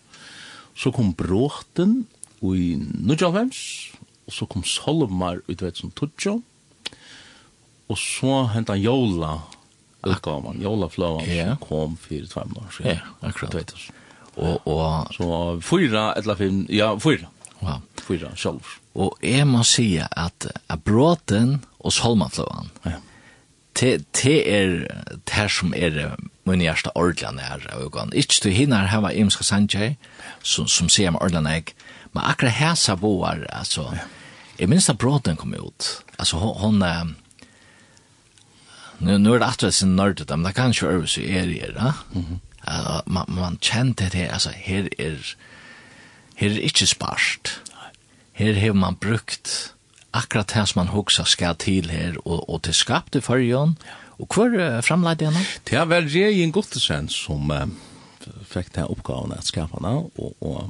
så 0.75 0.91
kom 0.91 1.13
Bråten 1.13 2.07
i 2.41 2.75
Nudjofors, 2.79 3.91
og 4.27 4.33
så 4.33 4.47
kom 4.49 4.65
Solmar 4.67 5.39
ut 5.47 5.63
vet 5.63 5.79
som 5.79 5.91
Tudjo, 5.91 6.41
og 7.87 7.97
så 7.97 8.43
hentan 8.51 8.81
Jola 8.83 9.37
utgaven, 10.05 10.61
jolafløven, 10.61 11.25
yeah. 11.29 11.47
som 11.47 11.63
kom 11.67 11.97
fire 11.97 12.27
tvær 12.27 12.51
år 12.57 12.69
siden. 12.71 12.91
Ja, 12.91 12.97
yeah, 12.97 13.07
akkurat. 13.21 13.73
Og, 14.35 14.67
og... 14.67 15.07
Så 15.13 15.59
fyra, 15.61 16.13
eller 16.17 16.35
fem, 16.35 16.65
ja, 16.69 16.93
fyra. 16.99 17.27
Wow. 17.61 17.81
Fyra, 18.01 18.35
sjolv. 18.35 18.61
Og 18.95 19.17
jeg 19.23 19.47
må 19.47 19.63
si 19.65 19.97
at 19.97 20.47
bråten 20.85 21.63
og 21.79 21.93
solmafløven, 21.93 22.71
ja. 22.85 22.99
te, 23.77 23.97
te 24.13 24.35
er 24.49 24.75
det 25.29 25.47
som 25.53 25.73
er 25.77 26.15
min 26.47 26.61
hjärsta 26.61 26.91
ordlan 26.95 27.39
är 27.39 27.75
ögon. 27.85 28.13
Inte 28.13 28.35
du 28.43 28.49
hinner 28.49 29.01
var 29.01 29.11
imska 29.11 29.43
sanjay 29.43 29.95
som, 30.41 30.67
som 30.67 30.89
sier 30.89 31.11
med 31.11 31.21
ordentlig 31.21 31.43
nær. 31.43 31.63
Men 32.11 32.23
akkurat 32.23 32.53
här 32.53 32.75
sa 32.75 32.95
boar, 32.95 33.47
altså, 33.49 33.81
ja. 33.81 33.99
jag 34.57 34.69
minns 34.69 34.89
att 34.89 34.97
bråten 34.97 35.35
kom 35.35 35.53
ut. 35.53 36.03
Altså, 36.15 36.37
hon, 36.37 36.81
hon 36.81 37.15
Nu 38.97 39.17
nu 39.17 39.35
är 39.35 39.39
det 39.39 39.45
att 39.45 39.73
sen 39.73 39.95
nördet, 39.95 40.29
men 40.29 40.43
det 40.43 40.53
kan 40.53 40.71
ju 40.71 40.87
över 40.87 41.05
så 41.05 41.21
är 41.21 41.47
det, 41.47 41.73
va? 41.79 41.93
Man 43.05 43.25
man 43.27 43.57
kände 43.61 44.09
det 44.11 44.29
alltså 44.29 44.49
här 44.49 44.89
är 45.01 45.35
här 46.35 46.47
är 46.47 46.59
inte 46.59 46.87
sparst. 46.87 47.59
Här 48.33 48.53
har 48.53 48.73
man 48.73 48.95
brukt 48.95 49.73
akkurat 50.11 50.51
här 50.51 50.65
som 50.65 50.79
man 50.79 50.87
huxar 50.87 51.23
ska 51.23 51.53
till 51.53 51.89
här 51.89 52.27
och 52.27 52.49
och 52.49 52.61
till 52.61 52.73
skapte 52.73 53.17
i 53.17 53.21
Jon. 53.31 53.75
Och 54.19 54.29
kvar 54.29 54.81
framlade 54.81 55.25
han. 55.25 55.43
Det 55.63 55.75
är 55.75 55.85
väl 55.85 56.13
det 56.13 56.43
en 56.43 56.51
god 56.51 56.65
sens 56.65 57.15
som 57.15 57.71
fick 58.47 58.73
det 58.73 58.81
här 58.81 58.91
uppgåvan 58.91 59.31
att 59.31 59.45
skapa 59.45 59.79
nå 59.79 60.09
och 60.15 60.33
och 60.39 60.69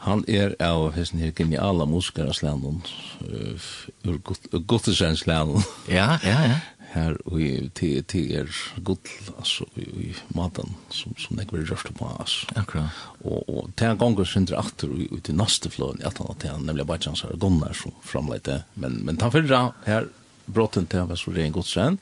han 0.00 0.24
är 0.28 0.62
av 0.62 0.92
hessen 0.92 1.18
her 1.18 1.30
geniala 1.30 1.86
musikar 1.86 2.24
av 2.24 2.80
ur 3.20 3.60
Uh, 4.06 4.60
Gottesens 4.60 5.20
slanden. 5.20 5.62
Ja, 5.88 6.18
ja, 6.22 6.46
ja 6.46 6.54
her 6.94 7.16
og 7.26 7.40
i 7.40 7.68
er 7.68 8.48
gull, 8.84 9.10
altså 9.36 9.66
i 9.76 10.12
maten 10.34 10.76
som, 10.90 11.14
som 11.18 11.38
jeg 11.38 11.50
vil 11.52 11.66
rørte 11.68 11.92
på, 11.92 12.08
altså. 12.20 12.46
Akkurat. 12.56 13.02
Og, 13.24 13.42
og 13.48 13.72
til 13.76 13.90
en 13.92 13.98
gang 13.98 14.20
synder 14.26 14.58
atter 14.58 14.88
ut 14.88 15.28
i 15.28 15.36
neste 15.36 15.70
fløen, 15.70 16.00
at 16.04 16.18
han 16.18 16.38
til 16.38 16.54
han 16.54 16.64
nemlig 16.64 16.86
Bajans 16.86 17.22
her 17.26 17.36
gunnar 17.36 17.76
som 17.76 17.92
framleite, 18.02 18.62
men, 18.74 19.02
men 19.04 19.20
ta 19.20 19.30
fyrra 19.30 19.72
her 19.86 20.08
brotten 20.48 20.86
til 20.88 21.04
han 21.04 21.10
var 21.10 21.20
så 21.20 21.34
ren 21.34 21.52
godsrenn, 21.52 22.00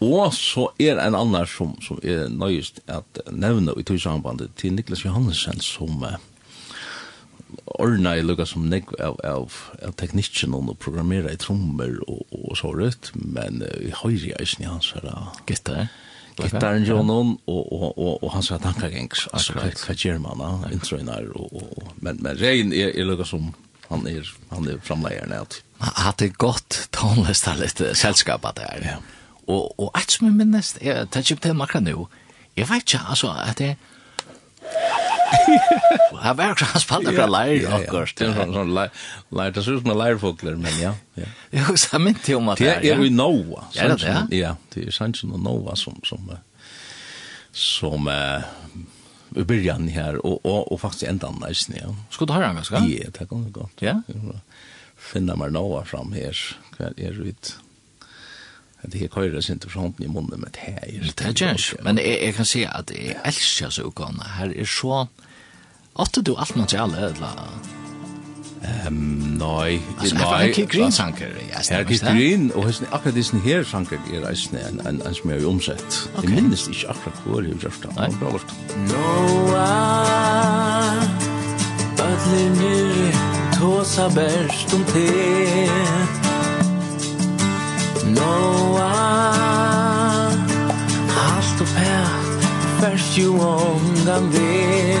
Og 0.00 0.34
så 0.34 0.68
er 0.78 0.98
en 1.00 1.14
annan 1.16 1.46
som, 1.48 1.72
som 1.80 2.00
er 2.04 2.28
nøyest 2.28 2.82
at 2.92 3.20
nevne 3.32 3.72
i 3.80 3.84
tog 3.86 4.00
sambandet 4.00 4.52
til 4.60 4.74
Niklas 4.76 5.06
Johansen 5.06 5.60
som 5.64 6.02
uh, 6.04 6.18
ordna 7.82 8.16
i 8.16 8.24
lukka 8.24 8.46
som 8.48 8.66
nek 8.70 8.90
av, 9.02 9.18
av, 9.26 9.54
av 9.84 9.94
teknikken 10.00 10.54
og 10.56 10.74
programmera 10.82 11.32
i 11.32 11.40
trommer 11.40 11.98
og, 12.06 12.24
og 12.32 12.56
så 12.58 12.72
rødt, 12.74 13.12
men 13.14 13.62
vi 13.62 13.92
uh, 13.92 14.02
høyre 14.02 14.30
i 14.30 14.34
eisen 14.40 14.64
i 14.64 14.70
hans 14.70 14.92
her. 14.96 15.08
Gitar. 15.48 15.88
Gitaren 16.36 16.84
jo 16.84 17.00
noen, 17.00 17.36
og, 17.48 17.62
og, 17.72 17.86
og, 17.96 18.24
og 18.24 18.32
hans 18.34 18.50
her 18.52 18.60
tankagengs, 18.60 19.24
altså 19.32 19.54
hva, 19.56 19.70
hva 19.72 19.94
gjør 19.96 20.18
man 20.20 20.42
da, 20.42 20.50
introinar, 20.74 21.30
og, 21.32 21.54
og, 21.62 21.94
men, 22.04 22.20
men 22.20 22.36
rein 22.36 22.74
er, 22.76 22.92
er 22.92 23.08
lukka 23.08 23.24
som 23.28 23.54
han 23.86 24.04
er, 24.10 24.26
han 24.50 24.68
er 24.68 24.80
framleieren 24.84 25.32
alltid. 25.32 25.62
Hatt 25.80 26.00
hadde 26.02 26.30
godt 26.40 26.78
tonlista 26.96 27.54
litt 27.56 27.80
selskapet 27.96 28.58
der. 28.58 28.84
Ja. 28.84 28.96
Og, 29.46 29.70
og 29.78 29.92
et 29.96 30.12
som 30.12 30.26
jeg 30.26 30.36
minnes, 30.36 30.72
jeg 30.82 31.08
tar 31.14 31.22
ikke 31.22 31.44
til 31.44 31.56
makra 31.56 31.80
nu, 31.80 32.08
jeg 32.56 32.68
vet 32.68 32.84
ikke, 32.84 33.04
altså, 33.12 33.30
at 33.36 33.60
det 33.60 33.74
er, 33.74 33.92
Han 36.20 36.36
var 36.36 36.50
också 36.50 36.64
spalda 36.78 37.12
för 37.12 37.28
lär 37.28 37.74
akkurat. 37.74 38.16
Det 38.16 38.26
er 38.26 38.34
sånn 38.34 38.52
sån 38.54 38.74
lär 38.74 38.90
lär 39.30 39.50
det 39.50 39.62
som 39.62 39.90
en 39.90 39.98
leirfogler, 39.98 40.56
men 40.56 40.80
ja. 40.80 40.94
Ja. 41.14 41.28
Jag 41.50 41.78
sa 41.78 41.98
men 41.98 42.16
om 42.36 42.48
at 42.48 42.58
det 42.58 42.78
det 42.82 42.90
er 42.90 42.96
jo 42.96 43.04
i 43.04 43.10
Noa. 43.10 43.64
Er 43.74 43.88
det 43.88 43.98
det? 44.04 44.36
Ja, 44.36 44.56
det 44.74 44.86
er 44.86 44.90
sant 44.90 45.16
som 45.16 45.30
Noa 45.30 45.76
som 45.76 46.00
som 46.04 46.30
som 47.52 48.08
i 49.36 49.42
byrjan 49.44 49.88
her, 49.88 50.16
og, 50.24 50.40
og, 50.44 50.72
og 50.72 50.80
faktisk 50.80 51.08
enda 51.10 51.30
nästan 51.30 51.76
ja. 51.76 51.94
Ska 52.10 52.24
du 52.24 52.32
høyra 52.32 52.46
han 52.46 52.56
ganske? 52.56 52.80
Ja, 52.88 53.10
det 53.18 53.28
kommer 53.28 53.50
godt. 53.50 53.82
Ja. 53.82 54.00
Finna 54.96 55.36
meg 55.36 55.52
Noa 55.52 55.84
fram 55.84 56.12
her, 56.16 56.36
hva 56.76 56.92
er 56.96 57.18
det? 57.22 57.56
at 58.86 58.92
det 58.94 59.10
køyrer 59.10 59.40
sin 59.44 59.58
til 59.62 59.70
hånden 59.74 60.04
i 60.04 60.10
munnen 60.10 60.40
med 60.40 60.54
det 60.54 60.62
her. 60.62 60.80
Det 61.02 61.26
er 61.26 61.52
ikke, 61.54 61.82
men 61.82 61.98
jeg, 61.98 62.18
jeg 62.22 62.34
kan 62.34 62.44
si 62.48 62.62
at 62.64 62.90
jeg 62.94 63.16
elsker 63.24 63.68
så 63.70 63.88
utgående. 63.90 64.24
Her 64.38 64.52
er 64.56 64.68
så... 64.70 65.06
Åtte 65.96 66.20
du 66.20 66.34
alt 66.36 66.56
materialet, 66.56 67.14
eller? 67.14 67.60
Um, 68.88 68.94
nei, 69.38 69.80
altså, 70.00 70.14
nei. 70.14 70.52
Her 70.52 70.66
Green 70.66 70.92
sanker, 70.92 71.26
jeg 71.26 71.64
stemmer. 71.64 71.88
Her 71.88 72.14
Green, 72.18 72.52
og 72.54 72.66
hesten, 72.66 72.86
akkurat 72.92 73.14
disse 73.14 73.38
her 73.44 73.64
sanker 73.64 73.96
er 74.12 74.26
reisende 74.26 74.60
en, 74.68 74.80
en, 74.88 75.00
en 75.06 75.14
som 75.14 75.30
jeg 75.30 75.40
har 75.40 75.48
omsett. 75.48 76.10
Okay. 76.16 76.28
Jeg 76.28 76.42
minnes 76.42 76.68
ikke 76.68 76.88
akkurat 76.92 77.22
hvor 77.24 77.40
jeg 77.40 77.52
har 77.52 77.60
gjort 77.60 77.82
det. 77.82 77.96
Nei, 77.96 78.10
bra 78.20 78.28
vart. 78.36 78.50
Noa, 78.90 79.70
badle 81.96 82.44
nyr, 82.60 83.20
tåsa 83.56 84.08
bärst 84.18 84.74
om 84.76 84.84
te, 84.92 85.06
Noa 88.14 88.90
Halt 91.16 91.58
du 91.58 91.64
pært 91.74 92.46
Først 92.80 93.18
jo 93.18 93.34
ångan 93.40 94.30
det 94.32 94.98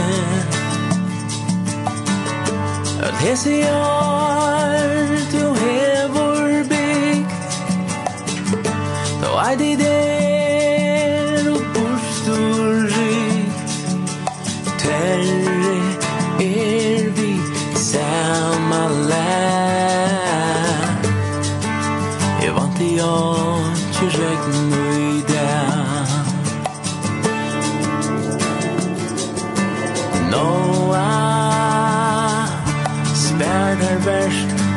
At 3.02 3.14
hese 3.24 3.50
jar 3.62 4.78
Du 5.32 5.44
hevor 5.62 6.64
bygd 6.70 7.30
Då 9.22 9.30
er 9.50 9.54
det 9.58 9.78
det 9.78 9.95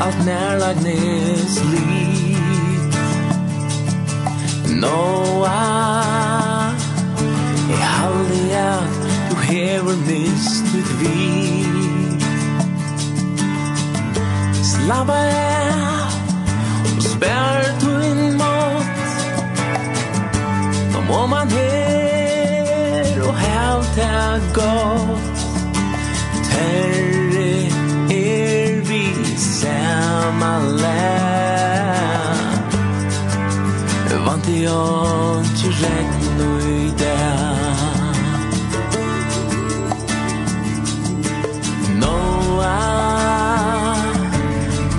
allt 0.01 0.25
närlagnes 0.25 1.63
liv 1.63 2.93
Noa 4.81 5.59
Jeg 7.69 7.87
halde 7.87 8.57
at 8.57 9.09
du 9.29 9.35
hever 9.35 9.95
mist 10.07 10.65
ut 10.79 10.91
vi 11.01 11.65
Slabba 14.63 15.19
av 15.19 16.15
og 16.95 17.03
spær 17.03 17.67
du 17.83 17.91
inn 18.11 18.39
mot 18.39 18.87
Nå 20.93 21.03
må 21.11 21.21
man 21.35 21.51
her 21.51 23.21
og 23.27 23.35
helt 23.43 24.01
er 24.07 24.49
godt 24.55 25.45
Terre 26.49 27.08
my 30.31 30.59
land 30.81 31.09
Vant 34.25 34.47
i 34.47 34.67
ånd 34.67 35.45
til 35.57 35.73
regn 35.81 36.41
og 36.45 36.63
i 36.69 36.91
dag 36.99 38.15
Noah 42.01 42.79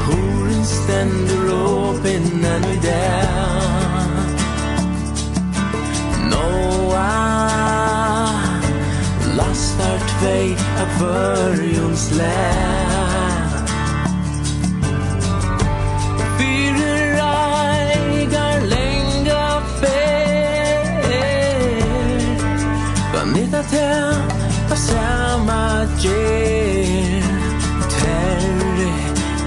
Horen 0.07 0.64
stender 0.72 1.45
åpen 1.59 2.26
enn 2.55 2.64
i 2.70 2.78
dag 2.87 4.24
Noah 6.33 7.20
Lastar 9.39 10.01
tvei 10.16 10.49
av 10.81 10.91
førjons 10.99 12.05
land 12.18 13.39
Tell 23.71 24.18
Pasama 24.68 25.87
Jer 26.03 27.23
Terre 27.95 28.91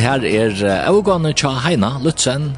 her 0.00 0.24
er 0.24 0.58
avgående 0.86 1.32
tja 1.36 1.52
Heina 1.64 1.94
Lutzen, 2.02 2.54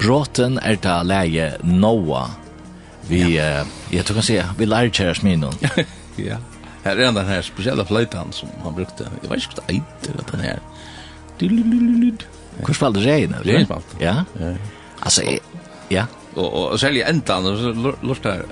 bråten 0.00 0.58
er 0.62 0.78
da 0.82 1.00
leie 1.06 1.54
Noa. 1.62 2.26
Vi, 3.08 3.20
ja. 3.34 3.62
uh, 3.62 3.72
jeg 3.92 4.06
tror 4.06 4.20
kan 4.20 4.26
si, 4.26 4.38
vi 4.58 4.68
lærer 4.68 4.92
kjæres 4.94 5.22
min 5.26 5.44
ja, 6.18 6.38
her 6.84 7.00
er 7.00 7.10
den 7.12 7.26
her 7.26 7.42
spesielle 7.44 7.84
fløytan 7.84 8.32
som 8.32 8.48
han 8.62 8.76
brukte. 8.76 9.08
Jeg 9.22 9.30
vet 9.30 9.42
ikke 9.42 9.56
hva 9.56 9.64
det 9.66 9.74
eit, 9.74 10.08
den 10.30 10.44
her. 10.44 10.58
Hvor 12.60 12.76
spalte 12.76 13.02
regn? 13.02 13.34
eller? 13.34 13.56
Regn 13.56 13.66
spalte. 13.66 13.96
Ja. 14.00 14.22
Ja. 14.40 14.52
Altså, 15.02 15.24
ja. 15.90 16.06
Og, 16.36 16.46
og, 16.46 16.68
og 16.74 16.78
særlig 16.80 17.04
endan, 17.08 17.46
og 17.46 17.96
lort 18.02 18.24
her, 18.24 18.44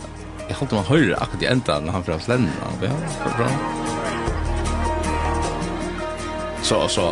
jeg 0.49 0.57
halte 0.59 0.75
man 0.75 0.89
høyre 0.89 1.21
akkurat 1.23 1.43
i 1.43 1.51
endan, 1.53 1.89
han 1.89 2.05
fra 2.05 2.19
Flenna. 2.19 2.73
Ja, 2.83 2.93
bra. 3.37 3.49
Så, 6.63 6.89
så, 6.89 7.07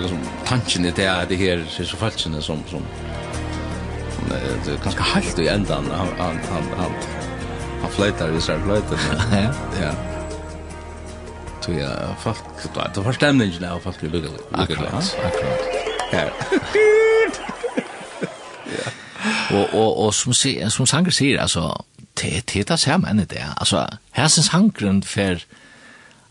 liksom 0.00 0.18
tanken 0.46 0.84
i 0.84 0.90
det 0.90 1.04
är 1.04 1.26
det 1.26 1.36
här 1.36 1.66
är 1.78 1.84
så 1.84 1.96
falskt 1.96 2.20
som 2.20 2.42
som 2.42 2.82
det 4.64 4.70
är 4.72 4.84
ganska 4.84 5.02
halt 5.02 5.38
i 5.38 5.48
ändan 5.48 5.84
han 5.90 6.08
han 6.18 6.38
han 6.50 6.62
han 6.76 6.92
han 7.82 7.90
flöjtar 7.90 8.36
i 8.36 8.40
sig 8.40 8.60
flöjtar 8.62 8.98
ja. 9.32 9.54
Ja. 9.82 9.92
Så 11.60 11.72
ja 11.72 12.16
folk, 12.20 12.38
det 12.94 13.00
var 13.00 13.12
stämningen 13.12 13.64
av 13.64 13.78
folk 13.78 13.96
vi 14.00 14.08
lukar 14.08 14.30
akkurat 14.52 15.16
akkurat. 15.24 15.60
Ja. 16.12 16.30
Och 19.50 19.80
och 19.80 20.04
och 20.06 20.14
som 20.14 20.34
som 20.70 20.86
sanger 20.86 21.10
säger 21.10 21.38
alltså 21.38 21.84
det 22.14 22.46
det 22.52 22.68
där 22.68 22.76
ser 22.76 22.98
man 22.98 23.16
det. 23.16 23.46
Alltså 23.56 23.88
här 24.10 24.28
syns 24.28 24.46
sangren 24.46 25.02
för 25.02 25.44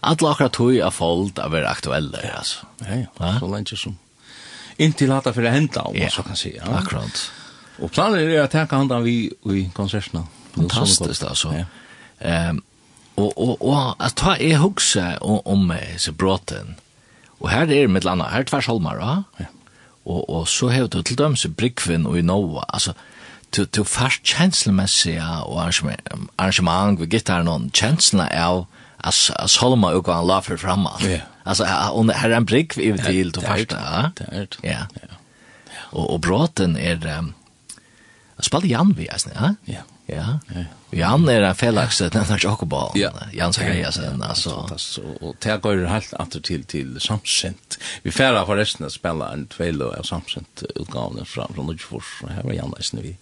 Alla 0.03 0.33
akkurat 0.33 0.53
tog 0.53 0.79
av 0.83 0.91
folk 0.91 1.39
av 1.39 1.55
er 1.55 1.67
aktuelle, 1.69 2.19
altså. 2.37 2.67
Ja, 2.83 3.05
ja, 3.05 3.31
så 3.39 3.47
lenge 3.47 3.77
som. 3.79 3.95
Inntil 4.81 5.13
hatt 5.13 5.29
det 5.29 5.35
for 5.37 5.45
å 5.45 5.53
hente, 5.53 5.81
om 5.85 5.95
man 5.95 6.11
så 6.11 6.25
kan 6.25 6.39
si. 6.39 6.51
Ja, 6.57 6.67
akkurat. 6.79 7.23
Og 7.79 7.91
planen 7.93 8.21
er 8.21 8.43
å 8.43 8.51
tenke 8.51 8.77
handa 8.77 8.99
vi 9.05 9.15
i 9.29 9.65
konsertene. 9.73 10.25
Fantastiskt, 10.53 11.23
altså. 11.25 11.53
Ja. 11.55 11.65
Um, 12.19 12.61
og, 13.15 13.31
og, 13.37 13.57
og 13.61 14.01
at 14.01 14.15
ta 14.17 14.35
er 14.41 14.61
hugsa 14.61 15.17
om 15.21 15.41
om 15.45 15.71
disse 15.71 16.11
bråten. 16.11 16.75
Og 17.39 17.49
her 17.51 17.69
er 17.69 17.89
mitt 17.91 18.05
landa, 18.07 18.29
her 18.31 18.43
er 18.43 18.49
tvers 18.49 18.69
holmar, 18.71 19.01
ja. 19.01 19.49
Og, 20.03 20.29
og 20.29 20.47
så 20.47 20.69
har 20.73 20.87
du 20.87 21.01
til 21.01 21.17
døms 21.17 21.45
Brickvin 21.57 22.05
og 22.05 22.17
i 22.19 22.21
Nova, 22.25 22.65
altså, 22.67 22.93
du, 23.55 23.63
du 23.65 23.83
fast 23.83 24.25
kjenslemessig 24.25 25.19
og 25.21 25.59
arrangement, 25.61 26.01
arrangement 26.37 26.97
vi 26.97 27.05
ved 27.05 27.13
gittaren, 27.13 27.69
kjenslene 27.71 28.27
av, 28.33 28.65
er 28.65 28.82
as 29.03 29.31
as 29.35 29.57
holma 29.61 29.93
og 29.97 30.07
han 30.07 30.27
la 30.27 30.39
for 30.39 30.57
framåt. 30.57 31.03
Ja. 31.03 31.19
Alltså 31.45 31.65
on 31.93 32.09
här 32.09 32.29
en 32.29 32.45
brick 32.45 32.77
i 32.77 32.97
til 32.97 33.31
till 33.31 33.41
första. 33.41 34.11
Ja. 34.29 34.45
Ja. 34.63 34.85
Og 35.91 36.13
og 36.13 36.21
broten 36.21 36.77
er 36.77 37.17
um, 37.17 37.33
spalt 38.41 38.65
Jan 38.65 38.93
vi 38.97 39.07
alltså, 39.07 39.29
ja? 39.35 39.55
Ja. 39.65 39.81
Ja. 40.05 40.39
Jan 40.91 41.29
er 41.29 41.43
en 41.43 41.55
felaks 41.55 41.97
den 41.97 42.09
där 42.11 42.39
Jakob. 42.43 42.73
Ja. 42.95 43.11
Jan 43.33 43.53
säger 43.53 43.83
jag 43.83 43.93
sen 43.93 44.23
alltså. 44.23 44.69
Och 45.21 45.35
det 45.39 45.61
går 45.61 45.85
helt 45.85 46.13
atter 46.13 46.39
till 46.39 46.63
till 46.63 46.99
Samsent. 46.99 47.77
Vi 48.03 48.11
färra 48.11 48.45
förresten 48.45 48.85
att 48.85 48.93
spela 48.93 49.33
en 49.33 49.47
tvelo 49.47 49.93
av 49.99 50.03
Samsent 50.03 50.63
utgåvan 50.75 51.25
från 51.25 51.53
från 51.53 51.67
Lodgefors. 51.67 52.23
Här 52.29 52.43
var 52.43 52.53
Jan 52.53 52.73
nästan 52.77 53.01
vi. 53.01 53.17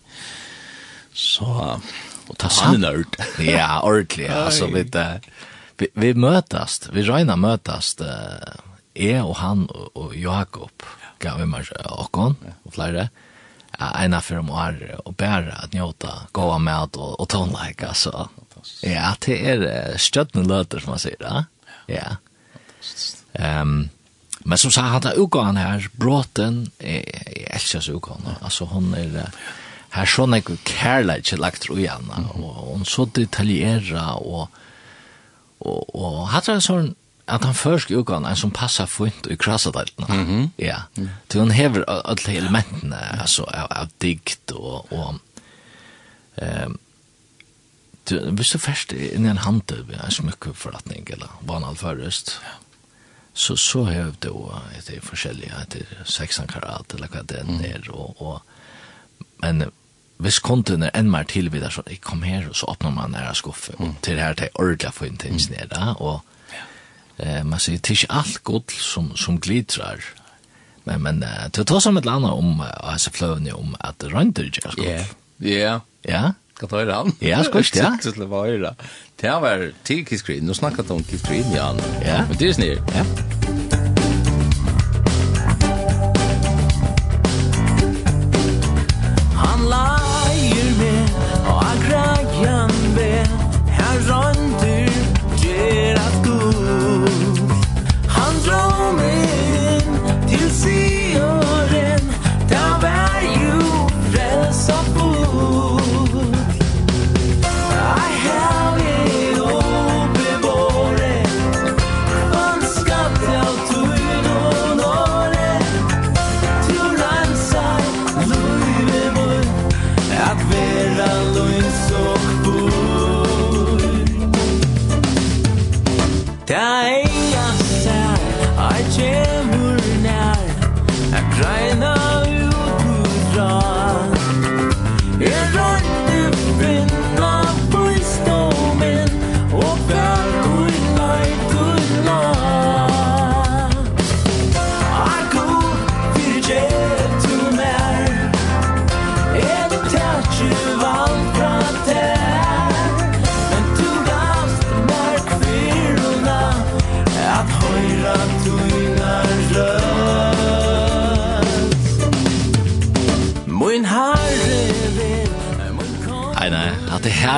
Så 1.14 1.80
og 2.28 2.38
ta 2.38 2.48
han 2.62 2.82
nörd. 2.82 3.18
Ja, 3.40 3.82
ordentligt. 3.82 4.30
Alltså 4.30 4.68
det 4.68 5.22
vi, 5.82 5.88
vi 5.94 6.14
mötast, 6.14 6.90
vi 6.94 7.02
röjna 7.02 7.36
mötast, 7.36 8.02
uh, 8.02 8.08
jag 8.94 9.30
och 9.30 9.36
han 9.36 9.66
och, 9.66 9.98
och 9.98 10.16
Jakob, 10.16 10.72
gav 11.20 11.40
vi 11.40 11.46
mig 11.46 11.64
och 11.86 12.18
hon, 12.18 12.36
och 12.64 12.74
flera, 12.74 13.02
uh, 13.82 14.04
ena 14.04 14.22
för 14.22 14.38
om 14.38 14.50
här 14.50 15.02
och 15.06 15.14
bära 15.14 15.54
att 15.54 15.74
njuta, 15.74 16.14
gåva 16.32 16.58
med 16.58 16.96
och, 16.96 17.20
och 17.20 17.30
tonlike, 17.30 17.88
alltså. 17.88 18.30
Ja, 18.82 19.16
det 19.20 19.50
är 19.50 19.98
stöttande 19.98 20.50
löter 20.50 20.80
som 20.80 20.90
man 20.90 21.00
säger, 21.00 21.18
ja. 21.20 21.44
Ja. 21.88 22.16
Ehm, 23.34 23.90
men 24.40 24.58
som 24.58 24.72
sa 24.72 24.82
han 24.82 25.02
där 25.02 25.20
ukan 25.20 25.58
här, 25.58 25.90
bråten, 25.94 26.72
jag 26.78 27.04
älskar 27.48 27.80
så 27.80 27.92
ukan, 27.92 28.22
alltså 28.42 28.66
hon 28.66 28.94
är... 28.94 29.16
Uh, 29.16 29.30
Her 29.92 30.08
sånn 30.08 30.32
jeg 30.38 30.56
kærleik 30.64 31.26
ikke 31.26 31.38
lagt 31.42 31.66
ro 31.68 31.76
igjen, 31.76 32.06
og 32.16 32.60
hun 32.70 32.86
så 32.88 33.04
detaljera, 33.12 34.14
og 34.24 34.48
og, 35.62 35.96
og 35.96 36.28
hatt 36.34 36.50
det 36.50 36.62
sånn 36.66 36.94
at 37.32 37.46
han 37.48 37.56
først 37.56 37.92
utgaven 37.94 38.26
er 38.28 38.36
som 38.36 38.52
passer 38.52 38.90
fint 38.90 39.28
i 39.32 39.38
krassadalten. 39.40 40.06
Mm 40.10 40.26
-hmm. 40.28 40.50
Ja. 40.58 40.78
til 41.30 41.40
hun 41.40 41.52
hever 41.52 41.84
alle 41.88 42.38
elementene 42.38 43.22
altså, 43.22 43.44
av, 43.44 43.68
av 43.70 43.88
dikt 44.02 44.52
og... 44.52 44.92
og 44.92 45.20
um, 46.42 46.80
du, 48.10 48.32
hvis 48.32 48.50
du 48.50 48.58
først 48.58 48.94
er 48.94 49.14
inn 49.16 49.26
i 49.26 49.30
en 49.30 49.38
handel 49.38 49.86
med 49.86 50.00
en 50.04 50.12
smykkeforretning 50.12 51.08
eller 51.12 51.42
vanlig 51.42 51.78
først, 51.78 52.42
så 53.34 53.56
så 53.56 53.84
har 53.84 54.12
du 54.20 54.52
etter 54.78 55.02
forskjellige, 55.02 55.62
etter 55.62 55.86
16 56.06 56.48
karat 56.48 56.94
eller 56.94 57.08
hva 57.08 57.22
det 57.22 57.38
er, 57.38 57.44
mm. 57.44 57.94
og, 57.94 58.22
og 58.22 58.42
men 59.42 59.72
hvis 60.22 60.40
konten 60.44 60.86
er 60.86 60.94
enn 60.98 61.10
mer 61.12 61.26
tilvidar, 61.30 61.74
så 61.74 61.84
jeg 61.90 62.02
kom 62.06 62.24
her, 62.28 62.48
og 62.50 62.58
så 62.58 62.70
åpner 62.72 62.94
man 62.94 63.16
nære 63.16 63.36
skuffen, 63.38 63.78
mm. 63.80 63.88
og 63.88 64.02
til 64.06 64.22
her 64.22 64.38
til 64.38 64.54
ordentlig 64.54 64.94
få 64.94 65.08
inn 65.08 65.18
for 65.18 65.30
intensnere, 65.30 65.96
og 66.00 66.22
eh, 67.18 67.42
man 67.48 67.60
sier, 67.60 67.80
det 67.80 67.96
er 67.96 68.00
ikke 68.00 68.20
alt 68.22 68.44
godt 68.44 68.76
som, 68.78 69.12
som 69.18 69.40
glitrar, 69.42 70.04
men, 70.86 71.02
men 71.06 71.20
uh, 71.22 71.46
til 71.54 71.62
å 71.62 71.70
ta 71.70 71.80
som 71.84 71.98
et 71.98 72.06
eller 72.06 72.22
annet 72.22 72.38
om, 72.42 72.62
uh, 72.64 72.70
altså 72.94 73.12
fløvende 73.14 73.54
om 73.54 73.76
at 73.78 74.00
det 74.02 74.10
rønter 74.14 74.48
ikke 74.50 74.64
er 74.66 74.74
skuff. 74.74 75.12
Ja, 75.46 75.76
ja. 76.10 76.24
Skal 76.56 76.72
ta 76.72 76.82
høyre 76.82 76.98
han? 77.04 77.14
Ja, 77.22 77.44
skal 77.46 77.66
ja. 77.78 77.92
Skal 78.02 78.18
ta 78.18 78.42
høyre. 78.46 78.74
Det 79.22 79.36
var 79.46 79.68
til 79.86 80.02
Kiss 80.10 80.26
Green, 80.26 80.50
nå 80.50 80.58
snakket 80.58 80.90
om 80.94 81.06
Kiss 81.06 81.26
Green, 81.28 81.54
Jan. 81.54 81.82
Ja. 82.02 82.24
Men 82.30 82.42
det 82.42 82.50
er 82.50 82.58
snill. 82.58 82.82
Ja. 82.98 83.81
Yan 92.42 92.70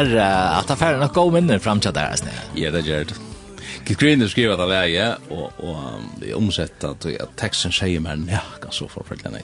här 0.06 0.60
att 0.60 0.68
ta 0.68 0.76
färden 0.76 1.04
och 1.04 1.14
gå 1.14 1.32
minnen 1.32 1.60
fram 1.60 1.80
till 1.80 1.94
där 1.94 2.16
snä. 2.16 2.32
Ja, 2.56 2.72
det 2.72 2.80
gör 2.80 3.06
det. 3.06 3.16
Gick 3.86 4.00
green 4.00 4.22
har 4.22 4.28
skriva 4.28 4.56
där 4.56 4.68
vägen 4.68 5.14
och 5.30 5.52
och 5.58 5.78
det 6.20 6.34
omsätta 6.34 6.94
till 6.94 7.22
att 7.22 7.36
texten 7.36 7.72
säger 7.72 8.00
men 8.00 8.30
ja, 8.32 8.40
kan 8.62 8.72
så 8.72 8.88
för 8.88 9.04
för 9.04 9.16
den 9.16 9.38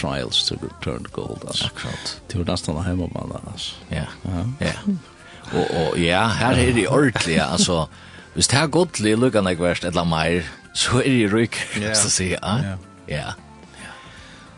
trials 0.00 0.48
to 0.48 0.54
return 0.54 1.04
to 1.04 1.10
gold 1.22 1.44
Alltså. 1.46 1.66
Akkurat. 1.66 2.20
Det 2.26 2.38
var 2.38 2.44
nästan 2.44 2.84
hemma 2.84 3.08
man 3.14 3.40
alltså. 3.52 3.74
Ja. 3.88 4.04
Ja. 4.58 4.72
Och 5.52 5.90
och 5.90 5.98
ja, 5.98 6.20
här 6.20 6.58
är 6.58 6.72
det 6.72 6.88
ordentligt 6.88 7.40
alltså. 7.40 7.88
Hvis 8.34 8.48
det 8.48 8.58
er 8.60 8.66
godt 8.68 8.98
li 9.00 9.14
lukka 9.16 9.40
nek 9.40 9.60
verst 9.60 9.84
eller 9.88 10.04
meir, 10.04 10.44
så 10.76 10.98
er 11.00 11.08
det 11.08 11.32
ryk, 11.32 11.56
så 11.96 12.10
sier 12.12 12.36
jeg. 12.36 12.76
Ja. 13.08 13.16
Ja. 13.16 13.32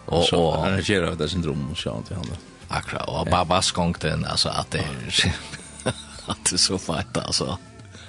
Og, 0.06 0.24
og, 0.32 0.38
og, 0.38 0.48
og, 0.48 0.64
og, 0.64 1.20
og, 1.20 1.20
og, 1.20 1.86
og, 1.86 2.10
og, 2.10 2.30
og, 2.32 2.47
Akkurat, 2.70 3.08
Og 3.08 3.26
bara 3.30 3.44
bara 3.44 3.62
skångt 3.62 4.02
den 4.02 4.24
alltså 4.24 4.48
att 4.48 4.70
det 4.70 4.84
att 6.26 6.50
det 6.50 6.58
så 6.58 6.78
fett 6.78 7.16
altså. 7.16 7.56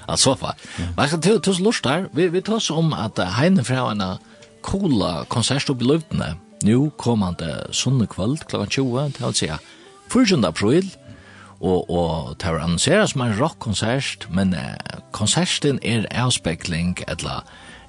At 0.07 0.19
så 0.19 0.35
fett. 0.35 0.57
Man 0.97 1.07
ska 1.07 1.17
til 1.17 1.49
oss 1.49 1.59
lust 1.59 1.83
där. 1.83 2.09
Vi 2.13 2.27
vi 2.27 2.41
tar 2.41 2.55
oss 2.55 2.69
om 2.69 2.93
att 2.93 3.19
Heine 3.19 3.63
fra 3.63 3.91
en 3.91 4.17
kola 4.61 5.25
konsert 5.25 5.69
opp 5.69 5.81
i 5.81 5.85
Lövdene. 5.85 6.35
Nu 6.63 6.89
kommande 6.97 7.67
sunne 7.71 8.07
kvöld 8.07 8.47
klockan 8.47 8.69
20 8.69 9.11
til 9.11 9.25
å 9.25 9.33
si 9.33 9.47
4. 10.11 10.47
april 10.47 10.89
og 11.59 11.89
og 11.89 12.29
det 12.29 12.39
tar 12.39 12.59
annonseret 12.59 13.09
som 13.09 13.21
en 13.21 13.39
rockkonsert, 13.39 14.27
men 14.31 14.53
eh, 14.53 14.75
konserten 15.11 15.79
er 15.83 16.07
avspekling 16.11 16.97
eller 17.07 17.43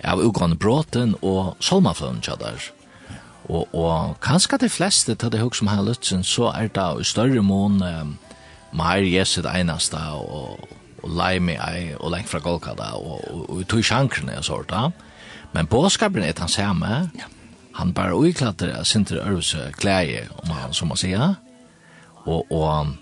av 0.05 0.23
utgående 0.23 0.57
bråten 0.57 1.15
og 1.23 1.57
salmafløn 1.61 2.23
tjadar. 2.23 2.71
Og, 3.51 3.75
og 3.75 4.21
kanskje 4.23 4.61
de 4.63 4.69
fleste 4.71 5.15
til 5.19 5.33
det 5.33 5.41
høy 5.43 5.51
som 5.59 5.71
har 5.71 5.83
løtsen, 5.83 6.23
så 6.25 6.53
er 6.55 6.69
det 6.71 6.87
i 7.01 7.07
større 7.09 7.43
mån 7.43 7.83
um, 7.83 8.13
mer 8.73 9.03
jeset 9.03 9.45
det 9.45 9.55
eneste, 9.59 9.99
og, 9.99 10.69
og 11.03 11.41
meg 11.43 11.59
ei, 11.59 11.95
og 11.99 12.13
lengt 12.15 12.31
fra 12.31 12.39
Golgata, 12.39 12.93
og, 12.95 13.25
og, 13.33 13.51
og, 13.51 13.67
tog 13.67 13.83
sjankrene 13.85 14.39
og 14.39 14.47
sånt. 14.47 14.71
da. 14.71 14.91
Men 15.53 15.67
båskapen 15.67 16.23
er 16.23 16.33
den 16.33 16.49
samme. 16.49 17.11
Ja. 17.19 17.27
Han 17.75 17.95
bare 17.95 18.15
uiklatter 18.15 18.75
av 18.77 18.85
Sinter 18.85 19.23
Ørvse 19.25 19.73
klæje, 19.79 20.29
om 20.43 20.51
han, 20.51 20.75
som 20.75 20.89
man 20.89 21.01
sier. 21.01 21.35
Og, 22.27 22.47
og, 22.53 22.95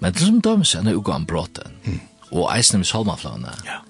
men 0.00 0.12
det 0.12 0.26
som 0.26 0.40
dømes 0.42 0.74
er 0.74 0.86
noe 0.86 1.14
om 1.14 1.26
bråten, 1.26 2.00
og 2.32 2.48
eisen 2.56 2.80
med 2.80 2.88
solmaflåene. 2.88 3.54
Ja. 3.68 3.82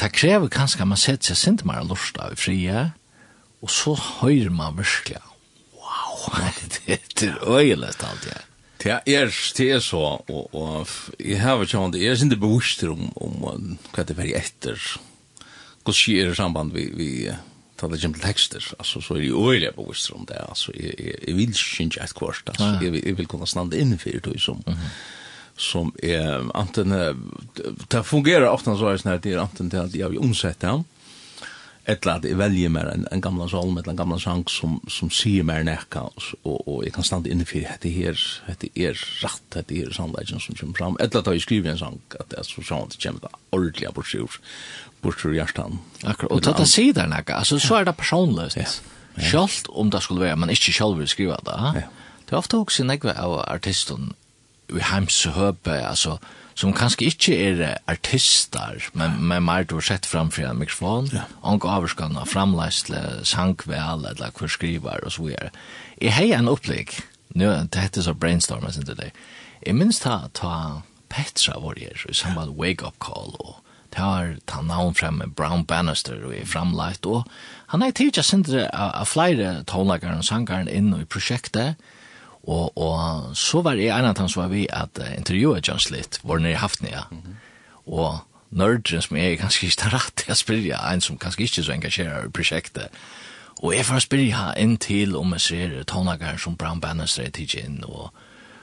Det 0.00 0.12
krever 0.12 0.48
kanskje 0.48 0.82
at 0.82 0.88
man 0.88 0.98
setter 0.98 1.30
seg 1.30 1.38
Sinter 1.38 1.68
mer 1.68 1.84
lort 1.86 2.18
av 2.20 2.34
i 2.34 2.40
frie, 2.40 2.90
Og 3.60 3.70
så 3.72 3.94
høyrer 3.94 4.52
man 4.54 4.78
virkelig. 4.78 5.20
Wow, 5.74 6.38
det 6.86 7.28
er 7.28 7.36
øyelig 7.44 7.90
alt, 7.90 8.26
ja. 8.26 8.40
Det 8.80 8.92
er, 8.92 9.28
det 9.58 9.66
er 9.74 9.80
så, 9.84 9.98
og, 10.24 10.54
og 10.56 10.88
jeg 11.20 11.40
har 11.42 11.60
ikke 11.60 11.78
om 11.78 11.92
det, 11.92 12.00
jeg 12.00 12.14
er 12.14 12.24
ikke 12.24 12.40
bevisst 12.40 12.82
om, 12.88 13.10
om 13.20 13.76
hva 13.92 14.04
det 14.08 14.16
er 14.16 14.38
etter. 14.38 14.80
Hva 15.84 15.92
skjer 15.92 16.30
i 16.30 16.36
samband 16.38 16.72
vi, 16.72 16.86
vi 16.96 17.10
ta 17.76 17.88
det 17.92 18.00
kjem 18.00 18.16
til 18.16 18.24
tekster, 18.24 18.64
altså, 18.78 19.02
så 19.04 19.18
er 19.18 19.26
jeg 19.26 19.36
øyelig 19.36 19.74
bevisst 19.76 20.12
om 20.16 20.24
det, 20.28 20.40
altså, 20.48 20.72
jeg, 20.72 20.96
jeg, 20.96 21.20
jeg 21.28 21.36
vil 21.36 21.52
ikke 21.52 22.04
et 22.04 22.16
kvart, 22.16 22.42
altså, 22.46 22.70
Ja. 22.70 22.80
jeg, 22.86 23.04
jeg 23.04 23.18
vil 23.18 23.28
kunne 23.28 23.46
stande 23.48 23.76
innenfor 23.78 24.20
det, 24.24 24.40
som, 24.40 24.62
mm 24.66 24.72
-hmm 24.72 25.18
som 25.60 25.92
er 26.02 26.46
anten 26.56 26.94
det 27.88 28.04
fungerer 28.06 28.48
ofte 28.48 28.72
så 28.78 28.94
jeg, 28.94 29.02
sånn 29.02 29.12
at 29.12 29.22
det 29.26 29.34
er 29.34 29.42
anten 29.42 29.70
til 29.70 29.70
till 29.70 29.80
att 29.80 29.94
jag 29.94 30.24
omsätter 30.24 30.68
han 30.68 30.84
eller 31.90 32.20
at 32.20 32.26
jeg 32.28 32.38
velger 32.38 32.70
mer 32.72 32.88
en, 32.92 33.06
en 33.12 33.22
gamla 33.22 33.48
salm, 33.50 33.78
eller 33.78 33.92
en 33.92 33.98
gamla 33.98 34.18
sang 34.22 34.44
som, 34.50 34.78
som 34.90 35.10
sier 35.12 35.44
mer 35.46 35.64
nekka, 35.66 36.06
og, 36.44 36.56
og 36.56 36.84
jeg 36.86 36.94
kan 36.94 37.06
stande 37.06 37.32
innenfor 37.32 37.66
at 37.66 37.82
det 37.84 37.92
her, 37.94 38.20
dette 38.46 38.70
er 38.78 38.98
rett, 39.24 39.58
det 39.68 39.80
er 39.82 39.92
sannleggen 39.96 40.42
som 40.42 40.58
kommer 40.58 40.78
fram, 40.78 40.98
eller 41.00 41.22
at 41.22 41.32
jeg 41.34 41.44
skriver 41.46 41.72
en 41.72 41.80
sang, 41.80 41.98
at 42.18 42.30
det 42.32 42.40
er 42.40 42.48
så 42.48 42.64
sånn 42.64 42.86
at 42.86 42.96
det 42.96 43.02
kommer 43.04 43.26
det 43.26 43.32
ordentlig 43.56 43.92
bortsur, 43.96 44.38
bortsur 45.04 45.36
hjertan. 45.36 45.80
Akkurat, 46.04 46.32
og 46.38 46.62
det 46.62 46.68
sier 46.70 46.96
der 46.96 47.10
nekka, 47.10 47.40
altså 47.42 47.60
så 47.62 47.80
er 47.80 47.90
det 47.90 47.96
personløst. 47.98 48.60
Ja. 48.60 48.70
Sjalt 49.20 49.68
om 49.74 49.90
det 49.92 50.04
skulle 50.04 50.22
være, 50.22 50.38
men 50.38 50.52
ikke 50.54 50.72
sjalt 50.72 50.98
vil 51.00 51.10
skrive 51.10 51.38
det, 51.46 51.60
ja. 51.76 51.88
det 52.26 52.36
er 52.36 52.40
ofte 52.40 52.60
også 52.60 52.86
nekva 52.86 53.16
av 53.18 53.40
artisten, 53.48 54.12
i 54.70 54.84
heims 54.86 55.24
høpe, 55.34 55.74
altså, 55.74 56.20
som 56.60 56.74
kanskje 56.76 57.08
ikke 57.08 57.36
er 57.40 57.78
artister, 57.88 58.82
men 58.92 59.16
med 59.30 59.44
mer 59.46 59.64
du 59.64 59.78
har 59.78 59.86
sett 59.86 60.08
framfor 60.08 60.44
en 60.44 60.60
mikrofon, 60.60 61.08
ja. 61.14 61.24
og 61.46 61.64
avskan 61.64 62.18
av 62.20 62.28
framleisle, 62.28 63.00
sangvel, 63.24 64.04
eller 64.10 64.34
hver 64.36 64.52
skriver, 64.52 65.00
og 65.06 65.14
så 65.14 65.24
videre. 65.24 65.50
Jeg 66.00 66.12
har 66.18 66.36
en 66.36 66.52
opplegg, 66.52 66.98
nu 67.32 67.48
det 67.48 67.80
heter 67.80 68.04
så 68.04 68.14
brainstorm, 68.14 68.66
jeg 68.68 68.76
synes 68.76 69.00
det. 69.00 69.10
Jeg 69.64 69.76
minns 69.78 70.02
ta, 70.04 70.26
ta 70.36 70.82
Petra 71.10 71.56
var 71.60 71.80
her, 71.80 72.04
i 72.08 72.14
samband 72.14 72.54
wake-up 72.58 73.00
call, 73.02 73.34
og 73.40 73.56
tar 73.90 74.36
ta 74.46 74.60
navn 74.62 74.94
frem 74.94 75.18
med 75.18 75.32
Brown 75.34 75.64
Bannister 75.66 76.20
og 76.22 76.34
er 76.36 76.46
framleit, 76.46 77.06
og 77.06 77.24
han 77.72 77.82
har 77.82 77.90
tidligere 77.96 78.26
sindre 78.26 78.68
av 78.70 79.08
flere 79.10 79.64
tonlagere 79.66 80.20
og 80.20 80.28
sangeren 80.28 80.70
inn 80.70 80.92
i 80.94 81.08
prosjektet, 81.08 81.80
Og, 82.48 82.78
og 82.78 83.36
så 83.36 83.60
var 83.62 83.76
jeg 83.78 83.92
en 83.92 84.08
av 84.08 84.16
dem 84.16 84.28
som 84.28 84.42
var 84.42 84.52
vi 84.52 84.66
at 84.72 84.98
uh, 85.00 85.12
intervjuet 85.16 85.68
Jons 85.68 85.90
litt, 85.90 86.20
var 86.24 86.40
nere 86.40 86.52
i 86.52 86.60
Haftnia. 86.62 87.02
Mm 87.10 87.18
-hmm. 87.18 87.34
Og 87.86 88.18
nördren 88.50 89.02
som 89.02 89.16
er 89.16 89.34
ganske 89.34 89.66
ikke 89.66 89.88
rett 89.92 90.16
til 90.16 90.32
å 90.32 90.34
spørre, 90.34 90.92
en 90.92 91.00
som 91.00 91.18
ganske 91.18 91.42
ikke 91.42 91.62
så 91.62 91.72
engasjerer 91.72 92.26
i 92.26 92.30
prosjektet. 92.30 92.88
Og 93.62 93.74
jeg 93.74 93.86
får 93.86 93.98
spyrja 93.98 94.54
inn 94.56 94.76
til 94.76 95.16
om 95.16 95.32
jeg 95.32 95.40
ser 95.40 95.82
tonakar 95.82 96.36
som 96.36 96.56
Brown 96.56 96.80
Bannister 96.80 97.22
er 97.22 97.30
tidlig 97.30 97.64
inn, 97.64 97.84
og 97.84 98.10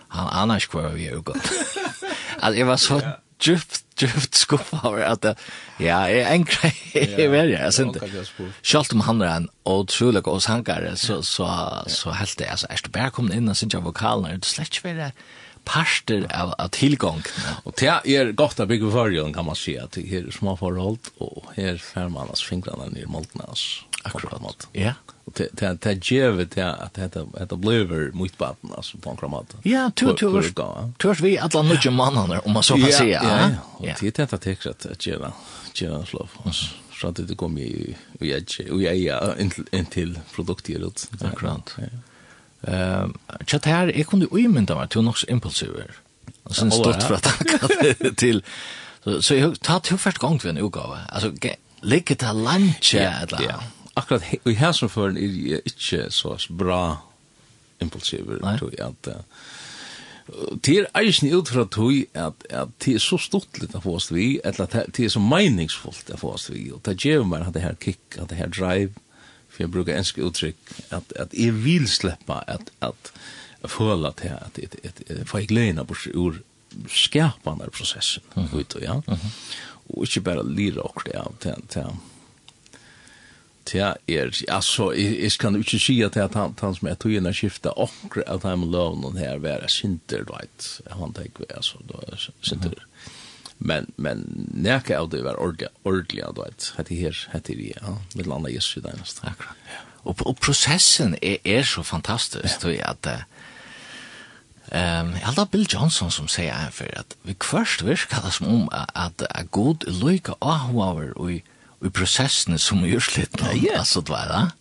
han 0.09 0.29
aner 0.31 0.55
ikke 0.55 0.79
hva 0.79 0.93
vi 0.95 1.05
er 1.05 1.13
jo 1.13 1.21
godt. 1.25 1.51
at 2.45 2.57
jeg 2.57 2.67
var 2.67 2.75
så 2.75 3.01
djupt 3.43 3.86
djupt 4.01 4.37
skuffa 4.37 4.81
over 4.87 5.03
at 5.07 5.23
det, 5.23 5.33
ja, 5.79 6.03
jeg 6.09 6.23
er 6.23 6.35
en 6.35 6.45
grei 6.47 6.73
i 6.93 7.27
verja, 7.31 7.61
jeg 7.65 7.73
synes 7.73 7.97
det. 7.97 8.51
Selv 8.61 8.95
om 8.95 9.03
han 9.07 9.23
er 9.25 9.33
en 9.33 9.49
utrolig 9.67 10.23
god 10.27 10.43
sangare, 10.45 10.95
så, 10.99 11.21
så, 11.25 11.49
så 11.91 12.15
helt 12.17 12.39
det, 12.39 12.51
altså, 12.53 12.69
er 12.69 12.85
du 12.85 12.93
bare 12.93 13.13
kommet 13.15 13.37
inn 13.37 13.49
og 13.51 13.57
synes 13.59 13.77
jeg 13.77 13.85
vokalen, 13.85 14.29
er 14.29 14.41
det 14.41 14.49
slett 14.49 14.79
ikke 14.79 14.93
være 14.93 15.11
parster 15.67 16.23
av, 16.31 16.53
av 16.61 16.71
tilgang. 16.75 17.19
Og 17.67 17.75
det 17.79 17.91
er 17.91 18.31
godt 18.39 18.61
å 18.63 18.69
bygge 18.69 18.93
forrige, 18.93 19.27
kan 19.35 19.49
man 19.49 19.59
si, 19.59 19.75
at 19.79 19.97
det 19.97 20.05
er 20.07 20.31
små 20.31 20.55
forhold, 20.59 21.11
og 21.23 21.51
her 21.57 21.81
fer 21.83 22.07
man 22.13 22.31
altså 22.31 22.53
fingrene 22.53 22.87
ned 22.93 23.03
i 23.03 23.11
måltene, 23.11 23.49
altså. 23.49 23.83
Akkurat, 24.07 24.67
ja. 24.71 24.93
Yeah 24.93 25.16
det 25.35 25.83
det 25.83 26.11
ger 26.11 26.31
det 26.55 26.63
att 26.63 26.93
det 26.93 27.15
att 27.37 27.49
det 27.49 27.57
blir 27.57 28.11
mot 28.13 28.37
baden 28.37 28.71
altså 28.77 28.97
på 28.97 29.09
en 29.09 29.17
kramat. 29.17 29.55
Ja, 29.63 29.91
två 29.95 30.13
två. 30.13 30.41
Törs 30.97 31.19
vi 31.19 31.37
alla 31.37 31.61
nudge 31.61 31.91
mannen 31.91 32.39
om 32.45 32.53
man 32.53 32.63
så 32.63 32.75
kan 32.75 32.91
säga. 32.91 33.21
Ja, 33.23 33.49
ja. 33.87 33.95
Det 34.01 34.17
det 34.17 34.33
at 34.33 34.41
det 34.41 34.91
att 34.91 35.07
göra 35.07 35.31
göra 35.73 36.05
slov. 36.05 36.29
Så 37.01 37.07
att 37.07 37.15
det 37.15 37.35
kommer 37.35 37.61
i 37.61 37.95
i 38.19 38.35
och 38.71 38.81
jag 38.81 38.95
jeg 38.95 38.97
jag 38.97 39.39
är 39.39 39.51
en 39.71 39.85
till 39.85 40.19
produkteret. 40.35 41.09
Akkurat. 41.21 41.75
Ehm, 42.61 43.17
chat 43.45 43.65
här, 43.65 43.97
jag 43.97 44.07
kunde 44.07 44.27
ju 44.31 44.45
inte 44.45 44.75
meg 44.75 44.89
til 44.89 45.01
något 45.01 45.23
impulsiver. 45.27 45.91
Og 46.43 46.55
sen 46.55 46.71
stått 46.71 47.03
för 47.03 47.13
att 47.13 47.27
til 48.17 48.43
så 49.03 49.21
så 49.21 49.35
jag 49.35 49.61
tar 49.61 49.79
två 49.79 49.97
första 49.97 50.27
gången 50.27 50.57
utgåva. 50.57 50.99
Alltså 51.09 51.31
lägger 51.81 52.15
det 52.15 52.33
lunch 52.33 52.95
eller 52.95 53.76
akkurat 53.97 54.23
i 54.45 54.55
hæsum 54.57 54.89
for 54.89 55.09
er 55.09 55.37
jeg 55.51 55.61
ikke 55.65 56.07
så 56.13 56.37
bra 56.57 56.81
impulsiver, 57.81 58.39
tror 58.57 58.73
jeg, 58.77 58.87
at 58.87 59.13
det 60.65 60.73
er 60.75 60.87
eisen 60.99 61.29
ut 61.31 61.49
fra 61.49 61.63
tog 61.71 61.93
at, 62.13 62.45
at 62.49 62.71
det 62.83 62.97
er 62.97 63.03
så 63.03 63.19
stort 63.21 63.59
litt 63.61 63.75
å 63.77 63.81
få 63.83 63.95
oss 63.99 64.09
vi, 64.11 64.39
eller 64.43 64.67
at 64.67 64.89
det 64.97 65.05
er 65.05 65.13
så 65.13 65.21
meningsfullt 65.23 66.11
å 66.11 66.19
få 66.19 66.33
oss 66.35 66.49
vi, 66.51 66.67
og 66.75 66.81
det 66.87 66.97
gjør 67.05 67.23
meg 67.29 67.47
at 67.47 67.55
det 67.55 67.63
her 67.63 67.77
kick, 67.79 68.01
at 68.17 68.27
det 68.31 68.39
her 68.41 68.51
drive, 68.51 68.91
for 69.47 69.63
jeg 69.63 69.71
bruker 69.71 69.95
enske 69.95 70.25
uttrykk, 70.27 70.73
at, 70.97 71.15
at 71.15 71.33
jeg 71.37 71.55
vil 71.63 71.87
slippe 71.89 72.41
at, 72.51 72.73
at 72.83 73.13
jeg 73.63 73.71
føler 73.71 74.11
at 74.11 74.25
jeg, 74.25 74.41
at 74.41 74.59
jeg, 74.59 74.83
at 74.83 75.01
jeg 75.07 75.29
får 75.31 75.47
glede 75.47 75.87
bort 75.87 76.09
ur 76.11 76.41
skapande 76.91 77.71
prosessen, 77.71 78.23
mm 78.35 78.43
-hmm. 78.43 78.59
ut 78.59 78.75
og 78.75 78.81
ja, 78.81 78.93
mm 78.93 79.13
-hmm. 79.13 79.31
og 79.89 80.03
ikke 80.03 80.21
bare 80.21 80.55
lire 80.55 80.81
akkurat 80.83 81.15
av 81.15 81.33
til, 81.39 81.55
til, 81.69 81.85
ja, 83.73 83.93
er, 84.07 84.31
altså, 84.47 84.91
jeg, 84.91 85.17
jeg 85.21 85.37
kan 85.41 85.55
jo 85.55 85.63
ikke 85.65 85.79
si 85.81 85.95
at 86.05 86.15
jeg 86.15 86.29
han, 86.33 86.55
han 86.61 86.75
som 86.75 86.89
jeg 86.89 86.99
tog 86.99 87.15
inn 87.17 87.29
og 87.29 87.37
skiftet 87.37 87.71
akkurat 87.75 88.29
at 88.33 88.45
han 88.47 88.65
lovnen 88.71 89.17
her 89.19 89.41
være 89.43 89.69
sinter, 89.71 90.23
du 90.27 90.33
right? 90.35 90.69
Han 90.99 91.15
tenker, 91.17 91.49
altså, 91.55 91.81
du 91.87 91.95
er 91.99 92.27
sinter. 92.41 92.83
Men, 93.57 93.89
men 93.97 94.21
nekka 94.53 94.99
av 94.99 95.09
det 95.09 95.23
var 95.25 95.39
ordentlig, 95.41 96.23
vet, 96.37 96.71
Hette 96.77 96.93
her, 96.95 97.23
hette 97.33 97.55
vi, 97.57 97.71
ja, 97.73 97.95
med 98.15 98.29
landa 98.29 98.51
Jesus 98.53 98.77
i 98.77 98.85
dagnes. 98.85 99.17
Akkurat. 99.23 99.55
Og, 100.07 100.15
og 100.23 100.37
prosessen 100.39 101.17
er, 101.21 101.41
er 101.43 101.65
så 101.67 101.83
fantastisk, 101.83 102.61
tror 102.61 102.75
jeg, 102.75 102.85
at 102.85 103.27
Ehm 104.71 105.07
um, 105.07 105.15
alla 105.23 105.45
Bill 105.45 105.65
Johnson 105.69 106.11
som 106.11 106.27
säger 106.27 106.53
här 106.53 106.71
för 106.71 106.99
att 106.99 107.15
vi 107.21 107.35
först 107.39 107.81
virkar 107.81 108.21
det 108.21 108.31
som 108.31 108.47
om 108.47 108.69
att, 108.71 108.89
att, 108.93 109.21
att 109.21 109.51
god 109.51 109.83
lycka 109.87 110.35
av 110.39 110.77
och 111.15 111.31
i 111.85 111.89
processen 111.89 112.59
som 112.59 112.83
är 112.83 112.87
urslit. 112.87 113.43
Ja, 113.55 113.77
alltså 113.77 114.01
det 114.01 114.11
var 114.11 114.27
det. 114.27 114.51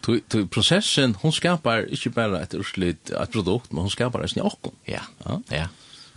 Tu 0.00 0.20
tu 0.20 0.46
processen 0.46 1.16
hon 1.20 1.32
skapar 1.32 1.90
inte 1.90 2.10
bara 2.10 2.40
ett 2.40 2.54
urslit 2.54 3.10
ett 3.10 3.32
produkt 3.32 3.72
men 3.72 3.80
hon 3.80 3.90
skapar 3.90 4.20
en 4.20 4.28
jock. 4.34 4.66
Ja. 4.84 5.00
Ja. 5.24 5.42
Ja. 5.48 5.68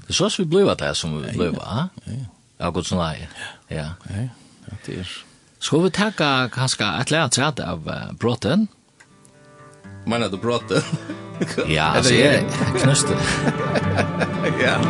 Det 0.08 0.14
så 0.14 0.30
som 0.30 0.46
vi 0.46 0.50
blev 0.50 0.78
det 0.78 0.96
som 0.96 1.22
vi 1.22 1.32
blev, 1.32 1.56
va? 1.56 1.90
Ja. 2.04 2.12
Ja, 2.58 2.70
gott 2.70 2.88
så 2.88 2.96
nej. 2.96 3.30
Ja. 3.68 3.90
Ja. 4.10 4.28
Ja, 4.66 4.76
det 4.86 5.00
är. 5.00 5.24
Ska 5.60 5.78
vi 5.78 5.92
tacka 5.92 6.50
kanske 6.54 6.86
ett 6.86 7.12
lärt 7.12 7.60
av 7.60 7.88
uh, 7.88 8.14
brotten? 8.20 8.68
Menar 10.06 10.30
du 10.30 10.38
brotten? 10.38 10.82
ja, 11.68 11.84
alltså 11.96 12.14
jag 12.14 12.44
knöste. 12.82 13.18
Ja. 14.64 14.82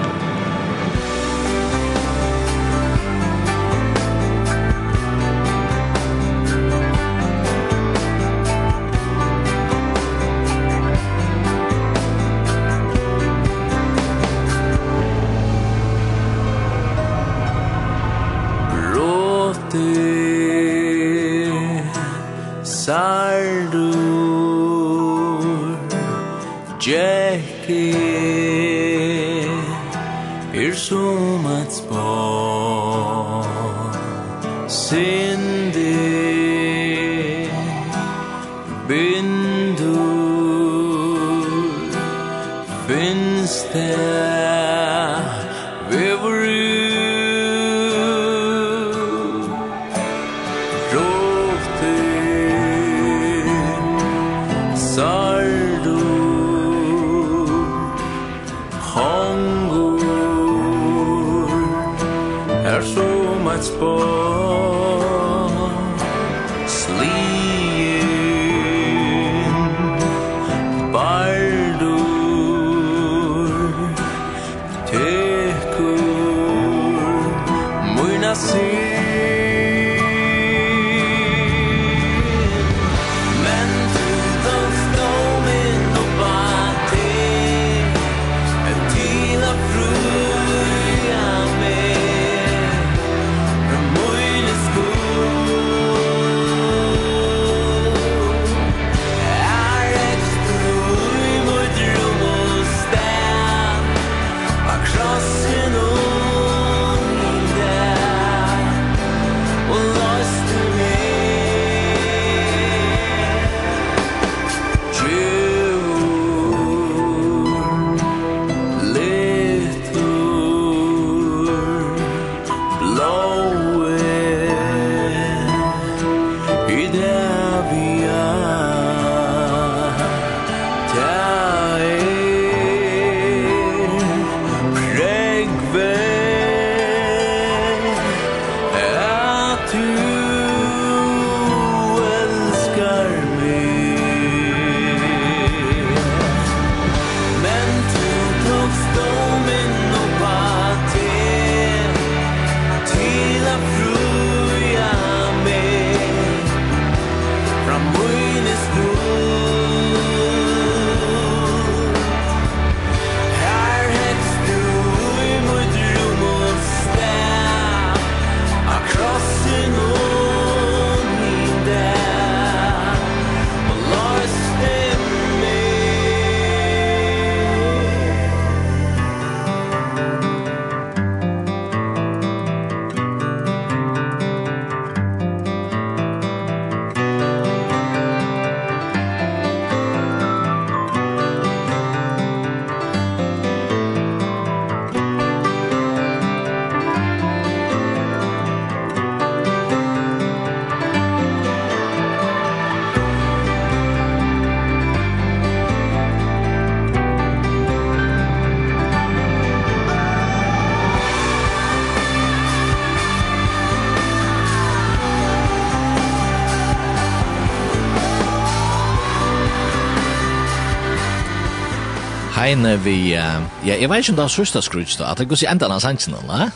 eine 222.52 222.76
vi, 222.84 222.97
ja, 223.14 223.41
jeg 223.66 223.89
vet 223.89 224.04
ikke 224.04 224.14
om 224.14 224.20
det 224.20 224.26
er 224.26 224.34
sørste 224.36 224.62
skruts 224.66 224.97
da, 224.99 225.12
at 225.12 225.22
det 225.22 225.28
går 225.32 225.39
seg 225.39 225.52
enda 225.52 225.70
av 225.72 225.80
sannsyn, 225.84 226.18
eller? 226.20 226.52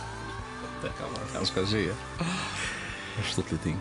Det 0.84 0.91
kan 0.98 1.12
man 1.14 1.34
ganska 1.38 1.66
si, 1.72 1.88
ja. 1.88 1.96
Stort 3.32 3.52
litt 3.54 3.64
ting. 3.64 3.78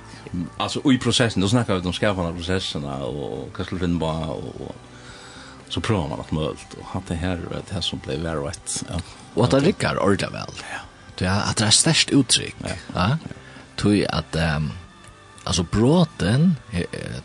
Altså, 0.62 0.80
i 0.90 0.98
processen, 0.98 1.42
då 1.42 1.48
snackar 1.48 1.74
vi 1.74 1.88
om 1.88 1.92
skapande 1.92 2.32
processerna 2.32 2.96
och 3.04 3.50
hva 3.56 3.64
skulle 3.64 3.80
finna 3.80 3.98
bara, 3.98 4.30
og 4.30 4.74
så 5.68 5.80
prøver 5.80 6.08
man 6.08 6.18
alt 6.22 6.32
mulig, 6.32 6.54
og 6.78 6.86
hatt 6.92 7.08
det 7.08 7.18
her, 7.18 7.42
det 7.70 7.82
som 7.84 7.98
ble 8.04 8.16
very 8.22 8.38
right. 8.46 8.84
Ja. 8.88 9.00
Og 9.34 9.44
at 9.44 9.50
det 9.50 9.62
rikkar 9.64 9.98
ordentlig 9.98 10.30
vel. 10.32 10.62
Ja. 10.70 11.40
At 11.50 11.58
det 11.58 11.66
er 11.66 11.74
størst 11.74 12.14
uttrykk. 12.14 12.54
Ja. 12.94 13.08
Tui 13.76 14.04
at, 14.06 14.38
altså, 15.46 15.62
bråten, 15.62 16.56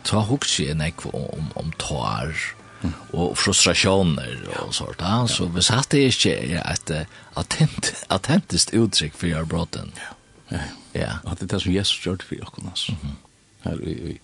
ta 0.04 0.24
hugsi 0.26 0.66
en 0.70 0.82
ekv 0.82 1.14
om, 1.14 1.52
om 1.54 1.70
tar, 1.78 2.34
og 3.12 3.36
frustrasjoner 3.38 4.46
og 4.62 4.74
sånt. 4.74 5.00
Ja. 5.00 5.26
Så 5.28 5.48
vi 5.52 5.62
satt 5.64 5.90
det 5.92 6.04
ikke 6.10 6.60
et 6.60 6.92
attent, 7.36 7.92
attentisk 8.08 8.74
uttrykk 8.76 9.16
for 9.16 9.30
jeg 9.30 9.48
bråten. 9.50 9.92
Ja. 10.50 10.62
ja. 10.94 11.10
At 11.24 11.40
det 11.40 11.48
er 11.48 11.56
det 11.56 11.62
som 11.66 11.74
Jesus 11.74 12.00
gjør 12.04 12.20
det 12.22 12.28
for 12.28 12.34
dere, 12.40 12.70
altså. 12.70 12.92
Mm 12.92 12.98
-hmm. 13.08 13.18
Her, 13.64 13.76
vi, 13.76 14.20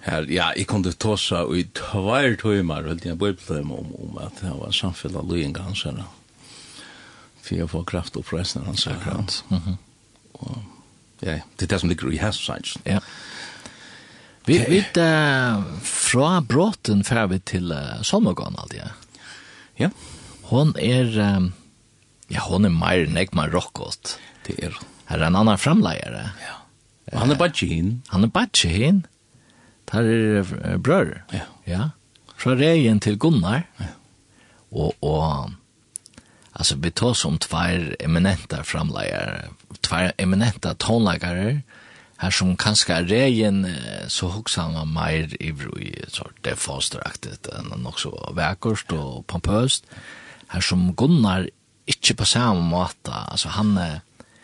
her, 0.00 0.26
ja, 0.28 0.50
jeg 0.56 0.66
kom 0.66 0.82
ta 0.82 0.90
Tåsa, 0.90 1.44
og 1.46 1.58
i 1.58 1.64
tvær 1.74 2.36
tøymer, 2.40 2.88
og 2.90 3.04
jeg 3.04 3.18
ble 3.18 3.34
på 3.34 3.54
om, 3.54 3.72
om 3.72 4.18
at 4.18 4.40
det 4.40 4.50
var 4.50 4.70
samfunnet 4.70 5.16
av 5.16 5.30
løyenge 5.30 5.62
hans 5.62 5.82
her, 5.82 6.02
for 7.42 7.54
jeg 7.54 7.70
får 7.70 7.84
kraft 7.84 8.16
oppreisning 8.16 8.66
hans 8.66 8.84
her, 8.84 8.96
ja. 9.06 9.16
Mm 9.48 9.58
-hmm. 9.58 9.76
og, 10.34 10.58
ja, 11.22 11.32
det 11.32 11.62
er 11.62 11.66
det 11.66 11.80
som 11.80 11.88
ligger 11.88 12.10
i 12.10 12.16
hans, 12.16 12.48
ja. 12.48 12.58
Ja. 12.86 12.98
Vi 14.48 14.58
vi 14.64 14.80
uh, 14.80 15.60
fra 15.84 16.28
bråten 16.40 17.02
fer 17.04 17.26
vi 17.28 17.38
til 17.44 17.72
uh, 17.74 18.00
Salmagan 18.06 18.56
alltid. 18.56 18.86
Ja. 19.76 19.90
Hon 20.48 20.72
er 20.80 21.10
um, 21.20 21.50
ja, 22.32 22.40
hon 22.46 22.64
er 22.64 22.72
mer 22.72 23.04
nek 23.12 23.34
man 23.36 23.52
rockot. 23.52 24.16
Det 24.46 24.56
er. 24.64 24.78
Her 25.08 25.20
er 25.20 25.28
en 25.28 25.36
annan 25.36 25.60
framleiare. 25.60 26.30
Ja. 26.40 26.56
Og 27.12 27.20
han 27.22 27.32
er 27.32 27.40
badgin. 27.40 27.92
Han 28.12 28.24
er 28.24 28.32
badgin. 28.32 29.04
Tar 29.88 30.08
er 30.08 30.40
uh, 30.40 30.76
brør. 30.80 31.14
Ja. 31.32 31.44
ja. 31.68 31.84
Fra 32.38 32.56
regen 32.56 33.00
til 33.04 33.18
Gunnar. 33.20 33.66
Ja. 33.80 33.92
Og, 34.72 34.96
og 35.04 35.52
altså, 36.52 36.76
vi 36.80 36.92
tar 36.92 37.16
som 37.16 37.38
tvær 37.40 37.94
eminenta 38.00 38.62
framleiare, 38.64 39.52
tvær 39.84 40.12
eminenta 40.20 40.74
tonleikare, 40.76 41.62
her 42.18 42.34
som 42.34 42.56
kanskje 42.58 42.96
er 42.96 43.06
regjen, 43.06 43.62
så 44.10 44.30
hoksa 44.34 44.66
han 44.66 44.90
mer 44.90 44.94
meir 44.94 45.36
ivrig, 45.38 45.92
så 46.10 46.26
det 46.42 46.56
er 46.56 46.58
fosteraktet, 46.58 47.46
enn 47.54 47.70
nok 47.84 48.00
så 48.02 48.10
vekkert 48.34 48.90
og 48.96 49.22
pompøst. 49.30 49.86
Her 50.50 50.64
som 50.64 50.88
Gunnar 50.98 51.46
ikke 51.88 52.18
på 52.18 52.26
samme 52.28 52.64
måte, 52.66 53.14
altså 53.14 53.54
han 53.54 53.76
er 53.78 54.00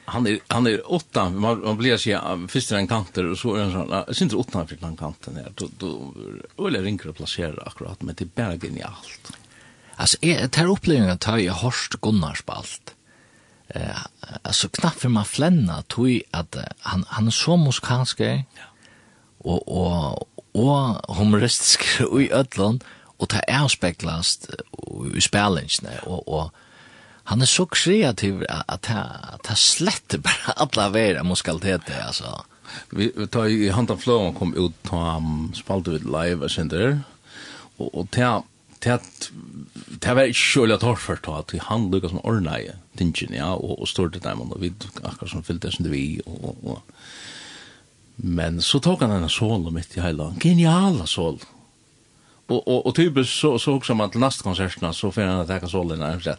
Han 0.07 0.27
är 0.27 0.39
han 0.49 0.67
är 0.67 0.93
åtta 0.93 1.31
man, 1.31 1.61
man 1.65 1.77
blir 1.77 1.97
sig 1.97 2.19
först 2.49 2.73
en 2.73 2.87
kanter 2.87 3.25
och 3.25 3.39
så 3.39 3.55
är 3.55 3.63
han 3.65 3.73
sån 3.73 4.15
syns 4.15 4.35
åtta 4.35 4.67
för 4.67 4.77
den 4.77 4.97
kanten 4.97 5.37
här 5.37 5.53
då 5.55 5.69
då 5.79 6.67
eller 6.67 6.83
ringer 6.83 7.09
och 7.09 7.17
placerar 7.17 7.63
akkurat 7.67 8.03
men 8.03 8.15
det 8.15 8.25
är 8.25 8.29
bara 8.35 8.59
genialt. 8.59 9.33
Altså, 9.97 10.19
jeg 10.23 10.51
det 10.51 10.67
opplevingen, 10.67 11.19
tar 11.19 11.39
jeg 11.39 11.55
hørst 11.55 12.01
Gunnar 12.03 12.35
spalt 12.35 12.94
eh, 13.75 13.97
alltså 14.43 14.69
knappt 14.69 15.01
för 15.01 15.09
man 15.09 15.25
flänna 15.25 15.83
tog 15.83 16.23
att 16.31 16.57
han, 16.81 17.05
han 17.09 17.27
är 17.27 17.31
så 17.31 17.57
musikalsk 17.57 18.21
ja. 18.21 18.43
och, 19.39 19.69
och, 19.69 20.29
och 20.53 21.17
humoristisk 21.17 22.01
i 22.21 22.33
ödlån 22.33 22.81
och 23.17 23.29
ta 23.29 23.41
avspeglast 23.63 24.51
i 25.15 25.21
spelningen 25.21 25.69
och, 26.03 26.29
och 26.29 26.51
han 27.25 27.43
är 27.43 27.47
så 27.47 27.67
kreativ 27.67 28.45
att 28.49 28.87
han 28.87 29.57
slätter 29.57 30.19
bara 30.27 30.53
alla 30.57 30.89
vera 30.89 31.25
muskaliteter 31.25 32.03
alltså 32.07 32.45
vi 32.91 33.27
tar 33.27 33.47
i 33.47 33.71
handen 33.71 33.99
flow 33.99 34.35
kom 34.35 34.55
ut 34.55 34.83
ta 34.83 35.17
um, 35.17 35.53
spalte 35.55 35.91
ut 35.91 36.05
live 36.05 36.35
och 36.45 36.51
sen 36.51 36.69
där 36.69 37.01
och 37.77 37.95
och 37.95 38.11
ta 38.11 38.45
det 38.85 40.15
var 40.17 40.29
ikke 40.29 40.41
kjølig 40.41 40.77
at 40.77 40.87
hårdt 40.87 41.03
først 41.03 41.29
at 41.33 41.55
han 41.69 41.89
lukket 41.93 42.13
som 42.13 42.23
ordna 42.25 42.59
i 42.61 42.69
tingen, 42.99 43.37
ja, 43.37 43.53
og, 43.55 43.81
og 43.81 43.89
stod 43.89 44.15
det 44.15 44.25
der, 44.25 44.39
og 44.39 44.61
vi 44.61 44.73
akkurat 45.03 45.31
som 45.31 45.45
fyllte 45.47 45.73
som 45.73 45.87
det 45.87 45.93
vi, 45.95 46.21
og, 46.27 46.57
og, 46.63 46.83
men 48.17 48.61
så 48.63 48.79
tok 48.83 49.03
han 49.03 49.15
denne 49.15 49.31
solen 49.33 49.75
mitt 49.75 49.97
i 49.97 50.03
heila, 50.05 50.33
geniala 50.41 51.07
sol, 51.11 51.41
og, 52.45 52.61
og, 52.61 52.87
og 52.87 52.93
typisk 52.95 53.33
så, 53.33 53.55
så 53.59 53.79
også 53.79 53.97
man 53.97 54.13
til 54.13 54.21
neste 54.21 54.45
konsertene, 54.45 54.93
så 54.93 55.11
finner 55.15 55.39
han 55.39 55.47
at 55.47 55.55
jeg 55.55 55.65
kan 55.65 55.73
solen 55.73 56.05
her, 56.05 56.37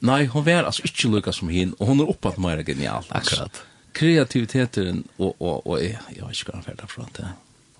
nei, 0.00 0.24
hun 0.32 0.46
var 0.46 0.64
altså 0.64 0.86
ikke 0.88 1.12
lukket 1.12 1.38
som 1.38 1.52
hin, 1.52 1.76
og 1.78 1.92
hun 1.92 2.02
er 2.02 2.12
oppe 2.14 2.32
at 2.32 2.40
mer 2.40 2.64
genial, 2.66 3.06
akkurat, 3.12 3.62
kreativiteten, 3.92 5.04
og, 5.18 5.34
og, 5.36 5.66
og 5.66 5.80
jeg, 5.82 5.98
jeg 6.16 6.24
vet 6.24 6.38
ikke 6.38 6.54
hva 6.54 6.60
han 6.62 6.70
ferdig 6.70 6.88
fra 6.88 7.08
det, 7.18 7.32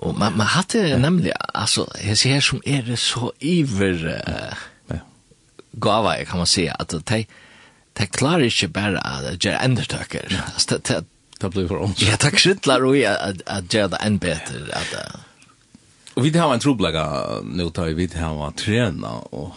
Og 0.02 0.18
man 0.18 0.36
man 0.36 0.46
hade 0.46 0.98
nämligen 0.98 1.36
alltså 1.54 1.86
jag 2.04 2.18
ser 2.18 2.40
som 2.40 2.60
er 2.66 2.82
det 2.82 2.98
så 2.98 3.32
iver 3.40 3.92
uh, 3.92 4.54
ja. 4.88 4.98
gava 5.72 6.24
kan 6.24 6.36
man 6.38 6.46
si, 6.46 6.66
at 6.66 6.90
de 6.90 7.26
de 7.98 8.06
klarar 8.06 8.44
inte 8.44 8.68
bara 8.68 8.98
att 8.98 9.44
göra 9.44 9.64
undertöker. 9.64 10.42
Alltså 10.54 10.78
det 10.78 11.04
det 11.40 11.50
blir 11.50 11.68
for 11.68 11.82
ont. 11.82 12.02
Ja, 12.02 12.16
tack 12.16 12.38
skitlar 12.38 12.84
och 12.84 12.96
at, 12.96 13.42
at 13.46 13.74
göra 13.74 13.88
det 13.88 13.96
än 13.96 14.20
At, 14.22 14.92
uh, 14.92 15.20
og 16.14 16.24
vi 16.24 16.38
har 16.38 16.54
en 16.54 16.60
troblaga 16.60 17.26
nu 17.44 17.70
tar 17.70 17.84
vi 17.84 17.94
vid 17.94 18.14
här 18.14 18.48
att 18.48 18.56
träna 18.56 19.10
och 19.10 19.54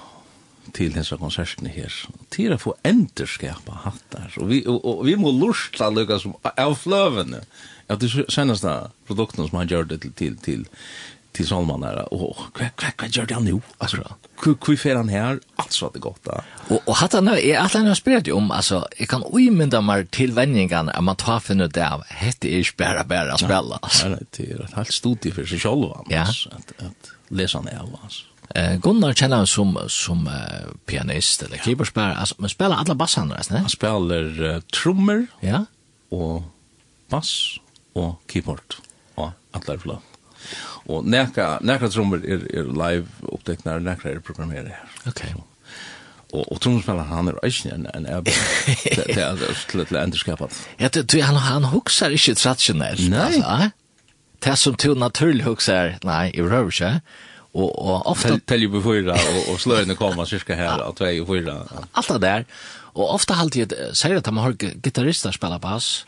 till 0.71 0.93
den 0.93 1.05
här 1.11 1.17
konserten 1.17 1.65
här. 1.65 1.93
Till 2.29 2.53
att 2.53 2.61
få 2.61 2.75
enterskapa 2.83 3.71
hattar. 3.83 4.33
Och 4.37 4.51
vi 4.51 4.67
og, 4.67 4.85
og 4.85 5.05
vi 5.05 5.15
må 5.15 5.31
lusta 5.31 5.89
lukka 5.89 6.19
som 6.19 6.35
av 6.43 6.75
fløvene. 6.75 7.37
Mm 7.37 7.74
ja, 7.87 7.95
det 7.95 8.09
senaste 8.33 8.71
produkten 9.07 9.47
som 9.47 9.59
han 9.59 9.69
gjør 9.69 9.85
gjorde 9.85 9.97
til, 9.97 10.13
til, 10.13 10.37
til, 10.37 10.65
till 11.35 11.47
Salman 11.47 11.83
Og 11.83 12.35
hva, 12.55 12.69
hva, 12.79 12.91
hva 12.97 13.09
gjør 13.09 13.27
det 13.29 13.37
han 13.37 13.47
nå? 13.47 13.59
Altså, 13.79 14.01
hva, 14.41 14.53
hva 14.55 14.75
fer 14.79 14.95
han 14.95 15.09
här 15.09 15.39
alltså 15.55 15.89
det 15.93 16.01
da. 16.25 16.43
Og, 16.69 16.81
og 16.85 16.95
hatt 16.95 17.13
han 17.13 17.27
jeg 17.27 17.55
att 17.55 17.73
han 17.73 17.87
har 17.87 17.95
spelat 17.95 18.27
om 18.31 18.51
altså, 18.51 18.85
jeg 18.99 19.07
kan 19.09 19.23
uimynda 19.23 19.81
meg 19.81 20.11
til 20.11 20.35
vändningarna 20.35 20.91
at 20.91 21.03
man 21.03 21.15
tar 21.15 21.39
för 21.39 21.55
nu 21.55 21.65
av, 21.65 22.03
hette 22.07 22.47
er 22.47 22.59
ikke 22.59 22.77
bare, 22.77 22.89
är 22.89 23.03
spärra 23.03 23.03
bära 23.03 23.37
spela 23.37 23.79
alltså 23.81 24.09
det 24.09 24.39
är 24.39 24.63
ett 24.63 24.73
helt 24.73 24.91
seg 24.93 25.15
selv, 25.15 25.45
sig 25.45 25.59
själv 25.59 25.91
at, 25.91 26.71
at 26.79 27.11
lese 27.29 27.57
han 27.57 27.67
av, 27.67 27.99
altså. 28.03 28.25
Eh 28.55 28.77
Gunnar 28.79 29.13
kjenner 29.13 29.37
han 29.37 29.47
som 29.47 29.77
som 29.89 30.27
uh, 30.27 30.71
pianist 30.85 31.43
eller 31.43 31.57
keyboardspelare. 31.57 32.19
Altså, 32.19 32.35
men 32.37 32.49
spiller 32.49 32.75
alle 32.75 32.95
bassene, 32.95 33.33
va? 33.33 33.57
Han 33.57 33.69
spiller 33.69 34.55
uh, 34.55 34.61
trommer. 34.71 35.25
Ja. 35.41 35.65
Og 36.11 36.43
bass 37.09 37.57
og 37.95 38.15
keyboard 38.31 38.79
og 39.15 39.31
atlar 39.55 39.79
flott. 39.81 40.13
Og 40.91 41.05
nekra, 41.09 41.55
nekra 41.65 41.89
trommer 41.89 42.21
er, 42.21 42.43
er 42.53 42.67
live 42.69 43.29
oppteknar, 43.33 43.81
nekra 43.81 44.11
er 44.13 44.21
programmeret 44.25 44.75
her. 44.75 44.97
Ok. 45.09 45.23
Og, 46.35 46.43
og 46.43 46.59
trommespilleren 46.61 47.09
han 47.09 47.31
er 47.31 47.39
ikke 47.47 47.71
en, 47.73 47.87
en 47.95 48.05
ebbe 48.11 48.33
til 48.91 49.85
til 49.87 49.97
endurskapet. 50.03 50.59
Ja, 50.81 50.91
du, 50.91 51.01
du, 51.01 51.17
han, 51.23 51.39
han 51.41 51.69
hukser 51.71 52.13
ikke 52.13 52.35
tradisjonelt. 52.37 53.07
Nei. 53.09 53.39
Altså, 53.39 53.71
det 54.45 54.57
som 54.61 54.75
du 54.75 54.93
naturlig 54.99 55.45
hukser, 55.47 55.95
nei, 56.05 56.29
i 56.35 56.43
røver 56.43 56.73
ikke. 56.73 56.91
Og, 57.55 57.69
og 57.71 58.07
ofte... 58.11 58.35
Telje 58.45 58.69
på 58.69 58.81
fyra, 58.83 59.15
og, 59.15 59.37
og 59.53 59.61
sløyene 59.63 59.95
kommer 59.97 60.27
cirka 60.27 60.57
her, 60.59 60.83
og 60.83 60.97
tvei 60.99 61.15
og 61.23 61.29
fyra. 61.31 61.61
Alt 61.95 62.11
det 62.11 62.21
der. 62.25 62.49
Og 62.95 63.13
ofte 63.15 63.37
halte 63.39 63.63
jeg, 63.63 63.93
sier 63.95 64.19
at 64.19 64.27
man 64.31 64.43
har 64.43 64.57
gitarrister 64.59 65.33
spiller 65.35 65.59
bass, 65.63 66.03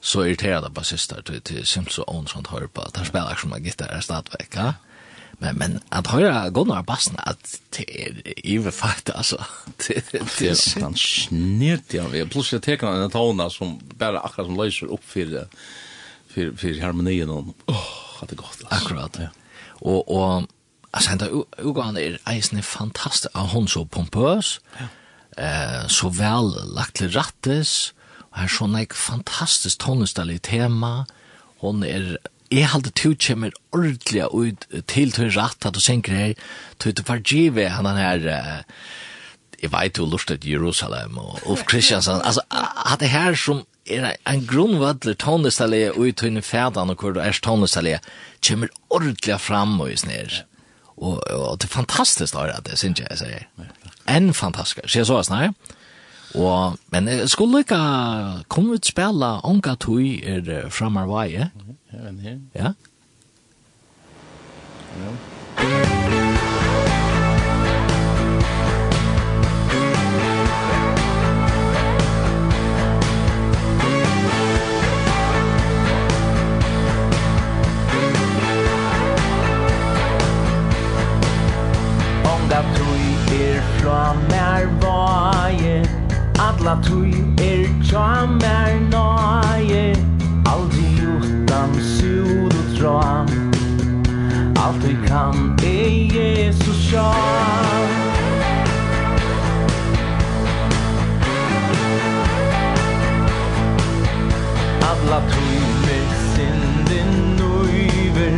så 0.00 0.26
irriterade 0.26 0.70
basister 0.70 1.22
till 1.22 1.40
till 1.40 1.66
Simpson 1.66 2.04
och 2.04 2.30
sånt 2.30 2.46
hör 2.46 2.66
på. 2.66 2.88
Där 2.94 3.04
spelar 3.04 3.34
som 3.34 3.52
en 3.52 3.64
gitarr 3.64 3.88
är 3.88 4.00
stadväck, 4.00 4.48
ja. 4.56 4.74
Men 5.32 5.56
men 5.56 5.80
att 5.88 6.06
höra 6.06 6.50
Gunnar 6.50 6.82
bassen 6.82 7.14
att 7.18 7.60
det 7.76 8.06
är 8.06 8.46
ju 8.46 8.70
faktiskt 8.70 9.16
alltså. 9.16 9.44
Det 9.86 10.40
är 10.40 10.80
han 10.82 10.94
snett 10.94 11.94
ja 11.94 12.06
vi 12.08 12.26
plus 12.26 12.52
jag 12.52 12.62
tar 12.62 13.02
en 13.02 13.10
tona 13.10 13.50
som 13.50 13.80
bara 13.96 14.20
akkurat 14.20 14.46
som 14.46 14.56
löser 14.56 14.86
upp 14.86 15.04
för 15.04 15.48
för 16.28 16.56
för 16.56 16.80
harmonin 16.80 17.30
och 17.30 17.44
åh, 17.66 17.84
hade 18.20 18.34
gott. 18.34 18.62
Akkurat. 18.68 19.16
Ja. 19.18 19.28
Och 19.66 20.16
och 20.16 20.46
alltså 20.90 21.10
han 21.10 21.44
Ugan 21.58 21.96
är 21.96 22.18
eisne 22.24 22.62
fantastisk. 22.62 23.34
Han 23.34 23.68
så 23.68 23.84
pompös. 23.84 24.60
Ja. 24.78 24.84
Eh 25.42 25.86
så 25.86 26.08
väl 26.08 26.74
lagt 26.74 26.96
till 26.96 27.12
rattes 27.12 27.94
Og 28.32 28.42
her 28.42 28.52
sånn 28.52 28.76
ek 28.78 28.96
fantastisk 28.96 29.80
tonestalig 29.84 30.40
tema. 30.46 31.06
Hon 31.62 31.82
er, 31.86 32.16
jeg 32.52 32.70
halte 32.72 32.92
to 32.96 33.14
kjemmer 33.14 33.54
ordentlig 33.74 34.24
ut 34.32 34.66
til 34.90 35.12
til 35.14 35.32
ratt 35.36 35.66
at 35.66 35.76
du 35.76 35.82
senker 35.82 36.14
her, 36.14 36.34
til 36.78 36.94
til 36.94 37.04
pargive 37.08 37.68
han 37.72 37.88
han 37.88 38.00
her, 38.00 38.64
jeg 39.58 39.72
vet 39.72 39.98
jo 39.98 40.06
lort 40.06 40.28
til 40.28 40.52
Jerusalem 40.52 41.18
og 41.18 41.40
Ulf 41.50 41.64
Kristiansen, 41.66 42.22
altså, 42.22 42.44
at 42.50 43.00
det 43.00 43.10
her 43.10 43.34
som 43.34 43.64
er 43.88 44.12
en 44.28 44.44
grunnvadler 44.46 45.16
tonestalig 45.18 45.90
ut 45.96 46.16
til 46.16 46.42
fædan 46.42 46.90
og 46.90 47.00
hvor 47.00 47.16
du 47.16 47.20
er 47.20 47.32
tonestalig, 47.42 47.98
kjemmer 48.42 48.68
ordentlig 48.90 49.40
fram 49.40 49.80
og 49.80 49.90
i 49.92 49.96
snir. 49.96 50.44
Og, 50.96 51.22
og 51.30 51.58
det 51.58 51.68
er 51.68 51.74
fantastisk 51.74 52.34
da, 52.34 52.60
det 52.66 52.78
synes 52.78 53.00
jeg, 53.00 53.06
jeg 53.10 53.18
sier. 53.18 53.68
En 54.08 54.34
fantastisk. 54.34 54.80
Så 54.86 54.98
jeg 54.98 55.06
så, 55.06 55.22
snart. 55.22 55.40
her, 55.40 55.76
Og, 56.34 56.76
men 56.92 57.08
jeg 57.08 57.30
skulle 57.32 57.62
ikke 57.64 57.78
komme 58.52 58.76
ut 58.76 58.86
spela 58.86 59.38
Onka 59.48 59.74
Tui 59.80 60.18
er 60.20 60.68
framar 60.68 61.08
vei, 61.08 61.30
ja? 61.32 61.48
Ja, 61.92 62.02
men 62.04 62.20
her. 62.20 62.38
Ja? 62.54 62.72
Ja. 64.98 65.16
alla 86.68 86.80
tui 86.82 87.12
er 87.40 87.68
tja 87.80 88.26
mer 88.28 88.74
nøye 88.92 89.96
Aldri 90.52 90.88
utan 91.00 91.70
sud 91.80 92.52
og 92.52 92.66
tra 92.76 93.24
Alt 94.64 94.84
vi 94.84 94.96
kan 95.06 95.56
er 95.64 95.94
Jesus 96.12 96.82
tja 96.90 97.06
Alla 104.90 105.20
tui 105.32 105.60
mer 105.86 106.10
sinden 106.34 107.14
nøyver 107.38 108.36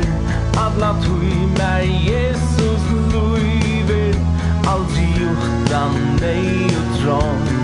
Alla 0.67 0.93
tui 1.03 1.35
mer 1.59 1.83
Jesus 2.07 2.87
løyver 3.17 4.15
Aldri 4.71 5.09
utan 5.33 5.99
nei 6.23 6.71
og 6.77 6.95
drang 7.03 7.60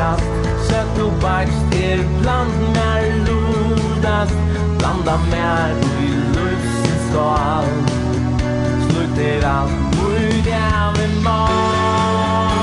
kast 0.00 0.24
Sök 0.68 0.88
nu 0.96 1.10
bakst 1.20 1.74
er 1.74 1.98
bland 2.20 2.52
mer 2.74 3.04
lodast 3.26 4.38
Blanda 4.78 5.16
mer 5.30 5.74
i 6.06 6.10
lufsens 6.34 7.02
skal 7.08 7.68
Slutter 8.86 9.48
alt 9.56 9.72
mot 9.96 10.46
jævlig 10.46 11.12
mat 11.24 12.59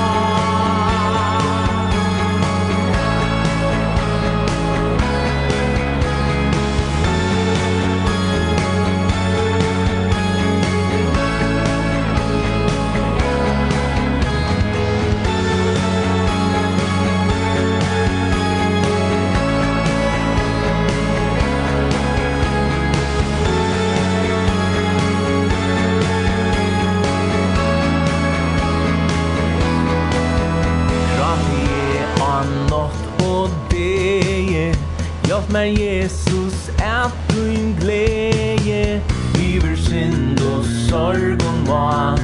Låt 35.48 35.53
mig 35.53 35.74
Jesus 35.74 36.69
att 36.80 37.30
din 37.30 37.76
glädje. 37.80 39.02
Iver 39.40 39.76
synd 39.76 40.41
och 40.41 40.65
sorg 40.65 41.34
och 41.34 41.68
mat. 41.68 42.22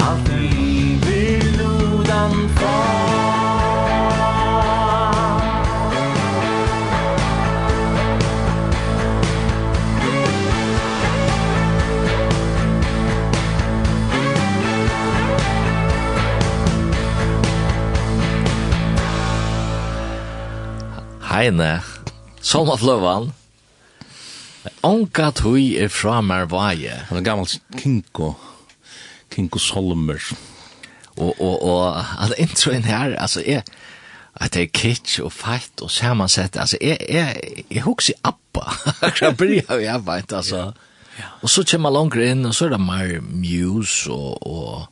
Allt 0.00 0.28
iver 0.28 1.58
lodan 1.58 2.48
far. 2.48 3.22
Heine. 21.20 21.91
Sommarfløvan. 22.52 23.30
Onka 24.84 25.30
tui 25.32 25.70
er 25.80 25.88
fra 25.88 26.18
Mervaje. 26.20 26.98
Han 27.08 27.18
er 27.18 27.24
gammel 27.24 27.48
Kinko. 27.78 28.34
Kinko 29.32 29.58
Solmer. 29.58 30.20
Og, 31.16 31.40
og, 31.40 31.62
og, 31.62 32.02
at 32.20 32.34
introen 32.36 32.84
her, 32.84 33.16
altså, 33.16 33.40
er, 33.46 33.62
at 34.36 34.52
det 34.52 34.66
er 34.66 34.72
kitsch 34.74 35.22
og 35.24 35.32
feit 35.32 35.80
og 35.80 35.90
samansett, 35.90 36.56
altså, 36.60 36.76
jeg, 36.80 36.98
jeg, 37.08 37.64
jeg 37.70 37.86
hukser 37.86 38.20
Abba. 38.24 38.68
Jeg 39.22 39.36
blir 39.36 39.72
av 39.72 39.80
jeg 39.80 40.02
altså. 40.28 40.72
Ja. 41.16 41.32
Og 41.40 41.48
så 41.48 41.64
kommer 41.64 41.88
man 41.88 41.96
langere 41.96 42.34
inn, 42.34 42.44
og 42.44 42.54
så 42.54 42.66
er 42.68 42.74
det 42.76 42.80
mer 42.84 43.20
muse 43.24 44.12
og, 44.12 44.44
og 44.44 44.91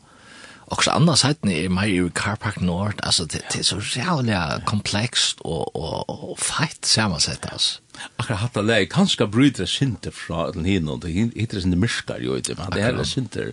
också 0.70 0.90
andra 0.90 1.16
sidan 1.16 1.50
är 1.50 1.68
mig 1.68 1.96
i 1.96 2.10
Car 2.14 2.36
Park 2.36 2.60
Nord 2.60 3.00
alltså 3.02 3.24
det, 3.24 3.42
det 3.52 3.58
är 3.58 3.62
så 3.62 3.80
jävla 3.98 4.60
komplext 4.60 5.40
och 5.40 5.76
och 5.76 6.30
och 6.30 6.38
fight 6.38 6.84
sammansatt 6.84 7.46
alltså 7.52 7.80
akkurat 8.16 8.40
hatt 8.40 8.54
det 8.54 8.62
läge 8.62 8.86
kanske 8.86 9.26
bryter 9.26 9.66
sinter 9.66 10.10
fra 10.10 10.50
den 10.52 10.64
hin 10.64 10.88
og 10.88 11.00
det 11.02 11.10
heter 11.10 11.60
sin 11.60 11.80
myrskar 11.80 12.18
jo 12.20 12.36
inte 12.36 12.54
men 12.54 12.70
det 12.70 12.82
är 12.82 13.04
sinter 13.04 13.52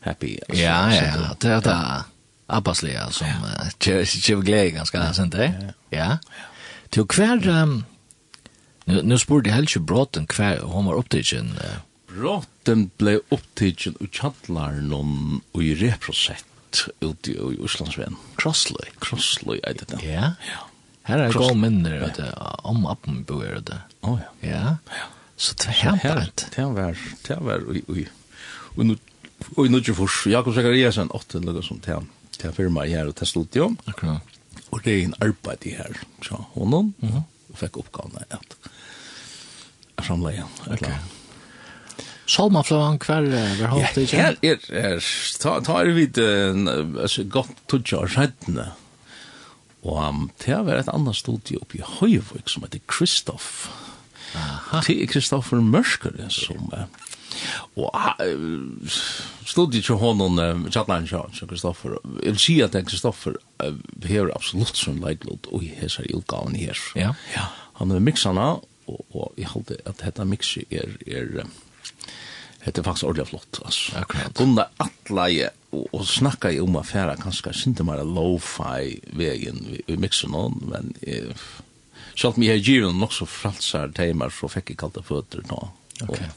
happy 0.00 0.38
alltså, 0.48 0.62
ja 0.62 0.94
ja 0.94 1.36
det 1.40 1.48
är 1.48 1.60
det 1.60 2.04
Abbaslia 2.46 3.10
som 3.10 3.26
tjev 4.06 4.42
glädje 4.42 4.70
ganska 4.70 5.12
sent 5.12 5.32
det 5.32 5.74
ja. 5.90 6.18
Till 6.88 7.06
kvar 7.06 7.82
nu 8.84 9.02
nu 9.02 9.18
spurte 9.18 9.50
Helge 9.50 9.80
Bråten 9.80 10.26
kvar 10.26 10.58
hon 10.62 10.84
var 10.84 10.94
upptagen 10.94 11.58
Bråten 12.08 12.90
ble 12.98 13.18
opptidgen 13.30 13.94
og 14.00 14.10
kjallar 14.12 14.78
og 15.52 15.62
i 15.62 15.74
reprosett 15.74 16.51
ut 17.00 17.28
i 17.28 17.38
Oslandsven. 17.38 18.16
Crossley, 18.36 18.90
Crossley 18.98 19.60
er 19.62 19.74
det. 19.74 19.98
Ja. 20.02 20.32
Ja. 20.52 20.68
Här 21.02 21.18
är 21.18 21.32
gå 21.32 21.54
minner 21.54 22.00
att 22.02 22.20
om 22.64 22.86
appen 22.86 23.24
bo 23.24 23.40
är 23.40 23.60
det. 23.60 23.78
Å, 24.00 24.18
ja. 24.40 24.48
Ja. 24.50 24.76
Så 25.36 25.54
det 25.54 25.68
är 25.68 25.96
helt 25.96 26.46
Det 26.56 26.64
var 26.64 26.98
det 27.28 27.36
var 27.36 27.76
i 27.76 28.00
i 28.00 28.08
och 28.76 28.86
nu 28.86 28.96
och 29.56 29.70
nu 29.70 29.78
ju 29.78 29.94
Jakob 30.26 30.54
Zachariasen 30.54 31.10
åtte 31.10 31.40
noe 31.40 31.62
som 31.62 31.80
til 31.80 32.06
Det 32.42 32.52
firma 32.52 32.54
för 32.54 32.68
mig 32.68 32.90
här 32.90 33.06
och 33.06 33.14
det. 33.50 33.76
Akkurat. 33.84 34.22
Og 34.70 34.84
det 34.84 34.92
er 34.92 35.04
en 35.04 35.14
arbeid 35.20 35.66
i 35.66 35.70
her, 35.76 36.00
Så 36.22 36.44
honom. 36.54 36.94
Mhm. 37.00 37.22
Fick 37.54 37.76
uppgåvan 37.76 38.24
att 38.30 38.56
framlägga. 40.04 40.44
Okej. 40.66 40.98
Salma 42.32 42.62
från 42.62 42.98
kvar 42.98 43.22
var 43.22 43.66
halt 43.68 43.94
det. 43.94 44.12
Ja, 44.12 44.32
er 44.42 44.58
er 44.72 45.02
ta 45.40 45.60
ta 45.60 45.82
det 45.84 45.92
vid 45.92 46.18
alltså 46.18 47.24
gott 47.24 47.66
touchar 47.66 48.06
skadna. 48.06 48.72
Och 49.82 50.08
um, 50.08 50.30
det 50.44 50.54
var 50.54 50.74
et 50.74 50.88
annet 50.88 51.16
studie 51.16 51.58
uppe 51.60 51.78
i 51.78 51.82
Høyvøk 51.84 52.48
som 52.48 52.62
heter 52.62 52.80
Kristoff. 52.88 53.68
Det 54.86 55.02
er 55.02 55.06
Kristoffer 55.06 55.60
Mörsker 55.60 56.28
som 56.28 56.70
är. 56.72 56.86
Och 57.74 57.96
studiet 59.44 59.84
til 59.84 59.94
honom 59.94 60.70
Chatland 60.70 61.08
Charles 61.08 61.42
och 61.42 61.48
Kristoffer. 61.48 61.88
jeg 61.88 61.98
Jag 62.24 62.30
vill 62.30 62.38
säga 62.38 62.64
att 62.64 62.88
Kristoffer 62.88 63.36
har 64.08 64.32
absolutt 64.34 64.76
som 64.76 65.00
leiklod, 65.00 65.46
og 65.52 65.62
här 65.62 65.88
så 65.88 66.02
utgaven 66.02 66.54
her. 66.54 66.78
Ja. 66.94 67.14
Ja. 67.34 67.46
Han 67.72 67.90
är 67.90 68.00
mixarna 68.00 68.60
og 68.86 69.32
jeg 69.36 69.46
holder 69.46 69.76
at 69.86 69.98
dette 69.98 70.24
detta 70.24 70.64
er, 70.70 70.88
er, 71.06 71.38
är 71.38 71.44
Det 72.64 72.78
er 72.78 72.82
faktisk 72.86 73.04
ordentlig 73.04 73.28
flott 73.28 73.58
altså. 73.64 73.96
Akkurat. 73.98 74.34
Kunde 74.38 74.66
alla 74.78 75.26
og, 75.72 75.88
og 75.92 76.06
snacka 76.06 76.52
jeg 76.52 76.62
om 76.62 76.76
affæra, 76.76 77.16
kanskje 77.18 77.52
synte 77.58 77.84
mer 77.84 78.04
lo-fi 78.04 79.00
vegen 79.18 79.64
vi 79.86 79.96
mixar 79.96 80.30
någon 80.30 80.62
men 80.70 80.94
eh 81.02 81.34
om 82.24 82.42
jeg 82.42 82.56
här 82.56 82.56
given 82.56 82.98
nok 82.98 83.12
så 83.12 83.26
fralsar 83.26 83.88
timmar 83.88 84.30
så 84.30 84.48
fikk 84.48 84.68
fick 84.68 84.70
jag 84.70 84.78
kallt 84.78 85.06
fötter 85.06 85.42
då. 85.48 85.68
Okej. 86.02 86.30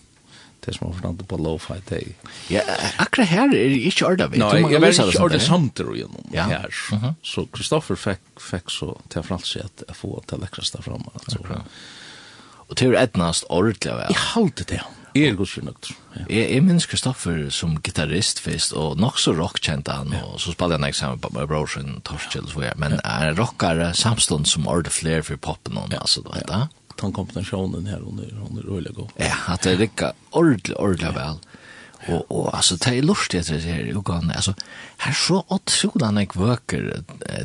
Det 0.59 0.73
som 0.73 0.87
har 0.87 0.93
forstått 0.93 1.27
på 1.27 1.37
lo-fi 1.37 1.73
det. 1.89 2.03
Ja, 2.47 2.61
akkurat 2.97 3.27
här 3.27 3.55
är 3.55 3.69
det 3.69 3.77
inte 3.77 4.05
ordat 4.05 4.31
vet. 4.31 4.39
Nej, 4.39 4.61
jag 4.73 4.79
vet 4.79 4.99
inte 4.99 5.23
ordat 5.23 5.41
samtidigt 5.41 5.97
ju 5.97 6.07
nu 6.31 6.39
här. 6.39 6.69
Så 7.23 7.45
Kristoffer 7.45 7.95
fikk, 7.95 8.39
fikk 8.39 8.71
så 8.71 8.93
til 8.93 9.09
till 9.09 9.23
fralsar 9.23 9.61
att 9.61 9.97
få 9.97 10.23
till 10.27 10.43
extra 10.43 10.81
fram 10.81 11.03
Og 12.67 12.75
til 12.77 12.87
tur 12.87 12.95
ettnast 12.97 13.45
ordentligt. 13.49 13.93
Jeg 14.09 14.15
halte 14.15 14.63
det. 14.63 14.81
Jeg 15.15 15.29
er 15.31 15.35
godkjent 15.39 15.69
godskjønnøkt. 15.71 15.89
Jeg, 16.27 16.47
jeg 16.51 16.63
minns 16.65 16.85
Kristoffer 16.91 17.45
som 17.55 17.77
gitarrist 17.79 18.41
først, 18.43 18.73
og 18.75 18.97
nok 18.99 19.19
så 19.21 19.31
rockkjent 19.37 19.87
han, 19.87 20.11
og 20.27 20.41
så 20.43 20.51
spalte 20.51 20.75
han 20.75 20.87
ikke 20.89 20.99
sammen 20.99 21.21
med 21.23 21.37
min 21.37 21.47
bror 21.47 21.69
sin 21.71 22.01
Torskjell, 22.03 22.49
ja. 22.59 22.73
men 22.75 22.97
er 22.99 23.31
en 23.31 23.95
samstånd 23.95 24.45
som 24.51 24.67
ordet 24.67 24.91
flere 24.91 25.23
for 25.23 25.39
poppen, 25.39 25.79
og 25.79 25.95
altså, 25.95 26.19
du 26.25 26.33
vet 26.35 26.49
da? 26.51 26.65
Den 26.99 27.15
kombinationen 27.15 27.87
her, 27.87 28.03
hun 28.03 28.19
er, 28.19 28.35
hun 28.35 28.59
er 28.59 28.67
rolig 28.67 28.91
god. 28.95 29.15
Ja, 29.19 29.39
at 29.53 29.63
det 29.63 29.79
rikker 29.79 30.11
ordentlig, 30.31 30.75
ordentlig 30.79 31.15
vel. 31.15 31.39
Og, 32.11 32.25
og 32.29 32.51
altså, 32.51 32.75
det 32.75 32.97
er 32.97 33.07
lustig 33.07 33.39
etter 33.39 33.55
det 33.55 33.71
her, 33.71 33.87
Jokan, 33.95 34.31
altså, 34.35 34.51
her 34.99 35.15
er 35.15 35.21
så 35.23 35.41
åttrodan 35.47 36.19
jeg 36.19 36.35
vøker 36.35 36.91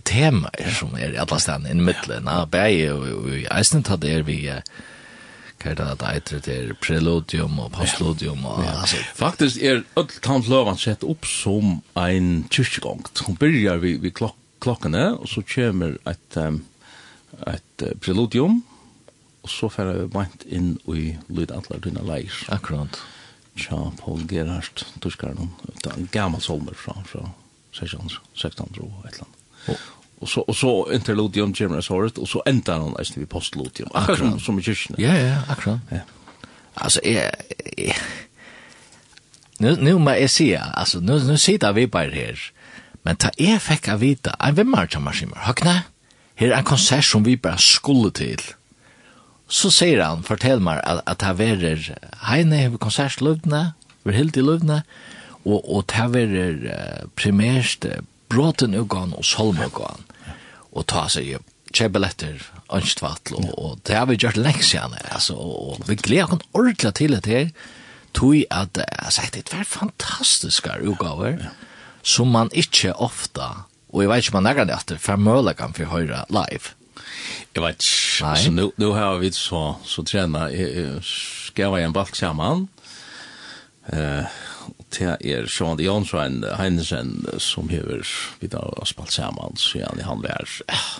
temaer 0.04 0.74
som 0.74 0.98
er 0.98 1.14
i 1.14 1.22
alle 1.22 1.38
stedene 1.38 1.70
i 1.70 1.78
midtelen, 1.86 2.26
ja, 2.26 2.44
bæg 2.50 2.88
og 2.98 3.30
i 3.30 3.44
eisen 3.46 3.86
tatt 3.86 4.04
er 4.10 4.26
vi, 4.26 4.42
uh, 4.50 4.58
Hva 5.60 5.74
er 5.74 5.76
det 5.76 5.86
at 5.92 6.02
eitre 6.08 6.38
til 6.40 6.70
preludium 6.80 7.58
og 7.60 7.72
postludium 7.74 8.46
og 8.48 8.62
ja. 8.64 8.78
altså. 8.80 9.00
Faktisk 9.18 9.60
er 9.60 9.82
öll 10.00 10.14
tanfløvan 10.24 10.80
sett 10.80 11.04
opp 11.04 11.28
som 11.28 11.82
ein 12.00 12.46
kyrkjegongt. 12.48 13.20
Hun 13.26 13.36
byrjar 13.40 13.82
vi, 13.84 13.98
vi 14.00 14.12
klok 14.14 14.38
klokkene, 14.60 15.14
og 15.16 15.28
så 15.28 15.42
kommer 15.48 15.96
et, 16.08 16.36
um, 16.36 16.60
et 17.48 17.84
preludium, 18.04 18.60
og 19.40 19.52
så 19.52 19.70
fer 19.72 19.88
vi 19.88 20.08
beint 20.12 20.44
inn 20.52 20.74
i 20.92 21.14
lydatler 21.32 21.80
dina 21.84 22.04
leir. 22.04 22.34
Akkurat. 22.52 23.00
Tja, 23.56 23.78
Paul 23.98 24.26
Gerhardt, 24.28 24.84
tyskaren, 25.02 25.50
gammal 26.12 26.42
solmer 26.44 26.76
fra, 26.76 26.94
fra 27.08 27.24
1600 27.74 28.20
og 28.84 29.08
et 29.08 29.16
eller 29.16 29.26
annet. 29.26 29.40
Og, 29.68 29.88
Och 30.20 30.28
så 30.28 30.40
och 30.40 30.56
så 30.56 30.92
interludium 30.92 31.54
Jimmy 31.56 31.82
Sorret 31.82 32.18
och 32.18 32.28
så 32.28 32.42
ändar 32.46 32.78
han 32.78 32.94
nästan 32.98 33.20
vi 33.20 33.26
postludium. 33.26 33.88
Akkurat 33.94 34.18
som, 34.18 34.40
som 34.40 34.58
i 34.58 34.62
kyrkan. 34.62 34.96
Ja 34.98 35.16
ja, 35.16 35.36
akkurat. 35.48 35.78
Ja. 35.88 35.98
Alltså 36.74 37.00
är 37.04 37.34
Nu 39.58 39.76
nu 39.80 39.98
men 39.98 40.20
jag 40.20 40.30
ser 40.30 40.58
alltså 40.58 41.00
nu 41.00 41.24
nu 41.24 41.38
sitter 41.38 41.72
vi 41.72 41.86
bara 41.86 42.10
här. 42.10 42.52
Men 43.02 43.16
ta 43.16 43.30
är 43.36 43.58
fick 43.58 43.88
jag 43.88 43.98
vita. 43.98 44.36
En 44.38 44.54
vimmar 44.54 44.86
som 44.86 45.04
maskiner. 45.04 45.36
Hakna. 45.36 45.82
Här 46.34 46.48
är 46.48 46.52
en 46.52 46.64
konsert 46.64 47.04
som 47.04 47.22
vi 47.22 47.36
bara 47.36 47.58
skulle 47.58 48.10
till. 48.10 48.40
Så 49.48 49.70
säger 49.70 50.00
han, 50.00 50.22
fortell 50.22 50.60
mig 50.60 50.80
att, 50.84 51.08
att 51.08 51.22
han 51.22 51.36
verer 51.36 51.98
Heine 52.22 52.68
har 52.68 52.78
konsertlövna, 52.78 53.72
vi 54.02 54.12
helt 54.12 54.36
i 54.36 54.42
lövna, 54.42 54.82
och, 55.42 55.76
och 55.76 55.84
det 55.86 56.08
verer 56.08 56.54
uh, 56.64 57.08
primært 57.14 57.84
bråten 58.30 58.76
ugan 58.78 59.14
og 59.16 59.26
solmugan. 59.26 60.06
Og 60.70 60.86
ta 60.90 61.06
seg 61.10 61.26
jo 61.32 61.42
kjebeletter, 61.74 62.40
ønskvattel, 62.74 63.38
og, 63.38 63.52
og 63.58 63.82
det 63.86 63.96
har 63.98 64.08
vi 64.10 64.18
gjort 64.18 64.38
lenge 64.40 64.64
siden, 64.66 64.96
altså, 65.10 65.36
og 65.38 65.84
vi 65.86 65.96
gleder 65.98 66.34
oss 66.34 66.48
ordentlig 66.56 66.92
til 66.98 67.14
det 67.16 67.30
her, 67.30 67.52
tog 68.16 68.34
at, 68.50 68.80
altså, 68.88 69.28
det 69.34 69.44
er 69.54 69.66
fantastiske 69.68 70.80
utgaver, 70.82 71.46
som 72.02 72.32
man 72.34 72.50
ikke 72.56 72.94
ofta, 72.98 73.66
og 73.90 74.02
jeg 74.02 74.10
vet 74.10 74.24
ikke 74.24 74.34
om 74.36 74.42
man 74.42 74.50
er 74.50 74.64
det 74.64 74.76
at 74.76 74.90
det 74.90 74.98
er 74.98 75.22
muligheten 75.22 75.76
for 75.76 75.86
å 75.86 75.94
høre 75.94 76.24
live. 76.30 76.74
Jeg 77.54 77.62
vet 77.64 77.86
ikke, 77.86 78.26
altså, 78.32 78.54
nu, 78.54 78.66
nu 78.78 78.92
har 78.94 79.18
vi 79.22 79.32
så, 79.34 79.64
så 79.86 80.06
trener, 80.06 80.50
jeg, 80.54 80.74
jeg 80.74 81.02
skrev 81.06 81.78
en 81.78 81.94
balk 81.94 82.18
sammen, 82.18 82.68
eh, 83.90 84.22
uh, 84.26 84.40
det 84.96 85.16
er 85.26 85.48
Sjøen 85.50 85.78
de 85.78 85.86
Jonsson 85.86 86.40
Heinesen 86.58 87.12
som 87.42 87.70
hever 87.70 88.02
vidar 88.42 88.72
og 88.76 88.88
spalt 88.90 89.14
sammen, 89.14 89.56
siden 89.60 90.02
han 90.06 90.22
var 90.24 90.46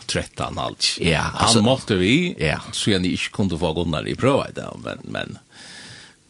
13 0.06 0.58
alt. 0.58 0.92
Ja, 1.02 1.26
han 1.40 1.64
måtte 1.66 1.98
vi, 2.00 2.34
ja. 2.38 2.60
siden 2.72 3.06
de 3.06 3.14
ikke 3.16 3.34
kunne 3.40 3.60
få 3.60 3.72
gunnar 3.76 4.08
i 4.08 4.16
prøva 4.18 4.50
i 4.50 4.56
det, 4.56 4.68
men, 4.84 5.06
men, 5.10 5.38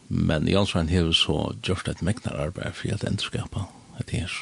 men 0.07 0.47
Jonsson 0.49 0.91
hever 0.91 1.13
så 1.17 1.51
gjort 1.61 1.91
et 1.91 2.01
meknar 2.05 2.39
arbeid 2.49 2.77
for 2.77 2.95
at 2.95 3.05
endrskapa 3.07 3.67
det 4.01 4.23
her. 4.23 4.39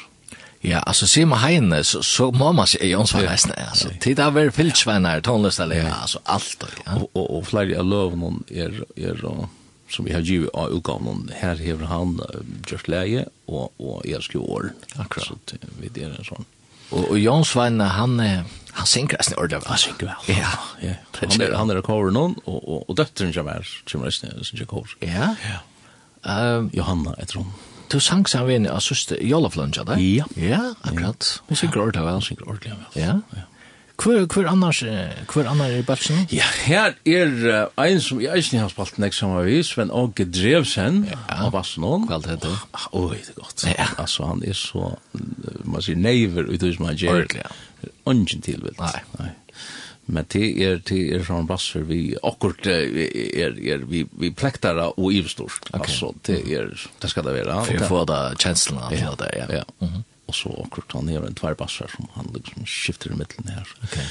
Ja, 0.60 0.82
altså, 0.84 1.06
sier 1.08 1.24
man 1.24 1.40
heine, 1.40 1.78
så, 1.88 2.02
så 2.04 2.26
må 2.36 2.50
man 2.52 2.68
si 2.68 2.90
Jonsson 2.90 3.24
Heisen, 3.24 3.54
altså, 3.56 3.94
tid 4.04 4.20
av 4.20 4.36
er 4.36 4.52
fyltsvenner, 4.52 5.22
tonløstallega, 5.24 5.94
altså, 6.02 6.20
alt. 6.28 6.66
Ja. 6.84 6.98
Og, 6.98 7.06
og, 7.14 7.30
og 7.38 7.46
flere 7.48 7.78
av 7.80 7.88
løvene 7.88 8.42
er, 8.52 8.82
er, 9.00 9.16
er 9.16 9.48
som 9.90 10.06
vi 10.06 10.14
har 10.14 10.24
givet 10.26 10.50
av 10.54 10.72
utgavnen, 10.76 11.28
her 11.40 11.60
hever 11.60 11.90
han 11.90 12.16
uh, 12.22 12.40
just 12.70 12.88
leie 12.90 13.26
og, 13.46 13.70
og 13.78 14.02
jeg 14.08 14.22
skriver 14.26 14.56
år. 14.56 14.70
Akkurat. 14.96 15.26
Så 15.26 15.38
det, 15.50 15.60
vi 15.80 15.92
det 15.92 16.06
er 16.06 16.16
en 16.16 16.26
sånn. 16.26 16.48
Og, 16.90 17.04
og 17.04 17.16
Jan 17.20 17.44
Svein, 17.46 17.78
han, 17.80 18.18
han 18.18 18.88
synker 18.88 19.20
nesten 19.20 19.38
ordentlig 19.38 19.60
vel. 19.62 19.70
Han 19.70 19.82
synker 19.84 20.10
vel. 20.10 20.30
Ja, 20.40 20.52
ja. 20.82 20.94
Han 21.20 21.42
er, 21.44 21.52
han 21.52 21.68
er 21.68 21.82
kåren 21.84 22.14
noen, 22.16 22.38
og, 22.48 22.62
og, 22.64 22.84
og 22.88 22.96
døtteren 22.96 23.34
kommer 23.34 23.58
her, 23.58 23.72
kommer 23.90 24.08
nesten 24.08 24.30
jeg 24.32 24.46
synker 24.48 24.68
kår. 24.70 24.94
Ja. 25.04 25.34
ja. 25.44 25.58
Um, 26.24 26.70
Johanna, 26.72 27.12
jeg 27.20 27.28
tror 27.28 27.44
hun. 27.44 27.52
Du 27.90 27.98
sang 28.00 28.22
seg 28.30 28.46
med 28.46 28.60
en 28.60 28.66
av 28.70 28.80
søster 28.84 29.18
Jolaflunja, 29.26 29.82
da? 29.84 29.96
Ja. 29.98 30.24
Ja, 30.38 30.60
akkurat. 30.86 31.26
Hun 31.48 31.58
synker 31.58 31.82
ordentlig 31.82 32.04
vel. 32.06 32.16
Han 32.20 32.22
synker 32.24 32.46
ordentlig 32.46 32.76
vel. 32.76 33.02
Ja, 33.02 33.16
ja. 33.34 33.46
Hvor, 34.00 34.26
hvor 34.32 34.48
annars, 34.48 34.80
hvor 35.32 35.48
annars 35.48 35.74
er 35.76 35.82
balsen? 35.84 36.22
Ja, 36.32 36.46
her 36.64 36.94
er 37.04 37.34
uh, 37.76 37.84
en 37.84 38.00
som 38.00 38.20
jeg 38.22 38.44
ikke 38.44 38.62
har 38.62 38.70
spalt 38.72 38.96
nek 39.02 39.12
sammen 39.12 39.44
med, 39.44 39.64
Sven 39.68 39.92
Åge 39.92 40.24
Drevsen 40.24 41.02
ja. 41.10 41.18
av 41.44 41.52
Vassenån. 41.52 42.06
Hva 42.08 42.20
er 42.24 42.40
det? 42.40 42.54
Åh, 42.96 43.10
det 43.12 43.20
er 43.20 43.36
godt. 43.36 43.66
Ja. 43.68 43.90
Altså, 44.00 44.30
han 44.30 44.40
er 44.46 44.56
så, 44.56 44.94
man 45.68 45.84
sier 45.84 46.00
neiver 46.00 46.48
ut 46.48 46.64
hos 46.64 46.80
man 46.80 46.96
gjør. 46.96 47.20
Ordentlig, 47.20 47.44
ja. 47.44 47.92
Ungen 48.08 48.44
tilvilt. 48.44 48.80
Nei. 48.80 49.04
Nei. 49.18 49.30
Men 50.10 50.26
det 50.32 50.46
er, 50.64 50.80
det 50.88 51.00
er 51.14 51.24
sånn 51.26 51.46
basser 51.46 51.84
vi 51.86 52.00
akkurat 52.26 52.66
er, 52.66 53.58
er 53.60 53.84
vi, 53.86 54.02
vi 54.18 54.30
plektar 54.34 54.80
og 54.88 55.12
ivstort. 55.14 55.68
Okay. 55.70 55.84
Altså, 55.84 56.14
det 56.26 56.40
er, 56.48 56.72
det 57.02 57.10
skal 57.12 57.28
det 57.28 57.36
være. 57.36 57.60
For 57.68 57.84
å 57.84 57.90
få 57.92 58.00
da 58.10 58.22
kjenslene. 58.34 58.88
Ja, 58.96 59.12
det, 59.20 59.30
ja. 59.38 59.46
ja. 59.60 59.66
Mm 59.78 59.92
-hmm 59.92 60.08
og 60.30 60.36
så 60.38 60.52
akkurat 60.64 60.92
han 60.94 61.08
har 61.10 61.26
en 61.26 61.34
tvärbassar 61.34 61.90
som 61.96 62.06
han 62.14 62.30
liksom 62.34 62.66
skifter 62.66 63.10
i 63.10 63.18
middelen 63.18 63.50
her. 63.50 63.66
Okay. 63.84 64.06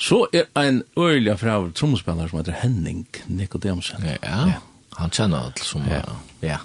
Så 0.00 0.26
er 0.32 0.48
en 0.56 0.82
øyelig 0.98 1.38
fra 1.38 1.60
trommespiller 1.76 2.28
som 2.28 2.40
heter 2.40 2.56
Henning 2.62 3.06
Nikodemsen. 3.26 4.04
Ja, 4.06 4.16
ja. 4.22 4.58
han 4.98 5.10
kjenner 5.10 5.46
alt 5.46 5.62
som... 5.64 5.84
Ja. 5.90 6.02
ja. 6.40 6.58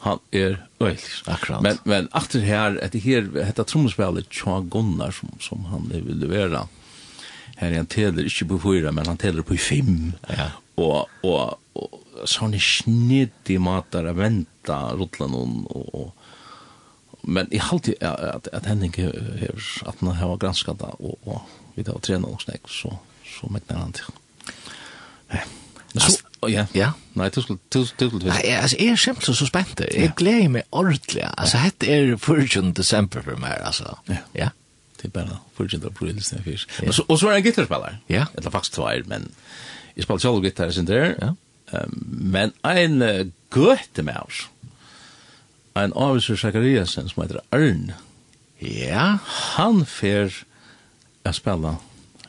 Han 0.00 0.18
er 0.32 0.56
øyelig. 0.80 1.04
Akkurat. 1.26 1.62
Men, 1.62 1.78
men 1.84 2.08
etter 2.16 2.42
her, 2.46 2.78
etter 2.82 3.02
her, 3.02 3.28
etter 3.44 3.68
trommespiller 3.68 4.26
Tja 4.30 4.60
Gunnar 4.70 5.14
som, 5.14 5.34
som 5.42 5.68
han 5.70 5.86
vil 5.92 6.16
levere, 6.22 6.64
her 7.58 7.74
han 7.74 7.90
teler 7.90 8.26
ikke 8.26 8.48
på 8.54 8.60
fyra, 8.62 8.92
men 8.94 9.06
han 9.10 9.20
teler 9.20 9.46
på 9.46 9.58
fem. 9.60 10.12
Ja. 10.30 10.52
Og, 10.78 11.10
og, 11.26 11.58
og 11.74 12.24
så 12.24 12.46
han 12.46 12.54
er 12.54 13.28
i 13.50 13.58
mater 13.62 14.06
å 14.08 14.14
vente 14.16 14.78
ruttlen 14.98 15.34
og, 15.36 15.66
og, 15.74 15.90
og 15.94 16.17
men 17.28 17.48
i 17.52 17.60
halte 17.60 17.94
at 18.00 18.48
at 18.52 18.66
Henning 18.66 18.94
her 18.96 19.12
at 19.86 20.00
han 20.00 20.16
har 20.16 20.36
granskat 20.40 20.80
det 20.80 20.92
og 20.98 21.18
og 21.26 21.40
vi 21.78 21.84
har 21.86 21.98
tränat 21.98 22.30
och 22.30 22.42
snakk, 22.42 22.68
så 22.68 22.98
så 23.40 23.46
mäktar 23.46 23.76
han 23.76 23.92
til. 23.92 24.04
Ja. 25.30 25.38
Så 25.94 26.22
ja. 26.48 26.66
Ja. 26.74 26.90
Nei, 27.14 27.28
du 27.28 27.42
skulle 27.42 27.58
du 27.74 27.84
skulle 27.86 28.24
Nei, 28.24 28.42
altså 28.42 28.76
jeg 28.78 28.88
er 28.88 28.96
simpelt 28.96 29.36
så 29.36 29.46
spent. 29.46 29.80
Jeg 29.94 30.12
gleder 30.16 30.48
meg 30.48 30.62
ordentlig. 30.72 31.22
Altså 31.38 31.58
hette 31.58 31.86
er 31.86 32.16
14. 32.16 32.72
desember 32.72 33.22
for 33.22 33.36
meg, 33.36 33.56
altså. 33.60 33.98
Ja. 34.08 34.16
ja. 34.34 34.48
Det 34.96 35.04
er 35.04 35.08
bare 35.08 35.38
14. 35.56 35.86
april 35.86 36.22
sen 36.22 36.42
fisk. 36.44 36.82
Men 36.82 36.92
så 36.92 37.04
og 37.08 37.18
så 37.18 37.28
er 37.28 37.36
en 37.36 37.42
gitarspiller. 37.42 37.98
Ja. 38.08 38.24
Eller 38.36 38.50
faktisk 38.50 38.72
to 38.72 38.88
men 39.06 39.30
jeg 39.96 40.02
spiller 40.02 40.18
solo 40.18 40.40
gitar 40.42 40.70
sin 40.70 40.86
der. 40.86 41.14
Ja. 41.22 41.32
Um, 41.72 42.06
Men 42.08 42.52
en 42.64 43.02
uh, 43.02 43.26
gøte 43.50 44.02
med 44.02 44.14
oss 44.16 44.48
en 45.84 45.94
avisur 45.96 46.36
Sakariasen 46.36 47.08
som 47.08 47.22
heter 47.22 47.40
Arn. 47.54 47.92
Ja. 48.58 49.18
Han 49.56 49.84
fer 49.86 50.32
å 51.26 51.34
spille 51.36 51.76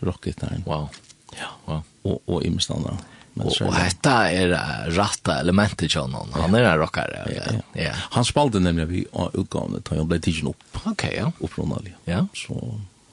rockgitarren. 0.06 0.66
Wow. 0.68 0.90
Ja. 1.38 1.54
Wow. 1.66 1.86
Og, 2.04 2.22
og 2.28 2.46
imestandere. 2.46 3.00
Og, 3.40 3.54
og 3.64 3.72
dette 3.72 4.14
er 4.36 4.54
ratta 4.98 5.38
elementet 5.40 5.94
til 5.94 6.02
honom. 6.02 6.32
Han 6.36 6.56
er 6.58 6.66
en 6.74 6.80
rockare. 6.82 7.24
Ja, 7.32 7.46
ja. 7.54 7.62
ja. 7.86 7.94
Han 8.18 8.28
spalte 8.28 8.60
nemlig 8.60 8.88
vi 8.90 9.04
av 9.14 9.38
utgavene 9.40 9.80
til 9.86 10.02
han 10.02 10.10
ble 10.10 10.20
tidsen 10.24 10.50
opp. 10.52 10.66
Ok, 10.90 11.06
ja. 11.14 11.30
Opprunnet, 11.40 11.94
ja. 12.10 12.26
Så 12.36 12.58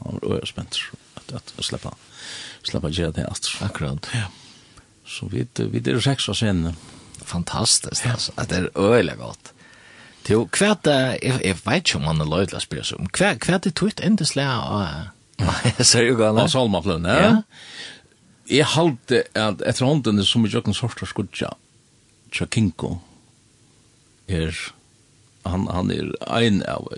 han 0.02 0.18
var 0.18 0.38
øye 0.38 0.48
spent 0.50 0.80
at, 1.20 1.36
at 1.38 1.54
släppa 1.62 1.94
släppa 2.66 2.90
gjøre 2.90 3.14
det 3.20 3.28
alt. 3.28 3.52
Akkurat. 3.62 4.10
Ja. 4.14 4.26
Så 5.06 5.28
vi, 5.30 5.46
vi 5.70 5.82
er 5.84 6.00
seks 6.02 6.28
av 6.28 6.38
scenen. 6.38 6.74
Fantastiskt, 7.22 8.04
ja. 8.04 8.16
Att 8.34 8.48
Det 8.48 8.56
är 8.56 8.70
øyelig 8.74 9.16
gott. 9.18 9.52
Jo, 10.26 10.44
hva 10.50 10.72
er 10.72 10.78
det, 10.82 11.00
jeg 11.22 11.58
vet 11.62 11.84
ikke 11.84 12.00
om 12.00 12.08
han 12.10 12.22
er 12.22 12.30
løyla 12.30 12.60
spyrir 12.62 12.86
seg 12.86 13.02
om, 13.02 13.10
hva 13.14 13.34
er 13.36 13.60
det 13.62 13.74
tog 13.78 13.92
et 13.92 14.02
endeslega 14.06 14.56
av... 14.78 15.12
Ser 15.84 16.08
jo 16.08 16.16
gale. 16.18 16.46
Av 16.46 16.50
salmaplun, 16.50 17.04
ja. 17.04 17.42
Jeg 18.48 18.66
halte 18.72 19.24
at 19.36 19.62
etter 19.66 19.84
hånden 19.86 20.22
er 20.22 20.26
så 20.26 20.40
mye 20.40 20.52
jokken 20.52 20.76
sorter 20.76 21.08
skudja, 21.10 21.50
Tjakinko, 22.34 22.96
er, 24.30 24.54
han, 25.46 25.66
han 25.70 25.92
er 25.94 26.10
ein 26.34 26.60
av, 26.70 26.88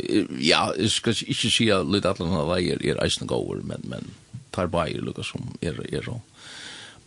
ja, 0.41 0.69
jeg 0.77 0.93
skal 0.95 1.17
ikke 1.25 1.53
si 1.53 1.69
at 1.73 1.89
litt 1.89 2.09
atlan 2.09 2.37
av 2.37 2.49
veier 2.53 2.81
er 2.81 3.01
eisne 3.05 3.29
gåver, 3.29 3.61
men, 3.69 3.85
men, 3.91 4.13
tar 4.55 4.71
bæger 4.73 5.05
lukka 5.05 5.25
som 5.27 5.45
er, 5.61 5.77
er, 5.85 6.01
er, 6.01 6.09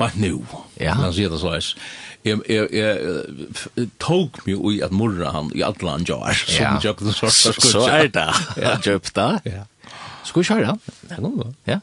bare 0.02 0.22
nu. 0.22 0.42
Ja. 0.80 0.96
Han 1.00 1.14
sier 1.16 1.32
det 1.32 1.42
så 1.42 1.56
er. 1.58 1.74
Jeg, 2.26 2.38
jeg, 2.50 2.68
jeg 2.74 3.88
tog 4.02 4.42
mig 4.46 4.58
i 4.76 4.82
at 4.86 4.94
morra 4.94 5.32
han 5.34 5.50
i 5.58 5.64
alle 5.66 5.90
han 5.90 6.06
jar, 6.06 6.38
som 6.38 6.60
ja. 6.60 6.74
jøkta 6.84 7.14
så 7.18 7.30
skutja. 7.34 7.72
Så 7.72 7.86
är 7.90 8.12
det. 8.14 8.28
Ja. 8.62 8.76
Jøkta. 8.86 9.30
Ja. 9.46 9.64
Skutja 10.28 10.60
er 10.62 10.74
han. 10.74 10.84
Ja. 11.10 11.18
Ja. 11.74 11.80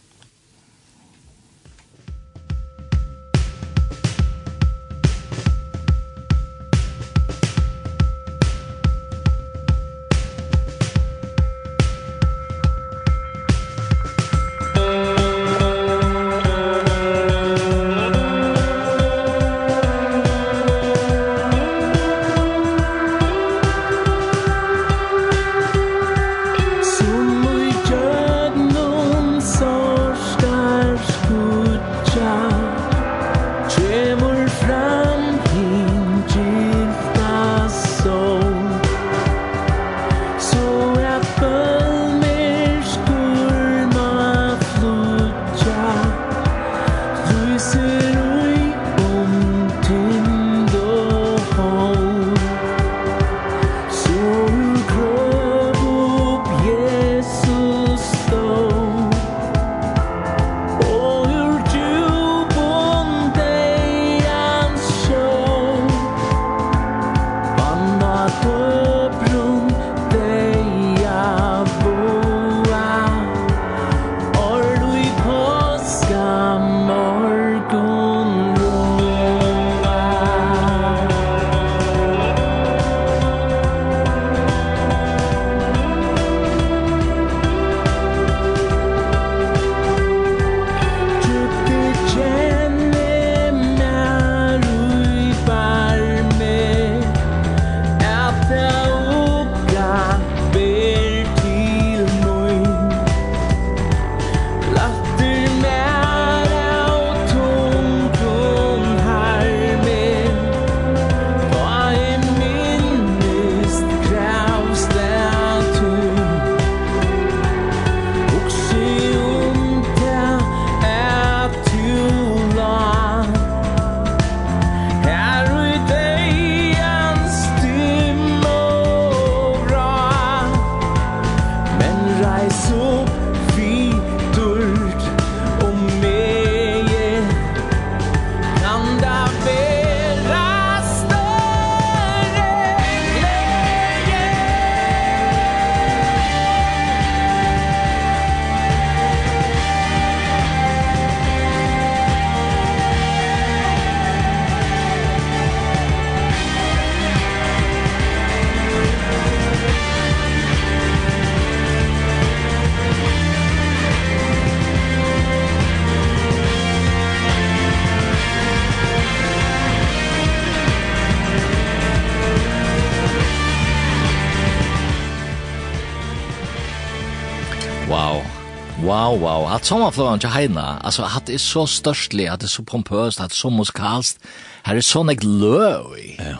Og 179.48 179.54
at 179.54 179.64
sommerfløven 179.66 180.20
til 180.20 180.28
Heina, 180.34 180.76
altså 180.84 181.06
at 181.08 181.24
det 181.26 181.38
er 181.38 181.40
så 181.40 181.64
størstlig, 181.66 182.26
at 182.28 182.42
det 182.42 182.50
er 182.50 182.52
så 182.52 182.62
pompøst, 182.68 183.20
at 183.20 183.30
det 183.32 183.36
er 183.38 183.40
så 183.40 183.48
muskalst. 183.48 184.18
Her 184.66 184.76
er 184.76 184.84
sånn 184.84 185.08
jeg 185.08 185.24
løv 185.24 185.94
i. 185.96 186.10
Ja, 186.18 186.34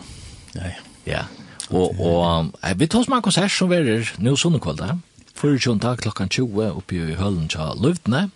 ja, 0.53 0.73
ja. 1.07 1.21
Og, 1.73 1.97
og 1.97 2.51
er, 2.61 2.75
vi 2.77 2.85
tar 2.85 3.01
oss 3.01 3.09
med 3.09 3.17
en 3.17 3.25
konsert 3.25 3.53
som 3.53 3.71
verer 3.71 4.05
nå 4.21 4.35
sunnekvalda, 4.37 4.99
24. 5.41 5.95
klokkan 6.03 6.29
20 6.29 6.67
oppi 6.69 6.99
i 7.01 7.17
høllen 7.17 7.47
til 7.49 7.81
Løvdene. 7.81 8.27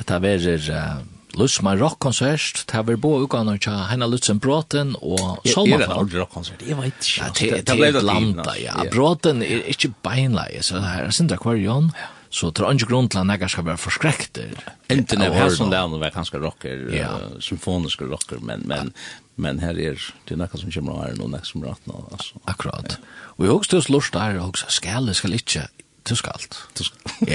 Dette 0.00 0.18
verer 0.24 0.66
uh, 0.74 1.04
Lutsma 1.38 1.76
rock-konsert, 1.78 2.64
det 2.72 2.82
var 2.88 2.98
både 2.98 3.28
utgående 3.28 3.54
til 3.62 3.78
Heina 3.92 4.10
Lutzen 4.10 4.42
Bråten 4.42 4.96
og 4.98 5.38
Solmafall. 5.46 5.70
Er 5.70 5.84
det 5.84 5.86
en 5.86 5.96
ordentlig 6.00 6.24
rock-konsert? 6.24 6.66
Jeg 6.66 6.80
vet 6.82 7.12
ikke. 7.12 7.30
Ja, 7.30 7.30
det 7.70 7.78
er 7.78 7.86
et 7.92 8.10
landa, 8.10 8.58
ja. 8.58 8.74
Bråten 8.90 9.46
er 9.46 9.62
ikke 9.70 9.94
beinleie, 10.02 10.66
så 10.66 10.82
det 10.82 10.90
her 10.96 11.06
er 11.12 11.14
Sindra 11.14 11.38
Kvarion. 11.38 11.92
Ja 11.94 12.10
Så 12.34 12.50
det 12.50 12.64
er 12.64 12.74
ikke 12.74 12.88
grunn 12.90 13.06
til 13.12 13.20
at 13.22 13.42
jeg 13.44 13.52
skal 13.52 13.66
være 13.68 13.78
forskrekter. 13.78 14.62
Enten 14.90 15.22
av 15.22 15.36
her 15.38 15.52
som 15.54 15.70
lærne 15.70 16.00
var 16.02 16.10
kanskje 16.10 16.40
rocker, 16.42 16.80
ja. 16.90 17.12
uh, 17.14 17.36
symfoniske 17.38 18.08
rocker, 18.10 18.40
men, 18.42 18.64
men, 18.66 18.90
men 19.38 19.62
her 19.62 19.78
er 19.78 20.02
det 20.26 20.38
noe 20.40 20.58
som 20.58 20.72
kommer 20.74 21.04
her, 21.04 21.14
og 21.22 21.30
noe 21.30 21.44
som 21.46 21.62
er 21.64 21.76
rett. 21.76 21.86
Altså. 22.16 22.42
Akkurat. 22.50 22.96
Og 23.36 23.46
jeg 23.46 23.54
også 23.54 23.70
til 23.70 23.82
å 23.82 23.86
slå 23.86 24.02
der, 24.18 24.40
og 24.42 24.58
jeg 24.64 24.74
skal, 24.80 25.06
jeg 25.12 25.20
skal 25.20 25.38
ikke, 25.38 25.62
du 26.10 26.14
skal 26.18 26.34
alt. 26.34 26.58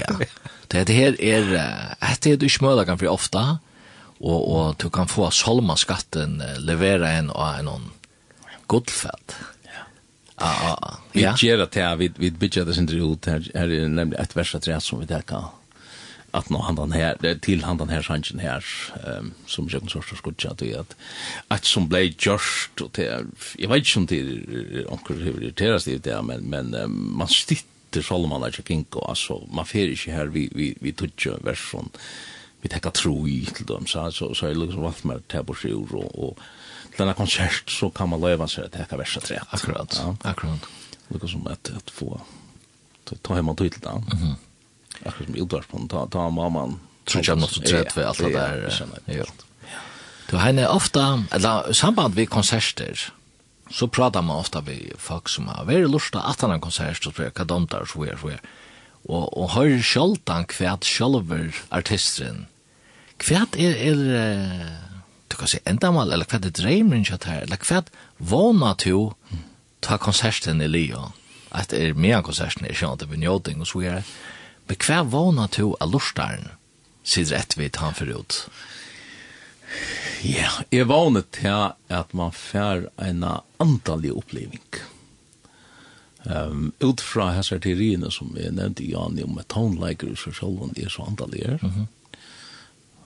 ja. 0.01 0.19
Det 0.69 0.84
her 0.93 1.15
er, 1.17 1.47
det 2.19 2.34
er 2.34 2.35
du 2.38 2.45
ikke 2.45 2.67
møter 2.67 3.07
ofta, 3.09 3.45
for 4.19 4.27
och 4.27 4.35
og, 4.35 4.51
og 4.51 4.76
du 4.77 4.89
kan 4.89 5.07
få 5.07 5.31
solmaskatten 5.31 6.43
levere 6.59 7.07
en 7.07 7.30
av 7.30 7.59
en, 7.59 7.67
en, 7.67 7.91
en, 8.67 8.84
en, 9.07 9.48
Ja, 10.39 10.75
ja. 11.13 11.33
Vi 11.33 11.47
gjør 11.47 11.63
det 11.63 11.71
til, 11.75 11.99
vi, 11.99 12.11
vi 12.17 12.29
bygger 12.31 12.65
det 12.65 12.75
sin 12.75 12.89
ut. 12.89 13.25
her, 13.25 13.43
her 13.55 13.71
er 13.71 13.87
nemlig 13.87 14.19
et 14.19 14.35
vers 14.35 14.55
av 14.55 14.61
tre 14.61 14.79
som 14.81 14.99
vi 14.99 15.05
där 15.05 15.21
kan 15.21 15.49
att 16.31 16.49
nå 16.49 16.61
handan 16.61 16.91
här 16.91 17.39
till 17.39 17.63
handan 17.63 17.89
her 17.89 18.01
sannsyn 18.01 18.39
her, 18.39 18.63
um, 19.19 19.33
som 19.45 19.69
jag 19.71 19.81
kan 19.81 19.89
sorts 19.89 20.17
skutcha 20.17 20.55
till 20.55 20.77
at, 20.77 20.95
at 21.47 21.65
som 21.65 21.87
ble 21.89 22.13
gjørst, 22.13 22.81
og 22.81 22.93
til, 22.93 23.31
jeg 23.59 23.69
vet 23.69 23.81
ikke 23.81 23.99
om 23.99 24.07
det 24.07 24.85
onkel 24.89 25.23
hur 25.23 25.39
det 25.39 25.55
teras 25.55 25.85
det 25.85 26.25
men 26.25 26.49
men 26.49 26.75
um, 26.75 26.91
man 27.17 27.27
stytter 27.27 28.01
Solomon 28.01 28.41
där 28.41 28.51
kinko 28.51 28.99
altså, 29.09 29.47
man 29.51 29.65
fer 29.65 29.89
ikke 29.89 30.11
her, 30.11 30.25
vi 30.25 30.49
vi 30.55 30.75
vi 30.81 30.91
toucha 30.91 31.37
version 31.41 31.89
vi 32.61 32.69
tenker 32.69 32.89
tro 32.89 33.27
i 33.27 33.45
til 33.45 33.67
dem 33.67 33.87
så 33.87 34.11
så 34.11 34.33
så 34.33 34.45
är 34.45 34.49
det 34.49 34.59
liksom 34.59 34.81
vart 34.81 35.03
med 35.03 35.27
tabor 35.27 35.57
och 35.93 36.29
och 36.29 36.37
den 37.03 37.07
här 37.07 37.15
konsert 37.15 37.69
så 37.69 37.89
kan 37.89 38.09
man 38.09 38.21
leva 38.21 38.47
seg 38.47 38.69
til 38.71 38.80
täcka 38.80 38.97
värsta 38.97 39.21
tre. 39.21 39.39
Akkurat, 39.49 40.01
ja. 40.01 40.15
akkurat. 40.23 40.67
Lika 41.07 41.27
som 41.27 41.47
att, 41.47 41.71
att 41.77 41.89
få 41.89 42.21
ta 43.21 43.34
hem 43.34 43.49
och 43.49 43.57
ta 43.57 43.63
hit 43.63 43.85
Mm. 43.85 44.35
Akkurat 45.05 45.26
som 45.26 45.35
Ildvarspån, 45.35 45.88
ta, 45.88 46.07
ta 46.07 46.30
mamman. 46.30 46.80
Tror 47.05 47.23
jag 47.27 47.38
måste 47.38 47.55
så 47.55 47.61
trött 47.61 47.91
för 47.93 48.03
allt 48.03 48.17
det 48.17 48.34
där. 48.34 48.84
Ja, 49.05 49.26
Du 50.30 50.38
har 50.38 50.67
ofta, 50.67 51.23
eller 51.31 51.73
samband 51.73 52.15
vid 52.15 52.30
konserter, 52.30 53.13
så 53.71 53.88
pratar 53.88 54.21
man 54.21 54.38
ofta 54.38 54.61
med 54.61 54.93
folk 54.97 55.30
som 55.30 55.47
har 55.47 55.65
varit 55.65 55.89
lusta 55.89 56.19
att 56.19 56.41
han 56.41 56.51
har 56.51 56.59
konsert 56.59 57.07
och 57.07 57.13
spela 57.13 57.30
kadantar 57.30 57.85
så 57.85 58.05
er, 58.05 58.17
så 58.21 58.30
er. 58.30 58.41
Och 59.03 59.38
och 59.38 59.49
har 59.49 59.81
själtan 59.81 60.45
kvärt 60.45 60.85
artisteren. 61.69 62.45
Kvært 63.17 63.51
Kvärt 63.51 63.55
er, 63.55 63.76
är 63.76 64.88
du 65.30 65.38
kan 65.38 65.49
si 65.49 65.60
endamal, 65.65 66.11
eller 66.11 66.27
hva 66.30 66.39
det 66.41 66.56
dreimer 66.57 66.99
ikke 66.99 67.19
her, 67.30 67.45
eller 67.45 67.61
hva 67.69 67.84
vana 68.18 68.73
to 68.80 69.14
ta 69.85 69.97
konserten 70.01 70.61
i 70.61 70.68
Lyon, 70.68 71.14
at 71.56 71.73
er 71.73 71.97
mea 71.97 72.22
konserten 72.26 72.68
er 72.68 72.77
kjent 72.77 73.06
er 73.06 73.18
njåting 73.18 73.61
og 73.61 73.69
så 73.69 73.84
gjerne, 73.85 74.03
men 74.69 74.81
hva 74.85 74.99
vana 75.10 75.47
to 75.47 75.73
av 75.81 75.93
lortaren, 75.93 76.51
sier 77.03 77.30
rett 77.31 77.57
vi 77.57 77.69
tar 77.73 77.95
for 77.97 78.11
ut? 78.11 78.43
Ja, 80.26 80.51
jeg 80.73 80.89
vana 80.89 81.23
til 81.31 81.72
at 81.93 82.14
man 82.14 82.34
fær 82.35 82.89
en 82.97 83.23
antallig 83.61 84.11
oppleving. 84.14 84.81
Um, 86.26 86.73
ut 86.84 86.99
fra 86.99 87.30
hessarteriene 87.38 88.10
som 88.11 88.34
jeg 88.35 88.51
nevnte 88.51 88.84
i 88.84 88.91
Jani 88.91 89.23
om 89.23 89.38
et 89.39 89.47
tonelager 89.49 90.18
så 90.19 90.34
selv 90.35 90.65
om 90.65 90.73
det 90.76 90.89
er 90.89 90.91
så 90.91 91.06
antallig 91.07 91.45
er, 91.45 91.57
mm 91.61 91.69
-hmm 91.69 91.88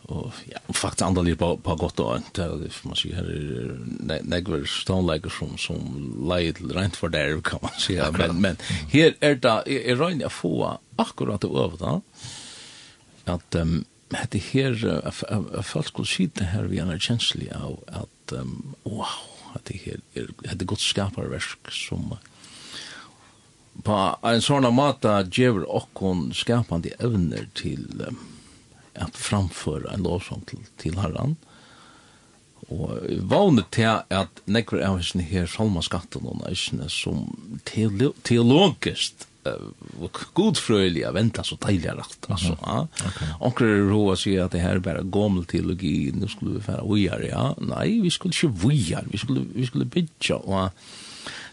och 0.04 0.34
ja 0.46 0.74
faktiskt 0.74 1.02
andra 1.02 1.22
liv 1.22 1.36
på 1.36 1.58
på 1.58 1.76
gott 1.76 2.00
och 2.00 2.18
inte 2.18 2.48
det 2.48 2.84
man 2.84 2.96
ser 2.96 3.14
här 3.14 3.78
negver 4.24 4.66
stonelager 4.66 5.30
som 5.30 5.58
som 5.58 6.16
lejd 6.30 6.72
rent 6.76 6.96
för 6.96 7.10
där 7.10 7.42
kan 7.42 7.60
man 7.62 7.72
Ja, 7.90 8.12
men 8.12 8.42
men 8.42 8.58
här 8.92 9.14
är 9.20 9.36
det 9.36 9.64
jeg 9.68 10.00
rent 10.00 10.26
att 10.26 10.34
få 10.34 10.80
akkurat 10.96 11.42
det 11.42 11.48
over 11.48 11.78
da, 11.78 12.02
att 13.26 13.56
um, 13.56 13.86
hade 14.12 14.40
här 14.40 15.62
folk 15.62 15.88
skulle 15.88 16.30
det 16.34 16.44
här 16.44 16.64
vi 16.64 16.78
er 16.78 17.00
kjenslig 17.00 17.52
av 17.54 17.80
att 17.88 18.32
um, 18.32 18.76
wow 18.84 19.06
att 19.54 19.66
det 19.66 19.80
här 19.86 20.28
hade 20.48 20.66
skapar 20.66 20.76
skaparverk 20.76 21.72
som 21.72 22.18
på 23.84 24.18
en 24.22 24.42
sånn 24.42 24.68
måte 24.74 25.28
gjør 25.32 25.64
och 25.66 26.04
skapande 26.34 26.90
evner 27.00 27.48
till 27.54 28.04
um, 28.08 28.32
at 28.95 29.18
framføre 29.18 29.94
en 29.94 30.06
lovsang 30.06 30.45
til, 30.49 30.64
til 30.82 30.99
herren. 31.02 31.36
Og 32.72 33.03
vannet 33.30 33.68
til 33.76 33.90
at 34.14 34.41
nekker 34.45 34.82
av 34.82 34.98
hans 34.98 35.14
her 35.30 35.49
salmaskatten 35.49 36.26
og 36.30 36.41
næsene 36.45 36.88
som 36.91 37.26
teolo 37.68 38.14
teologisk 38.24 39.28
uh, 39.48 40.15
godfrøyelig 40.38 41.03
venta 41.15 41.44
så 41.45 41.57
deilig 41.65 41.91
er 41.91 41.99
rett, 41.99 42.30
altså. 42.32 42.56
Ja. 42.61 43.36
Onker 43.44 43.68
er 43.68 43.94
å 43.94 44.15
si 44.20 44.38
at 44.40 44.56
det 44.56 44.64
her 44.64 44.80
er 44.80 44.86
bare 44.86 45.03
gammel 45.03 45.45
teologi, 45.49 46.14
nå 46.15 46.30
skulle 46.32 46.57
vi 46.57 46.65
fære 46.70 46.88
vujar, 46.88 47.26
ja. 47.28 47.49
Nei, 47.60 47.99
vi 48.06 48.14
skulle 48.14 48.36
ikke 48.36 48.53
vujar, 48.64 49.10
vi 49.11 49.22
skulle, 49.22 49.45
vi 49.52 49.68
skulle 49.68 49.90
bytja, 49.90 50.40
og 50.40 50.72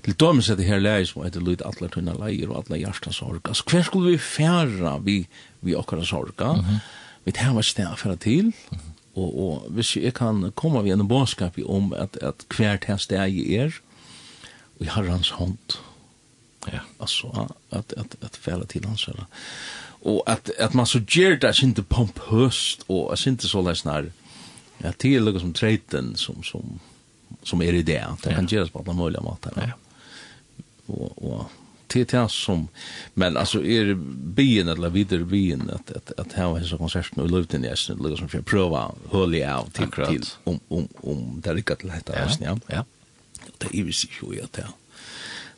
til 0.00 0.16
dømes 0.16 0.48
at 0.48 0.56
det 0.56 0.64
her 0.64 0.80
leir 0.80 1.04
som 1.04 1.26
heter 1.26 1.42
Lyd 1.44 1.60
Atler 1.66 1.90
Tunna 1.92 2.14
Leir 2.16 2.48
og 2.48 2.62
Atler 2.62 2.80
Hjertas 2.80 3.18
Sorg, 3.20 3.42
altså 3.44 3.66
hver 3.68 3.84
skulle 3.84 4.14
vi 4.14 4.22
fære 4.22 4.94
vi, 5.04 5.18
vi 5.66 5.76
okkara 5.76 6.06
sorga, 6.08 6.54
mm 6.54 6.64
-hmm 6.64 6.80
vi 7.30 7.36
tar 7.38 7.54
hva 7.54 7.62
sted 7.66 7.90
for 8.00 8.18
til, 8.20 8.50
og, 9.14 9.28
og 9.28 9.70
hvis 9.76 9.94
jeg 9.96 10.14
kan 10.18 10.50
komme 10.58 10.82
ved 10.84 10.96
en 10.98 11.08
bådskap 11.08 11.58
om 11.66 11.92
at, 11.92 12.18
at 12.22 12.46
hver 12.56 12.76
til 12.82 12.98
sted 12.98 13.22
jeg 13.22 13.62
er, 13.64 13.80
og 14.78 14.86
jeg 14.86 14.92
har 14.92 15.10
hans 15.10 15.30
hånd, 15.38 15.78
ja. 16.66 16.84
altså 17.00 17.48
at, 17.72 17.94
at, 17.96 18.16
at 18.22 18.36
fære 18.36 18.66
til 18.66 18.84
hans 18.84 19.04
herre. 19.08 19.26
Og 20.00 20.24
at, 20.26 20.50
at 20.58 20.74
man 20.74 20.86
så 20.86 21.00
gjør 21.00 21.36
det, 21.36 21.62
inte 21.62 21.80
ikke 21.80 21.90
pompøst, 21.90 22.84
og 22.88 23.10
jeg 23.10 23.36
så 23.40 23.62
løsner, 23.62 23.94
jeg 23.94 24.12
Ja, 24.82 24.92
det 24.96 25.16
är 25.16 25.52
treten 25.52 26.16
som 26.16 26.42
som 26.42 26.80
som 27.42 27.62
är 27.62 27.68
er 27.68 27.72
i 27.72 27.82
det. 27.82 28.06
Det 28.22 28.34
kan 28.34 28.46
göras 28.46 28.70
på 28.70 28.78
alla 28.78 28.92
möjliga 28.92 29.22
måter. 29.22 29.52
Ja. 29.56 29.72
Och 30.86 31.22
och 31.22 31.50
till 31.90 32.06
till 32.06 32.28
som 32.28 32.68
men 33.14 33.36
alltså 33.36 33.64
är 33.64 33.84
det 33.84 33.94
bien 34.34 34.68
eller 34.68 34.90
vidare 34.90 35.24
bien 35.24 35.70
att 35.74 35.92
att 35.96 36.20
att 36.20 36.32
ha 36.32 36.58
hela 36.58 36.78
konserten 36.78 37.22
och 37.22 37.30
luften 37.30 37.64
i 37.64 37.68
Essen 37.68 37.98
liksom 38.02 38.28
för 38.28 38.42
prova 38.42 38.92
hålla 39.06 39.58
av 39.58 39.70
till 39.70 39.90
till 39.90 40.24
om 40.44 40.60
om 40.68 40.88
om 40.96 41.40
det 41.44 41.54
lyckat 41.54 41.84
lätt 41.84 42.10
att 42.10 42.40
ja 42.40 42.58
ja 42.66 42.84
det 43.58 43.66
är 43.66 43.84
ju 43.84 43.92
så 43.92 44.34
ju 44.34 44.42
att 44.42 44.58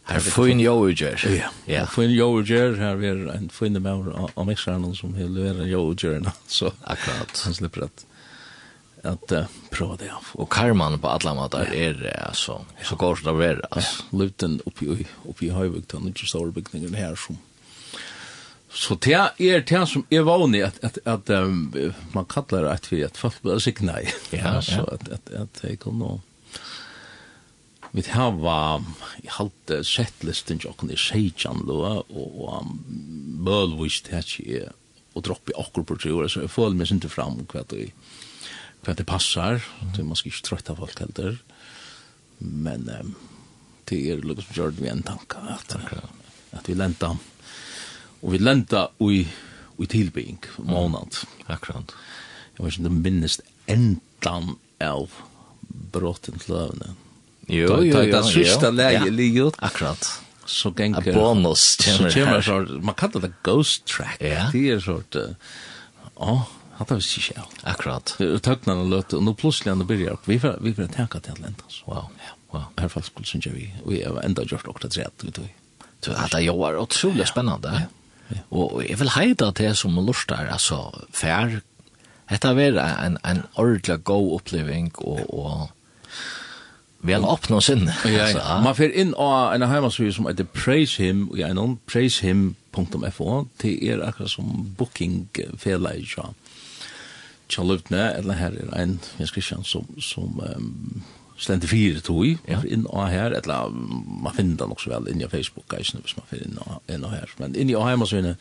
Här 0.04 0.20
får 0.20 0.48
en 0.48 0.60
Joger. 0.60 1.40
Ja. 1.40 1.74
Ja. 1.74 1.86
Får 1.86 2.04
en 2.04 2.12
Joger 2.12 2.74
her 2.74 2.94
vi 2.94 3.08
en 3.08 3.48
får 3.48 3.66
en 3.66 3.82
mer 3.82 4.30
av 4.34 4.46
mixarna 4.46 4.94
som 4.94 5.12
vill 5.12 5.38
vara 5.38 5.66
Jogerna 5.66 6.32
så. 6.46 6.72
Akkurat. 6.82 7.42
Han 7.44 7.54
slipper 7.54 7.82
at 7.82 8.06
at 9.02 9.32
uh, 9.32 9.46
prøve 9.70 9.96
det 9.98 10.10
av. 10.14 10.26
Och 10.32 10.52
karman 10.52 10.98
på 10.98 11.08
alla 11.08 11.34
måter 11.34 11.68
ja. 11.68 11.74
är 11.74 11.94
det 11.94 12.14
alltså. 12.14 12.64
Så 12.82 12.96
går 12.96 13.20
det 13.24 13.30
å 13.30 13.38
være, 13.38 13.66
altså. 13.70 14.04
ja. 14.10 14.18
Luten 14.18 14.60
oppi, 14.66 14.86
i, 14.86 15.06
uppe 15.28 15.46
i 15.46 15.50
Høyvøkten, 15.50 16.06
inte 16.06 16.26
stora 16.26 16.50
byggningen 16.50 16.94
här 16.94 17.14
som 17.14 17.38
Så 18.72 18.94
det 18.94 19.18
er 19.38 19.60
det 19.60 19.86
som 19.88 20.06
er 20.10 20.22
vanlig 20.24 20.62
at, 20.64 20.78
at, 20.82 20.98
at 21.04 21.30
um, 21.30 21.72
man 22.14 22.24
kallar 22.24 22.62
det 22.64 22.70
at 22.70 22.92
vi 22.92 23.02
at 23.04 23.18
folk 23.20 23.42
blir 23.42 23.60
sikk 23.60 23.82
nei. 23.84 24.06
Ja, 24.32 24.60
så 24.64 24.80
ja. 24.80 24.94
at, 24.94 25.08
at, 25.12 25.32
at 25.42 25.64
jeg 25.64 25.80
kan 25.82 25.98
nå 25.98 26.20
vi 27.92 28.02
hava 28.08 28.80
i 29.20 29.28
halte 29.28 29.82
sett 29.84 30.24
listen 30.24 30.60
jokken 30.62 30.90
i 30.90 30.96
Seijan 30.96 31.60
loa 31.68 31.98
og 32.00 32.38
um, 32.48 32.78
bølvist 33.44 34.08
det 34.08 34.22
ikke 34.22 34.46
hetje 34.46 34.70
og 35.12 35.26
droppi 35.26 35.52
akkur 35.60 35.84
på 35.84 35.98
tre 36.00 36.14
år 36.16 36.30
så 36.32 36.46
jeg 36.46 36.54
føler 36.54 36.78
meg 36.78 36.88
sinte 36.88 37.10
fram 37.12 37.42
hva 37.52 37.66
det 37.68 37.82
er 37.82 37.90
hva 38.82 38.94
det 38.98 39.06
passar. 39.06 39.62
Det 39.92 40.02
er 40.02 40.08
måske 40.08 40.32
ikke 40.32 40.46
trött 40.48 40.70
av 40.72 40.80
folk 40.82 40.98
heller. 40.98 41.38
Men 42.42 42.88
um, 42.90 43.14
det 43.90 44.00
er 44.10 44.22
lukket 44.24 44.48
som 44.48 44.58
gör 44.58 44.74
det 44.74 44.82
vi 44.82 44.90
en 44.90 45.02
tanke. 45.02 45.38
Att, 45.48 45.76
at 46.50 46.68
vi 46.68 46.74
lenta, 46.74 47.16
og 48.22 48.32
vi 48.32 48.38
lenta 48.38 48.88
ui, 49.00 49.26
ui 49.78 49.86
tilbygging, 49.86 50.40
månad. 50.58 51.22
Mm. 51.22 51.54
Akkurat. 51.54 51.94
Jeg 52.56 52.64
vet 52.64 52.72
ikke, 52.72 52.82
om 52.82 52.88
det 52.88 53.10
minnes 53.10 53.38
endan 53.70 54.56
av 54.82 55.14
brotten 55.92 56.38
til 56.42 56.54
løvene. 56.54 56.92
Jo, 57.48 57.78
jo, 57.82 57.86
jo. 57.86 58.02
Det 58.10 58.24
sista 58.30 58.70
läge 58.70 59.10
ligger 59.10 59.52
ut. 59.52 59.62
Akkurat. 59.62 60.08
Så 60.44 60.72
gänker. 60.76 61.12
En 61.12 61.14
bonus. 61.14 61.78
Så 61.78 62.10
kommer 62.10 62.42
så, 62.42 62.58
man 62.82 62.94
kallar 62.94 63.20
det 63.20 63.32
ghost 63.42 63.86
track. 63.86 64.18
Ja. 64.20 64.50
Det 64.52 64.70
är 64.70 64.80
sort, 64.80 65.16
uh, 65.16 65.30
ja, 66.16 66.46
Han 66.76 66.86
tar 66.86 67.00
sig 67.00 67.22
själv. 67.22 67.46
Akkurat. 67.62 68.18
Töknan 68.42 68.78
och 68.78 68.88
löt 68.88 69.12
och 69.12 69.22
nu 69.22 69.34
plötsligt 69.34 69.76
när 69.76 69.84
börjar 69.84 70.16
vi 70.24 70.40
får, 70.40 70.58
vi 70.60 70.74
får 70.74 70.82
att 70.82 70.92
tänka 70.92 71.20
till 71.20 71.34
lända. 71.34 71.64
Wow. 71.86 71.96
Ja, 71.96 72.34
wow. 72.50 72.62
I 72.76 72.80
alla 72.80 72.88
fall 72.88 73.02
skulle 73.02 73.26
synge 73.26 73.50
vi. 73.54 73.74
Vi 73.86 74.04
har 74.04 74.22
ända 74.22 74.42
gjort 74.42 74.66
också 74.66 74.88
det 74.88 74.96
rätt 75.00 75.24
ut. 75.24 75.38
Så 76.00 76.12
att 76.12 76.30
det 76.30 76.42
är 76.42 76.76
otroligt 76.78 77.28
spännande. 77.28 77.86
Och 78.48 78.84
jag 78.84 78.96
vill 78.96 79.08
hejda 79.08 79.50
det 79.50 79.74
som 79.74 80.06
lustar 80.06 80.46
alltså 80.46 80.94
fär. 81.12 81.60
Detta 82.28 82.54
var 82.54 82.62
en 82.62 83.18
en 83.22 83.42
ordentlig 83.54 84.02
go 84.02 84.36
upplevelse 84.36 84.96
og, 84.96 85.34
og 85.34 85.70
Vi 87.04 87.12
har 87.12 87.24
oppnått 87.26 87.64
sin. 87.64 87.90
Ja, 88.04 88.28
ja. 88.30 88.60
Man 88.62 88.76
får 88.78 88.92
inn 88.94 89.14
av 89.18 89.54
en 89.54 89.64
heimasvig 89.66 90.12
som 90.14 90.28
heter 90.30 90.46
Praise 90.54 91.02
Him, 91.02 91.24
og 91.32 91.40
jeg 91.40 91.50
er 91.50 91.56
noen 91.58 91.74
praisehim.fo, 91.90 93.30
det 93.62 93.72
er 93.90 94.04
akkurat 94.06 94.30
som 94.30 94.52
booking-fela 94.78 95.96
i 95.98 96.04
sjøen. 96.06 96.38
Christian 97.52 97.68
Løvdne, 97.68 98.16
eller 98.16 98.34
her 98.34 98.54
er 98.56 98.82
en 98.82 99.00
Jens 99.18 99.30
Christian 99.30 99.64
som, 99.64 99.84
som 100.00 100.40
um, 100.40 101.02
slender 101.36 101.68
fire 101.68 102.00
tog 102.00 102.24
ja. 102.24 102.62
inn 102.64 102.86
og 102.88 103.10
her, 103.12 103.34
eller 103.36 103.68
man 103.74 104.32
finner 104.32 104.56
den 104.62 104.72
nok 104.72 104.80
så 104.80 104.94
vel 104.94 105.10
inn 105.12 105.20
i 105.20 105.28
Facebook, 105.28 105.68
ikke, 105.68 106.00
hvis 106.00 106.16
man 106.16 106.28
finner 106.30 106.48
inn 106.48 106.62
og, 106.64 106.78
inn 106.88 107.04
og 107.04 107.12
her. 107.12 107.34
Men 107.42 107.56
inn 107.58 107.68
i 107.68 107.76
og 107.76 107.84
her 107.84 107.98
må 108.00 108.08
så 108.08 108.22
vinne 108.22 108.38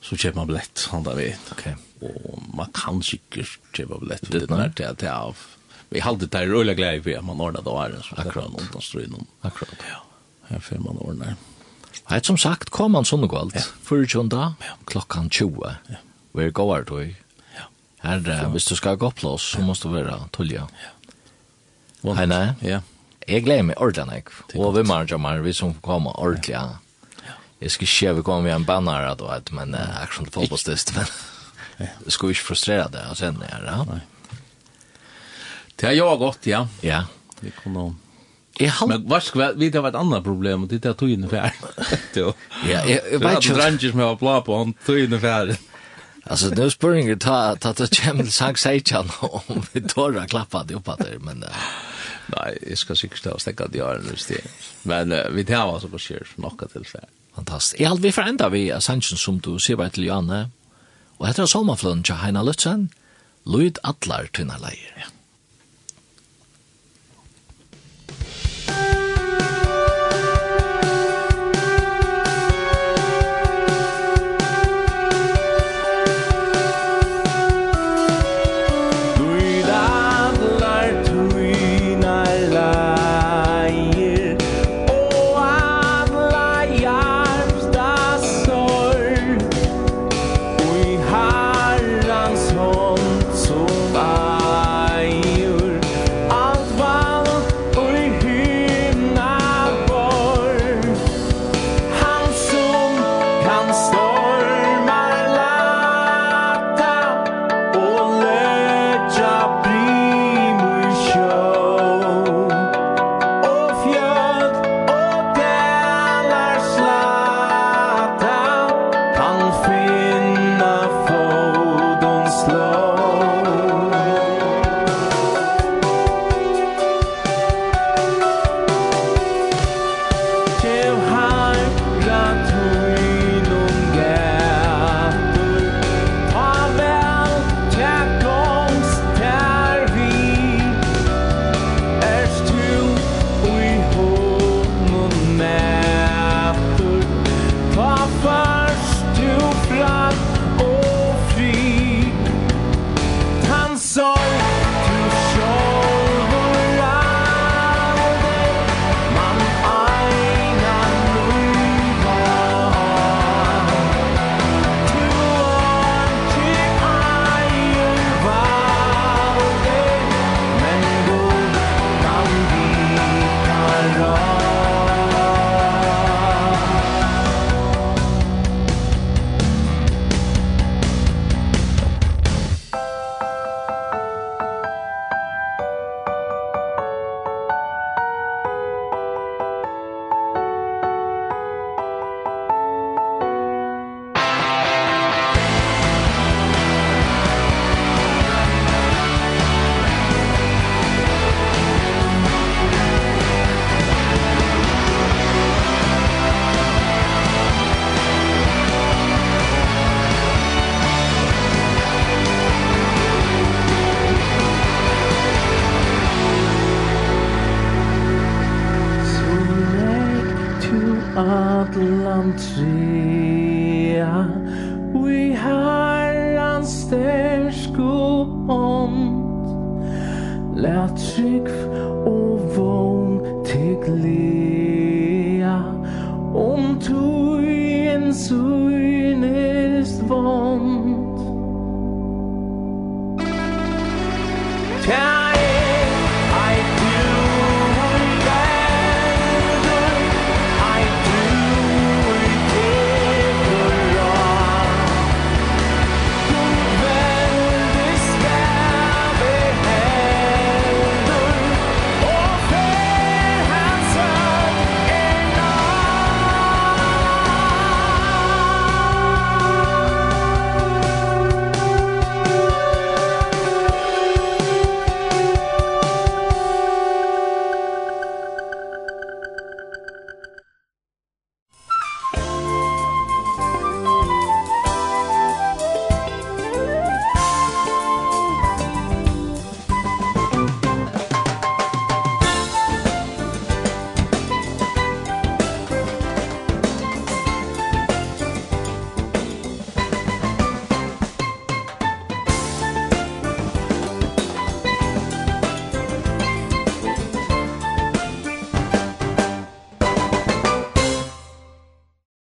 så 0.00 0.16
kjøper 0.16 0.36
man 0.38 0.48
billett, 0.48 0.82
han 0.92 1.02
der 1.04 1.16
vet. 1.18 1.48
Okay. 1.52 1.74
Og 2.00 2.44
man 2.56 2.70
kan 2.72 3.02
sikkert 3.04 3.58
kjøpe 3.76 3.98
billett 4.00 4.24
for 4.24 4.38
det 4.38 4.48
der 4.48 4.70
til, 4.72 4.94
til 5.02 5.10
av. 5.12 5.42
Vi 5.92 6.00
halde 6.00 6.24
det 6.24 6.40
er 6.40 6.48
røyla 6.48 6.72
glede 6.72 7.02
for 7.04 7.18
at 7.18 7.26
man 7.26 7.40
ordner 7.44 7.60
det 7.64 7.72
året, 7.72 8.04
så 8.06 8.16
det 8.16 8.32
kan 8.32 8.48
noen 8.48 8.70
som 8.72 8.84
står 8.84 9.04
innom. 9.04 9.26
Akkurat. 9.44 9.84
Ja, 9.88 10.00
her 10.48 10.64
får 10.64 10.80
man 10.84 11.00
ordner. 11.04 11.36
Nei, 12.08 12.20
som 12.24 12.40
sagt, 12.40 12.72
kom 12.72 12.96
han 12.96 13.04
sånn 13.04 13.28
og 13.28 13.34
galt. 13.34 13.58
Ja. 13.60 13.66
Fyrir 13.84 14.08
klokkan 14.88 15.28
20. 15.28 15.76
Ja 15.92 16.00
vi 16.32 16.44
er 16.46 16.54
gåvar 16.54 16.84
tog. 16.88 17.14
Ja. 17.56 17.66
Her, 18.02 18.22
uh, 18.26 18.50
hvis 18.54 18.68
du 18.70 18.76
skal 18.78 18.98
gå 19.00 19.10
plås, 19.10 19.50
så 19.54 19.64
måste 19.64 19.88
du 19.88 19.96
være 19.96 20.18
tullja. 20.32 20.66
Ja. 20.84 22.14
Hei, 22.18 22.26
nei? 22.30 22.44
Ja. 22.64 22.80
Jeg 23.28 23.44
gleder 23.44 23.66
meg 23.68 23.78
ordentlig, 23.78 24.24
og 24.56 24.72
vi 24.74 24.82
marger 24.88 25.20
meg, 25.20 25.42
vi 25.44 25.52
som 25.54 25.74
kommer 25.84 26.16
ordentlig. 26.18 26.56
Ja. 26.56 26.78
Jeg 27.60 27.74
skal 27.74 27.86
ikke 27.86 28.14
vi 28.16 28.22
kommer 28.24 28.48
med 28.48 28.54
en 28.56 28.64
banner, 28.64 29.10
da, 29.14 29.26
vet, 29.34 29.52
men 29.52 29.74
uh, 29.76 30.02
action 30.02 30.24
til 30.24 30.32
fotballstist, 30.38 30.94
men 30.96 31.10
jeg 31.80 32.14
skal 32.14 32.32
ikke 32.32 32.46
frustrere 32.46 32.88
det, 32.92 33.04
og 33.10 33.16
sen 33.20 33.42
er 33.44 33.66
ja. 33.68 33.82
Nei. 33.88 34.00
Det 35.80 35.88
har 35.88 35.96
jeg 35.96 36.20
gått, 36.20 36.46
ja. 36.46 36.66
Ja. 36.84 37.04
Det 37.40 37.52
kunne... 37.62 37.94
Jeg 38.60 38.70
har 38.76 38.86
Men 38.86 39.08
vad 39.08 39.22
ska 39.22 39.52
vi 39.56 39.70
det 39.70 39.80
var 39.80 39.88
et 39.88 39.96
annet 39.96 40.24
problem 40.24 40.62
og 40.62 40.68
det 40.70 40.84
er 40.84 40.92
tog 40.92 41.08
ungefär. 41.08 41.52
Ja, 42.68 42.84
jeg, 42.84 43.00
jag 43.12 43.20
vet 43.20 43.32
et 43.32 43.44
ikke- 43.44 43.54
dranger 43.54 43.90
som 43.90 44.00
jeg 44.00 44.08
att 44.08 44.18
blå 44.18 44.40
på 44.40 44.58
han 44.58 44.74
tog 44.86 44.98
ungefär. 44.98 45.56
Alltså 46.30 46.48
nu 46.48 46.70
spurning 46.70 47.18
ta 47.18 47.56
ta 47.56 47.72
ta 47.74 47.86
Chamel 47.86 48.30
sang 48.30 48.56
Seichan 48.56 49.10
om 49.20 49.62
vi 49.72 49.80
tårar 49.80 50.26
klappa 50.26 50.64
det 50.64 50.74
upp 50.74 50.88
att 50.88 50.98
det 50.98 51.18
men 51.18 51.44
nej, 52.26 52.58
jag 52.68 52.78
ska 52.78 52.94
säkert 52.94 53.26
och 53.26 53.40
stäcka 53.40 53.66
det 53.66 53.84
här 53.84 53.98
nu 53.98 54.16
det. 54.28 54.44
Men 54.82 55.34
vi 55.34 55.44
tar 55.44 55.74
alltså 55.74 55.88
på 55.88 55.98
skär 55.98 56.26
något 56.36 56.72
till 56.72 56.84
så. 56.84 56.98
Fantastiskt. 57.34 57.80
Jag 57.80 57.88
hade 57.88 58.02
vi 58.02 58.12
förända 58.12 58.48
vi 58.48 58.72
Ascension 58.72 59.18
som 59.18 59.40
du 59.40 59.58
ser 59.58 59.76
bara 59.76 59.90
till 59.90 60.06
Janne. 60.06 60.50
Och 61.16 61.28
heter 61.28 61.46
Sommarflön 61.46 62.02
Jaina 62.06 62.42
Lutzen. 62.42 62.88
Lloyd 63.44 63.78
Atlar 63.82 64.26
tunna 64.26 64.58
lejer. 64.58 64.94
Ja. 64.96 65.19